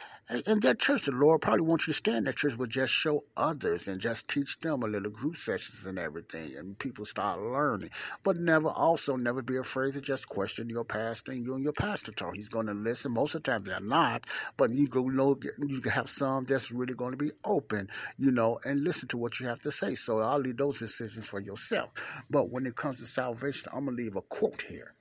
in 0.46 0.60
that 0.60 0.78
church. 0.78 1.04
The 1.04 1.12
Lord 1.12 1.40
probably 1.40 1.64
wants 1.64 1.86
you 1.86 1.92
to 1.92 1.96
stay 1.96 2.16
in 2.16 2.24
that 2.24 2.36
church, 2.36 2.58
but 2.58 2.68
just 2.68 2.92
show 2.92 3.24
others 3.36 3.86
and 3.88 4.00
just 4.00 4.28
teach 4.28 4.58
them 4.58 4.82
a 4.82 4.86
little 4.86 5.10
group 5.10 5.36
sessions 5.36 5.86
and 5.86 5.98
everything, 5.98 6.56
and 6.56 6.78
people 6.78 7.04
start 7.04 7.40
learning. 7.40 7.90
But 8.22 8.36
never, 8.36 8.68
also, 8.68 9.16
never 9.16 9.42
be 9.42 9.56
afraid 9.56 9.94
to 9.94 10.00
just 10.00 10.28
question 10.28 10.68
your 10.68 10.84
pastor 10.84 11.32
and 11.32 11.42
you 11.42 11.54
and 11.54 11.62
your 11.62 11.72
pastor 11.72 12.12
talk. 12.12 12.34
He's 12.34 12.48
going 12.48 12.66
to 12.66 12.74
listen. 12.74 13.12
Most 13.12 13.34
of 13.34 13.42
the 13.42 13.52
time, 13.52 13.62
they're 13.62 13.80
not, 13.80 14.24
but 14.56 14.70
you 14.70 14.88
go 14.88 15.04
know 15.04 15.38
you 15.58 15.80
can 15.80 15.92
have 15.92 16.08
some 16.08 16.44
that's 16.44 16.72
really 16.72 16.94
going 16.94 17.12
to 17.12 17.16
be 17.16 17.30
open, 17.44 17.88
you 18.16 18.32
know, 18.32 18.58
and 18.64 18.82
listen 18.82 19.08
to 19.08 19.16
what 19.16 19.38
you 19.38 19.46
have 19.46 19.60
to 19.60 19.70
say. 19.70 19.94
So 19.94 20.20
I'll 20.20 20.38
leave 20.38 20.56
those 20.56 20.78
decisions 20.78 21.28
for 21.28 21.40
yourself. 21.40 21.90
But 22.30 22.50
when 22.50 22.66
it 22.66 22.74
comes 22.74 23.00
to 23.00 23.06
salvation, 23.06 23.70
I'm 23.72 23.84
gonna 23.84 23.96
leave 23.96 24.16
a 24.16 24.22
quote 24.22 24.62
here. 24.62 24.94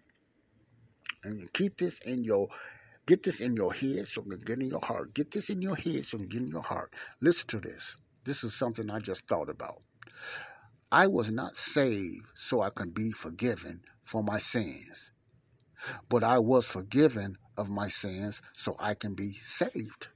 And 1.23 1.51
keep 1.53 1.77
this 1.77 1.99
in 2.01 2.23
your 2.23 2.49
get 3.05 3.23
this 3.23 3.39
in 3.41 3.55
your 3.55 3.73
head 3.73 4.07
so 4.07 4.21
it 4.21 4.29
can 4.29 4.41
get 4.41 4.59
in 4.59 4.67
your 4.69 4.83
heart. 4.83 5.13
Get 5.13 5.31
this 5.31 5.49
in 5.49 5.61
your 5.61 5.75
head 5.75 6.05
so 6.05 6.17
it 6.17 6.21
can 6.21 6.29
get 6.29 6.41
in 6.41 6.49
your 6.49 6.61
heart. 6.61 6.93
Listen 7.21 7.47
to 7.49 7.59
this. 7.59 7.97
This 8.23 8.43
is 8.43 8.55
something 8.55 8.89
I 8.89 8.99
just 8.99 9.27
thought 9.27 9.49
about. 9.49 9.81
I 10.91 11.07
was 11.07 11.31
not 11.31 11.55
saved 11.55 12.27
so 12.33 12.61
I 12.61 12.69
can 12.69 12.91
be 12.91 13.11
forgiven 13.11 13.81
for 14.03 14.23
my 14.23 14.37
sins, 14.37 15.11
but 16.09 16.23
I 16.23 16.39
was 16.39 16.71
forgiven 16.71 17.35
of 17.57 17.69
my 17.69 17.87
sins 17.87 18.41
so 18.53 18.75
I 18.79 18.93
can 18.93 19.15
be 19.15 19.31
saved. 19.31 20.09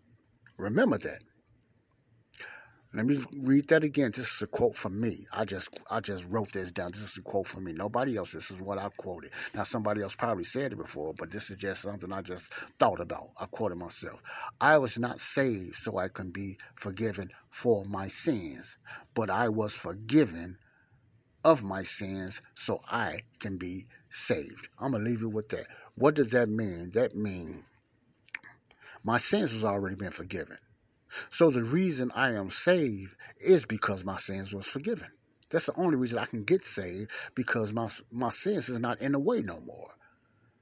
Remember 0.57 0.97
that. 0.97 1.19
Let 2.91 3.05
me 3.05 3.19
read 3.43 3.67
that 3.67 3.83
again. 3.83 4.09
This 4.15 4.33
is 4.33 4.41
a 4.41 4.47
quote 4.47 4.75
from 4.75 4.99
me. 4.99 5.19
I 5.31 5.45
just 5.45 5.79
I 5.91 5.99
just 5.99 6.25
wrote 6.27 6.51
this 6.51 6.71
down. 6.71 6.89
This 6.89 7.03
is 7.03 7.17
a 7.17 7.21
quote 7.21 7.45
from 7.45 7.65
me. 7.65 7.73
Nobody 7.73 8.17
else. 8.17 8.33
This 8.33 8.49
is 8.49 8.59
what 8.63 8.79
I 8.79 8.89
quoted. 8.97 9.29
Now 9.53 9.61
somebody 9.61 10.01
else 10.01 10.15
probably 10.15 10.43
said 10.43 10.73
it 10.73 10.77
before, 10.77 11.13
but 11.13 11.29
this 11.29 11.51
is 11.51 11.57
just 11.57 11.83
something 11.83 12.11
I 12.11 12.23
just 12.23 12.51
thought 12.79 12.99
about. 12.99 13.29
I 13.39 13.45
quoted 13.45 13.77
myself. 13.77 14.23
I 14.59 14.79
was 14.79 14.97
not 14.97 15.19
saved 15.19 15.75
so 15.75 15.99
I 15.99 16.07
can 16.07 16.31
be 16.31 16.57
forgiven 16.73 17.29
for 17.51 17.85
my 17.85 18.07
sins, 18.07 18.77
but 19.13 19.29
I 19.29 19.49
was 19.49 19.77
forgiven 19.77 20.57
of 21.45 21.63
my 21.63 21.83
sins 21.83 22.41
so 22.55 22.79
I 22.91 23.19
can 23.37 23.59
be 23.59 23.83
saved. 24.09 24.67
I'm 24.79 24.93
gonna 24.93 25.03
leave 25.03 25.21
you 25.21 25.29
with 25.29 25.49
that. 25.49 25.67
What 25.93 26.15
does 26.15 26.31
that 26.31 26.49
mean? 26.49 26.89
That 26.95 27.15
means 27.15 27.63
my 29.03 29.17
sins 29.17 29.51
has 29.51 29.63
already 29.63 29.95
been 29.95 30.11
forgiven. 30.11 30.57
So 31.29 31.49
the 31.49 31.63
reason 31.63 32.11
I 32.15 32.33
am 32.33 32.49
saved 32.49 33.15
is 33.39 33.65
because 33.65 34.03
my 34.03 34.17
sins 34.17 34.53
was 34.53 34.67
forgiven. 34.67 35.09
That's 35.49 35.65
the 35.65 35.79
only 35.79 35.97
reason 35.97 36.19
I 36.19 36.25
can 36.25 36.43
get 36.43 36.63
saved 36.63 37.11
because 37.35 37.73
my 37.73 37.89
my 38.11 38.29
sins 38.29 38.69
is 38.69 38.79
not 38.79 39.01
in 39.01 39.13
the 39.13 39.19
way 39.19 39.41
no 39.41 39.59
more. 39.61 39.95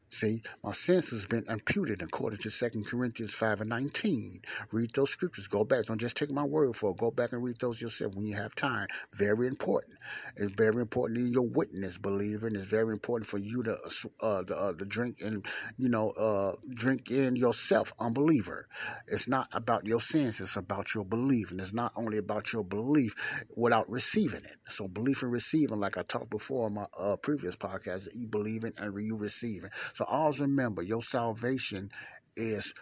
See, 0.10 0.42
my 0.64 0.72
sins 0.72 1.10
has 1.10 1.26
been 1.26 1.44
imputed 1.50 2.02
according 2.02 2.40
to 2.40 2.50
2 2.50 2.84
Corinthians 2.84 3.34
5 3.34 3.62
and 3.62 3.70
19. 3.70 4.42
Read 4.72 4.92
those 4.94 5.10
scriptures. 5.10 5.48
Go 5.48 5.66
back. 5.66 5.86
Don't 5.86 6.00
just 6.00 6.16
take 6.16 6.32
my 6.32 6.46
word 6.46 6.78
for 6.78 6.92
it. 6.92 6.98
Go 6.98 7.12
back 7.12 7.34
and 7.34 7.44
read 7.44 7.58
those 7.60 7.82
yourself 7.82 8.16
when 8.16 8.26
you 8.26 8.36
have 8.36 8.56
time. 8.56 8.88
Very 9.14 9.48
important. 9.48 9.96
It's 10.38 10.54
very 10.54 10.82
important 10.82 11.20
in 11.20 11.28
your 11.28 11.50
witness, 11.50 11.98
believer, 11.98 12.48
and 12.48 12.56
it's 12.56 12.66
very 12.66 12.94
important 12.94 13.30
for 13.30 13.38
you 13.38 13.64
to 13.64 13.78
uh, 14.22 14.44
the, 14.44 14.56
uh, 14.56 14.72
the 14.72 14.86
drink 14.86 15.18
and 15.24 15.46
you 15.78 15.90
know 15.90 16.12
uh, 16.12 16.54
drink 16.74 17.12
in 17.12 17.36
yourself, 17.36 17.92
unbeliever. 18.00 18.68
It's 19.08 19.28
not 19.28 19.50
about 19.52 19.86
your 19.86 20.00
sins. 20.00 20.40
It's 20.40 20.56
about 20.56 20.96
your 20.96 21.04
belief, 21.04 21.52
and 21.52 21.60
it's 21.60 21.74
not 21.74 21.92
only 21.98 22.18
about 22.18 22.54
your 22.54 22.64
belief 22.64 23.14
without 23.58 23.90
receiving 23.90 24.46
it. 24.46 24.58
So 24.68 24.88
belief 24.88 25.22
and 25.24 25.32
receiving, 25.32 25.80
like 25.80 25.98
I 25.98 26.04
talked 26.04 26.30
before 26.30 26.68
in 26.68 26.76
my 26.76 26.86
uh, 26.98 27.18
previous 27.18 27.58
podcast, 27.58 28.08
you 28.16 28.28
believe 28.28 28.64
in 28.64 28.72
and 28.78 28.98
you 28.98 29.18
receiving. 29.18 29.70
So 29.98 30.06
always 30.06 30.40
remember 30.40 30.84
your 30.84 31.02
salvation 31.02 31.90
is 32.36 32.76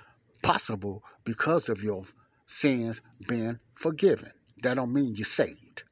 possible 0.43 1.01
because 1.23 1.69
of 1.69 1.81
your 1.81 2.03
sins 2.45 3.01
being 3.25 3.57
forgiven. 3.71 4.31
That 4.63 4.73
don't 4.73 4.93
mean 4.93 5.13
you're 5.15 5.23
saved. 5.23 5.85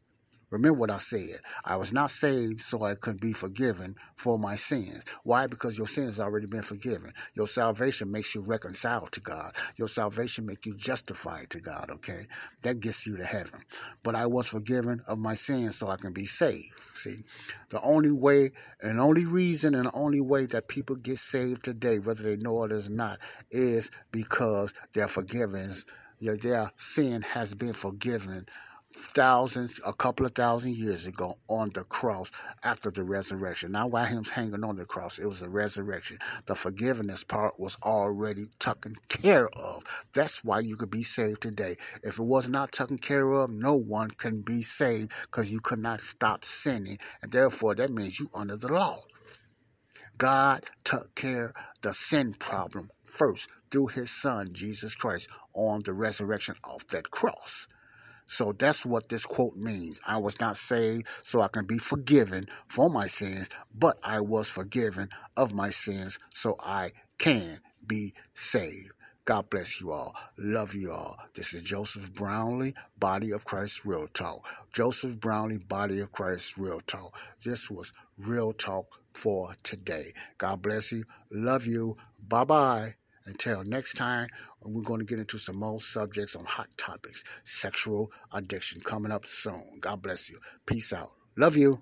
Remember 0.54 0.78
what 0.78 0.91
I 0.91 0.99
said. 0.99 1.39
I 1.66 1.78
was 1.78 1.93
not 1.93 2.12
saved 2.12 2.62
so 2.62 2.84
I 2.84 2.93
could 2.93 3.20
be 3.20 3.34
forgiven 3.34 3.95
for 4.16 4.38
my 4.38 4.54
sins. 4.54 5.04
Why? 5.24 5.47
Because 5.47 5.80
your 5.80 5.88
sins 5.88 6.20
already 6.20 6.45
been 6.45 6.62
forgiven. 6.62 7.12
Your 7.34 7.47
salvation 7.47 8.12
makes 8.12 8.36
you 8.36 8.41
reconciled 8.41 9.12
to 9.14 9.20
God. 9.20 9.56
Your 9.78 9.88
salvation 9.88 10.45
makes 10.45 10.68
you 10.68 10.76
justified 10.78 11.49
to 11.49 11.60
God, 11.60 11.89
okay? 11.89 12.28
That 12.62 12.82
gets 12.82 13.08
you 13.08 13.18
to 13.18 13.24
heaven. 13.26 13.62
But 14.04 14.14
I 14.14 14.28
was 14.28 14.47
forgiven 14.47 15.01
of 15.08 15.18
my 15.18 15.34
sins 15.34 15.76
so 15.76 15.88
I 15.88 15.95
can 15.95 16.14
be 16.14 16.26
saved. 16.26 16.80
See? 16.93 17.24
The 17.70 17.82
only 17.82 18.12
way 18.12 18.51
and 18.80 18.99
only 18.99 19.26
reason 19.26 19.74
and 19.74 19.88
the 19.88 19.95
only 19.95 20.22
way 20.22 20.45
that 20.45 20.68
people 20.68 20.97
get 20.97 21.18
saved 21.18 21.64
today, 21.64 21.97
whether 21.97 22.22
they 22.22 22.38
know 22.38 22.64
it 22.66 22.72
or 22.72 22.91
not, 22.91 23.18
is 23.49 23.89
because 24.12 24.76
their 24.93 25.08
forgiveness, 25.08 25.88
their 26.22 26.70
sin 26.76 27.24
has 27.24 27.56
been 27.56 27.74
forgiven 27.74 28.45
thousands, 28.95 29.81
a 29.85 29.93
couple 29.93 30.25
of 30.25 30.33
thousand 30.33 30.75
years 30.75 31.07
ago 31.07 31.37
on 31.47 31.69
the 31.73 31.83
cross 31.83 32.31
after 32.63 32.91
the 32.91 33.03
resurrection. 33.03 33.71
Not 33.71 33.91
while 33.91 34.05
him 34.05 34.23
hanging 34.23 34.63
on 34.63 34.75
the 34.75 34.85
cross, 34.85 35.19
it 35.19 35.25
was 35.25 35.39
the 35.39 35.49
resurrection. 35.49 36.17
The 36.45 36.55
forgiveness 36.55 37.23
part 37.23 37.59
was 37.59 37.77
already 37.83 38.45
taken 38.59 38.95
care 39.09 39.47
of. 39.47 39.83
That's 40.13 40.43
why 40.43 40.59
you 40.59 40.75
could 40.77 40.91
be 40.91 41.03
saved 41.03 41.41
today. 41.41 41.75
If 42.03 42.19
it 42.19 42.25
was 42.25 42.49
not 42.49 42.71
taken 42.71 42.97
care 42.97 43.29
of, 43.31 43.49
no 43.49 43.75
one 43.75 44.11
can 44.11 44.41
be 44.41 44.61
saved 44.61 45.11
because 45.23 45.51
you 45.51 45.59
could 45.59 45.79
not 45.79 46.01
stop 46.01 46.45
sinning. 46.45 46.99
And 47.21 47.31
therefore, 47.31 47.75
that 47.75 47.91
means 47.91 48.19
you 48.19 48.29
under 48.33 48.57
the 48.57 48.71
law. 48.71 48.97
God 50.17 50.63
took 50.83 51.15
care 51.15 51.53
the 51.81 51.93
sin 51.93 52.33
problem 52.33 52.89
first 53.03 53.49
through 53.71 53.87
his 53.87 54.11
son, 54.11 54.53
Jesus 54.53 54.95
Christ, 54.95 55.27
on 55.53 55.81
the 55.83 55.93
resurrection 55.93 56.55
of 56.63 56.87
that 56.89 57.09
cross. 57.09 57.67
So 58.26 58.53
that's 58.53 58.86
what 58.86 59.09
this 59.09 59.26
quote 59.26 59.55
means. 59.55 60.01
I 60.07 60.17
was 60.17 60.39
not 60.39 60.55
saved 60.55 61.07
so 61.07 61.41
I 61.41 61.47
can 61.47 61.65
be 61.65 61.78
forgiven 61.78 62.47
for 62.67 62.89
my 62.89 63.05
sins, 63.05 63.49
but 63.74 63.97
I 64.03 64.21
was 64.21 64.49
forgiven 64.49 65.09
of 65.38 65.53
my 65.53 65.69
sins 65.69 66.19
so 66.34 66.55
I 66.59 66.91
can 67.17 67.59
be 67.86 68.13
saved. 68.34 68.91
God 69.26 69.49
bless 69.49 69.80
you 69.80 69.93
all. 69.93 70.13
Love 70.38 70.76
you 70.76 70.91
all. 70.91 71.15
This 71.34 71.53
is 71.53 71.63
Joseph 71.63 72.13
Brownlee, 72.13 72.74
Body 72.99 73.32
of 73.32 73.45
Christ 73.45 73.86
Real 73.86 74.07
Talk. 74.07 74.45
Joseph 74.74 75.17
Brownlee, 75.19 75.59
Body 75.59 76.01
of 76.01 76.11
Christ 76.11 76.57
Real 76.57 76.82
Talk. 76.82 77.17
This 77.45 77.71
was 77.71 77.93
Real 78.17 78.51
Talk 78.51 78.86
for 79.13 79.55
today. 79.63 80.11
God 80.38 80.61
bless 80.61 80.91
you. 80.91 81.05
Love 81.32 81.65
you. 81.65 81.95
Bye 82.28 82.43
bye. 82.43 82.95
Until 83.26 83.63
next 83.63 83.93
time, 83.93 84.28
we're 84.66 84.84
going 84.84 84.99
to 84.99 85.05
get 85.05 85.20
into 85.20 85.38
some 85.38 85.57
more 85.57 85.80
subjects 85.80 86.36
on 86.36 86.45
hot 86.45 86.68
topics. 86.78 87.24
Sexual 87.43 88.11
addiction 88.34 88.82
coming 88.82 89.11
up 89.11 89.26
soon. 89.26 89.80
God 89.80 90.01
bless 90.01 90.30
you. 90.30 90.39
Peace 90.66 90.93
out. 90.93 91.11
Love 91.38 91.57
you. 91.57 91.82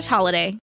slash 0.00 0.06
holiday. 0.06 0.67